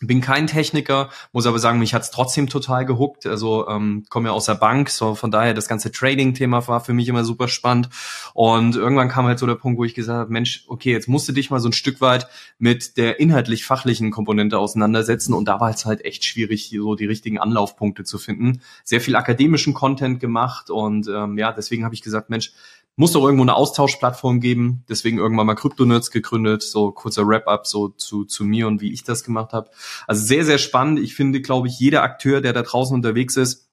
bin 0.00 0.20
kein 0.20 0.46
Techniker, 0.46 1.08
muss 1.32 1.46
aber 1.46 1.58
sagen, 1.58 1.78
mich 1.78 1.94
hat's 1.94 2.10
trotzdem 2.10 2.48
total 2.48 2.84
gehuckt. 2.84 3.26
Also 3.26 3.66
ähm, 3.68 4.04
komme 4.10 4.28
ja 4.28 4.34
aus 4.34 4.44
der 4.44 4.54
Bank, 4.54 4.90
so 4.90 5.14
von 5.14 5.30
daher 5.30 5.54
das 5.54 5.68
ganze 5.68 5.90
Trading-Thema 5.90 6.68
war 6.68 6.80
für 6.80 6.92
mich 6.92 7.08
immer 7.08 7.24
super 7.24 7.48
spannend. 7.48 7.88
Und 8.34 8.76
irgendwann 8.76 9.08
kam 9.08 9.26
halt 9.26 9.38
so 9.38 9.46
der 9.46 9.54
Punkt, 9.54 9.78
wo 9.78 9.84
ich 9.84 9.94
gesagt 9.94 10.18
habe, 10.18 10.32
Mensch, 10.32 10.64
okay, 10.68 10.92
jetzt 10.92 11.08
musst 11.08 11.28
du 11.28 11.32
dich 11.32 11.50
mal 11.50 11.60
so 11.60 11.68
ein 11.68 11.72
Stück 11.72 12.00
weit 12.02 12.28
mit 12.58 12.98
der 12.98 13.20
inhaltlich-fachlichen 13.20 14.10
Komponente 14.10 14.58
auseinandersetzen. 14.58 15.32
Und 15.32 15.48
da 15.48 15.60
war 15.60 15.70
es 15.70 15.86
halt 15.86 16.04
echt 16.04 16.24
schwierig, 16.24 16.70
so 16.70 16.94
die 16.94 17.06
richtigen 17.06 17.38
Anlaufpunkte 17.38 18.04
zu 18.04 18.18
finden. 18.18 18.60
Sehr 18.84 19.00
viel 19.00 19.16
akademischen 19.16 19.72
Content 19.72 20.20
gemacht 20.20 20.68
und 20.68 21.08
ähm, 21.08 21.38
ja, 21.38 21.52
deswegen 21.52 21.84
habe 21.84 21.94
ich 21.94 22.02
gesagt, 22.02 22.28
Mensch, 22.28 22.52
muss 22.96 23.12
doch 23.12 23.24
irgendwo 23.24 23.44
eine 23.44 23.54
Austauschplattform 23.54 24.40
geben. 24.40 24.84
Deswegen 24.88 25.18
irgendwann 25.18 25.46
mal 25.46 25.54
Crypto-Nerds 25.54 26.10
gegründet. 26.10 26.62
So 26.62 26.90
kurzer 26.92 27.26
Wrap-up 27.28 27.66
so 27.66 27.88
zu, 27.88 28.24
zu 28.24 28.44
mir 28.44 28.66
und 28.66 28.80
wie 28.80 28.92
ich 28.92 29.04
das 29.04 29.22
gemacht 29.22 29.52
habe. 29.52 29.70
Also 30.06 30.24
sehr, 30.24 30.44
sehr 30.44 30.58
spannend. 30.58 30.98
Ich 30.98 31.14
finde, 31.14 31.42
glaube 31.42 31.68
ich, 31.68 31.78
jeder 31.78 32.02
Akteur, 32.02 32.40
der 32.40 32.54
da 32.54 32.62
draußen 32.62 32.94
unterwegs 32.94 33.36
ist, 33.36 33.68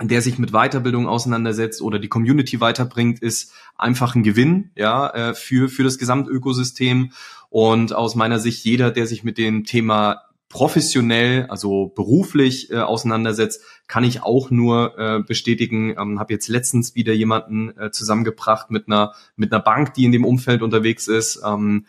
der 0.00 0.22
sich 0.22 0.38
mit 0.38 0.52
Weiterbildung 0.52 1.08
auseinandersetzt 1.08 1.82
oder 1.82 1.98
die 1.98 2.08
Community 2.08 2.60
weiterbringt, 2.60 3.20
ist 3.20 3.52
einfach 3.76 4.14
ein 4.14 4.22
Gewinn, 4.22 4.70
ja, 4.76 5.08
äh, 5.10 5.34
für, 5.34 5.68
für 5.68 5.82
das 5.82 5.98
Gesamtökosystem. 5.98 7.12
Und 7.50 7.94
aus 7.94 8.14
meiner 8.14 8.38
Sicht 8.38 8.64
jeder, 8.64 8.90
der 8.90 9.06
sich 9.06 9.24
mit 9.24 9.38
dem 9.38 9.64
Thema 9.64 10.27
professionell, 10.48 11.46
also 11.48 11.88
beruflich 11.94 12.70
äh, 12.70 12.78
auseinandersetzt, 12.78 13.62
kann 13.86 14.04
ich 14.04 14.22
auch 14.22 14.50
nur 14.50 14.98
äh, 14.98 15.22
bestätigen. 15.22 15.94
Ähm, 15.98 16.18
habe 16.18 16.32
jetzt 16.32 16.48
letztens 16.48 16.94
wieder 16.94 17.12
jemanden 17.12 17.76
äh, 17.78 17.90
zusammengebracht 17.90 18.70
mit 18.70 18.86
einer 18.86 19.14
mit 19.36 19.52
einer 19.52 19.62
Bank, 19.62 19.94
die 19.94 20.04
in 20.04 20.12
dem 20.12 20.24
Umfeld 20.24 20.62
unterwegs 20.62 21.06
ist. 21.06 21.42
Ähm, 21.44 21.86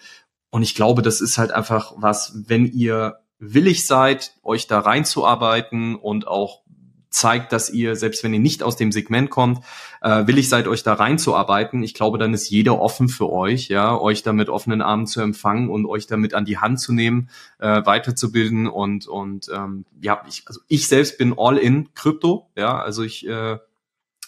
und 0.50 0.64
ich 0.64 0.76
glaube, 0.76 1.02
das 1.02 1.22
ist 1.22 1.38
halt 1.38 1.52
einfach 1.52 1.94
was, 1.96 2.34
wenn 2.48 2.66
ihr 2.66 3.20
willig 3.40 3.88
seid, 3.88 4.34
euch 4.44 4.68
da 4.68 4.80
reinzuarbeiten 4.80 5.96
und 5.96 6.28
auch 6.28 6.62
zeigt, 7.10 7.52
dass 7.52 7.70
ihr, 7.70 7.96
selbst 7.96 8.24
wenn 8.24 8.34
ihr 8.34 8.40
nicht 8.40 8.64
aus 8.64 8.76
dem 8.76 8.92
Segment 8.92 9.30
kommt, 9.30 9.64
äh, 10.02 10.28
willig 10.28 10.50
seid, 10.50 10.68
euch 10.68 10.84
da 10.84 10.94
reinzuarbeiten. 10.94 11.84
Ich 11.84 11.94
glaube, 11.94 12.18
dann 12.18 12.34
ist 12.34 12.50
jeder 12.50 12.80
offen 12.80 13.10
für 13.10 13.32
euch, 13.32 13.68
ja, 13.68 13.98
euch 13.98 14.24
da 14.24 14.34
mit 14.34 14.50
offenen 14.50 14.82
Armen 14.82 15.08
zu 15.08 15.22
empfangen 15.22 15.70
und 15.70 15.86
euch 15.86 16.08
damit 16.08 16.34
an 16.34 16.46
die 16.46 16.60
Hand 16.60 16.80
zu 16.80 16.94
nehmen, 16.94 17.30
äh, 17.58 17.86
weiterzubilden 17.86 18.68
und 18.68 19.08
und 19.08 19.50
ähm, 19.54 19.86
ja, 20.02 20.22
ich, 20.28 20.44
also 20.46 20.62
ich 20.68 20.88
selbst 20.88 21.18
bin 21.18 21.34
all 21.38 21.58
in 21.58 21.94
Krypto, 21.94 22.50
ja, 22.56 22.80
also 22.80 23.04
ich 23.04 23.28
äh, 23.28 23.58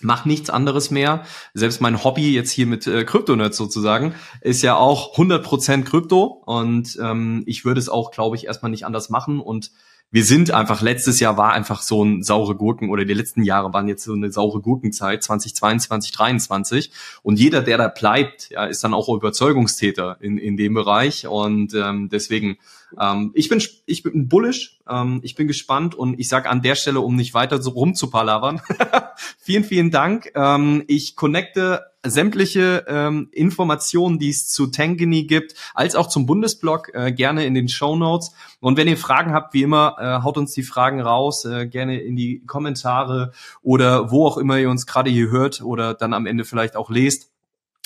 mache 0.03 0.27
nichts 0.27 0.49
anderes 0.49 0.91
mehr. 0.91 1.23
Selbst 1.53 1.82
mein 1.82 2.03
Hobby 2.03 2.34
jetzt 2.34 2.51
hier 2.51 2.65
mit 2.65 2.88
äh, 2.88 3.03
Kryptonerds 3.03 3.57
sozusagen 3.57 4.15
ist 4.41 4.61
ja 4.61 4.75
auch 4.75 5.15
100% 5.15 5.84
Krypto 5.84 6.23
und 6.45 6.97
ähm, 7.01 7.43
ich 7.45 7.65
würde 7.65 7.79
es 7.79 7.89
auch, 7.89 8.11
glaube 8.11 8.36
ich, 8.36 8.47
erstmal 8.47 8.71
nicht 8.71 8.86
anders 8.86 9.09
machen 9.09 9.39
und 9.39 9.71
wir 10.14 10.26
sind 10.26 10.51
einfach, 10.51 10.82
letztes 10.82 11.22
Jahr 11.22 11.38
war 11.38 11.53
einfach 11.53 11.82
so 11.82 12.03
ein 12.03 12.22
saure 12.22 12.55
Gurken 12.55 12.89
oder 12.89 13.05
die 13.05 13.14
letzten 13.14 13.43
Jahre 13.43 13.74
waren 13.74 13.88
jetzt 13.88 14.03
so 14.03 14.12
eine 14.12 14.30
saure 14.30 14.59
Gurkenzeit, 14.59 15.24
2022, 15.24 16.12
2023. 16.12 16.91
Und 17.24 17.39
jeder, 17.39 17.62
der 17.62 17.78
da 17.78 17.88
bleibt, 17.88 18.49
ja, 18.49 18.66
ist 18.66 18.84
dann 18.84 18.93
auch 18.93 19.07
Überzeugungstäter 19.07 20.18
in, 20.20 20.38
in 20.38 20.57
dem 20.57 20.74
Bereich. 20.74 21.28
Und 21.28 21.74
ähm, 21.74 22.09
deswegen, 22.12 22.57
ähm, 22.99 23.32
ich 23.36 23.47
bin 23.47 23.64
ich 23.86 24.03
bin 24.03 24.28
bullish, 24.28 24.82
ähm, 24.89 25.22
ich 25.24 25.36
bin 25.36 25.47
gespannt 25.47 25.95
und 25.95 26.20
ich 26.20 26.28
sage 26.28 26.49
an 26.49 26.62
der 26.62 26.76
Stelle, 26.76 26.99
um 26.99 27.16
nicht 27.16 27.34
weiter 27.34 27.62
so 27.62 27.70
rumzupalavern, 27.70 28.62
vielen, 29.39 29.64
vielen 29.64 29.91
Dank. 29.91 30.34
Ähm, 30.36 30.84
ich 30.88 31.16
connecte 31.16 31.90
sämtliche 32.04 32.86
ähm, 32.88 33.30
Informationen, 33.32 34.18
die 34.18 34.30
es 34.30 34.47
zu 34.47 34.68
Tangany 34.68 35.26
gibt, 35.26 35.56
als 35.74 35.95
auch 35.95 36.08
zum 36.08 36.26
Bundesblock 36.26 36.93
äh, 36.93 37.12
gerne 37.12 37.45
in 37.45 37.54
den 37.54 37.70
Show 37.70 37.95
Notes. 37.95 38.34
Und 38.60 38.78
wenn 38.78 38.88
ihr 38.88 38.97
Fragen 38.97 39.34
habt, 39.34 39.54
wie 39.54 39.64
immer, 39.64 39.95
äh, 39.99 40.24
haut 40.24 40.38
uns 40.38 40.54
die 40.54 40.64
Fragen 40.64 41.02
raus, 41.02 41.45
äh, 41.45 41.68
gerne 41.68 41.99
in 42.02 42.16
die 42.16 42.43
Kommentare 42.45 43.34
oder 43.62 44.12
wo 44.12 44.26
auch 44.26 44.38
immer 44.38 44.58
ihr 44.58 44.70
uns 44.70 44.88
gerade 44.88 45.10
hier 45.10 45.30
hört 45.30 45.62
oder 45.62 45.93
dann 45.93 46.14
am 46.14 46.26
Ende 46.26 46.43
vielleicht 46.43 46.76
auch 46.76 46.89
lest. 46.89 47.32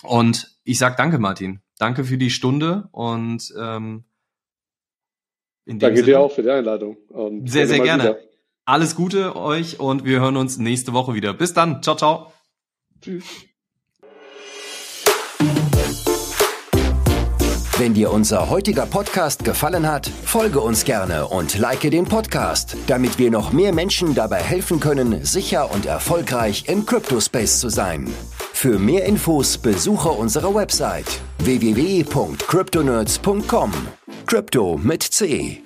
Und 0.03 0.55
ich 0.63 0.77
sag 0.77 0.97
danke, 0.97 1.19
Martin. 1.19 1.59
Danke 1.77 2.05
für 2.05 2.17
die 2.17 2.29
Stunde 2.29 2.87
und 2.91 3.53
ähm, 3.59 4.05
in 5.65 5.79
Danke 5.79 5.97
Sinne, 5.97 6.05
dir 6.05 6.19
auch 6.19 6.31
für 6.31 6.43
die 6.43 6.51
Einladung. 6.51 6.97
Und 7.09 7.49
sehr, 7.49 7.67
sehr 7.67 7.79
gerne. 7.79 8.03
Wieder. 8.03 8.19
Alles 8.65 8.95
Gute 8.95 9.35
euch 9.35 9.79
und 9.79 10.05
wir 10.05 10.21
hören 10.21 10.37
uns 10.37 10.57
nächste 10.57 10.93
Woche 10.93 11.13
wieder. 11.13 11.33
Bis 11.33 11.53
dann. 11.53 11.83
Ciao, 11.83 11.95
ciao. 11.95 12.31
Tschüss. 13.01 13.25
Wenn 17.77 17.93
dir 17.93 18.13
unser 18.13 18.49
heutiger 18.49 18.85
Podcast 18.85 19.43
gefallen 19.43 19.85
hat, 19.85 20.07
folge 20.07 20.61
uns 20.61 20.85
gerne 20.85 21.27
und 21.27 21.57
like 21.57 21.81
den 21.81 22.05
Podcast, 22.05 22.77
damit 22.87 23.19
wir 23.19 23.29
noch 23.29 23.51
mehr 23.51 23.73
Menschen 23.73 24.15
dabei 24.15 24.41
helfen 24.41 24.79
können, 24.79 25.25
sicher 25.25 25.69
und 25.73 25.85
erfolgreich 25.85 26.69
im 26.69 26.85
Cryptospace 26.85 27.59
zu 27.59 27.67
sein. 27.67 28.07
Für 28.53 28.79
mehr 28.79 29.03
Infos 29.03 29.57
besuche 29.57 30.07
unsere 30.07 30.55
Website 30.55 31.19
www.cryptonerds.com. 31.39 33.71
Crypto 34.25 34.79
mit 34.81 35.03
C. 35.03 35.64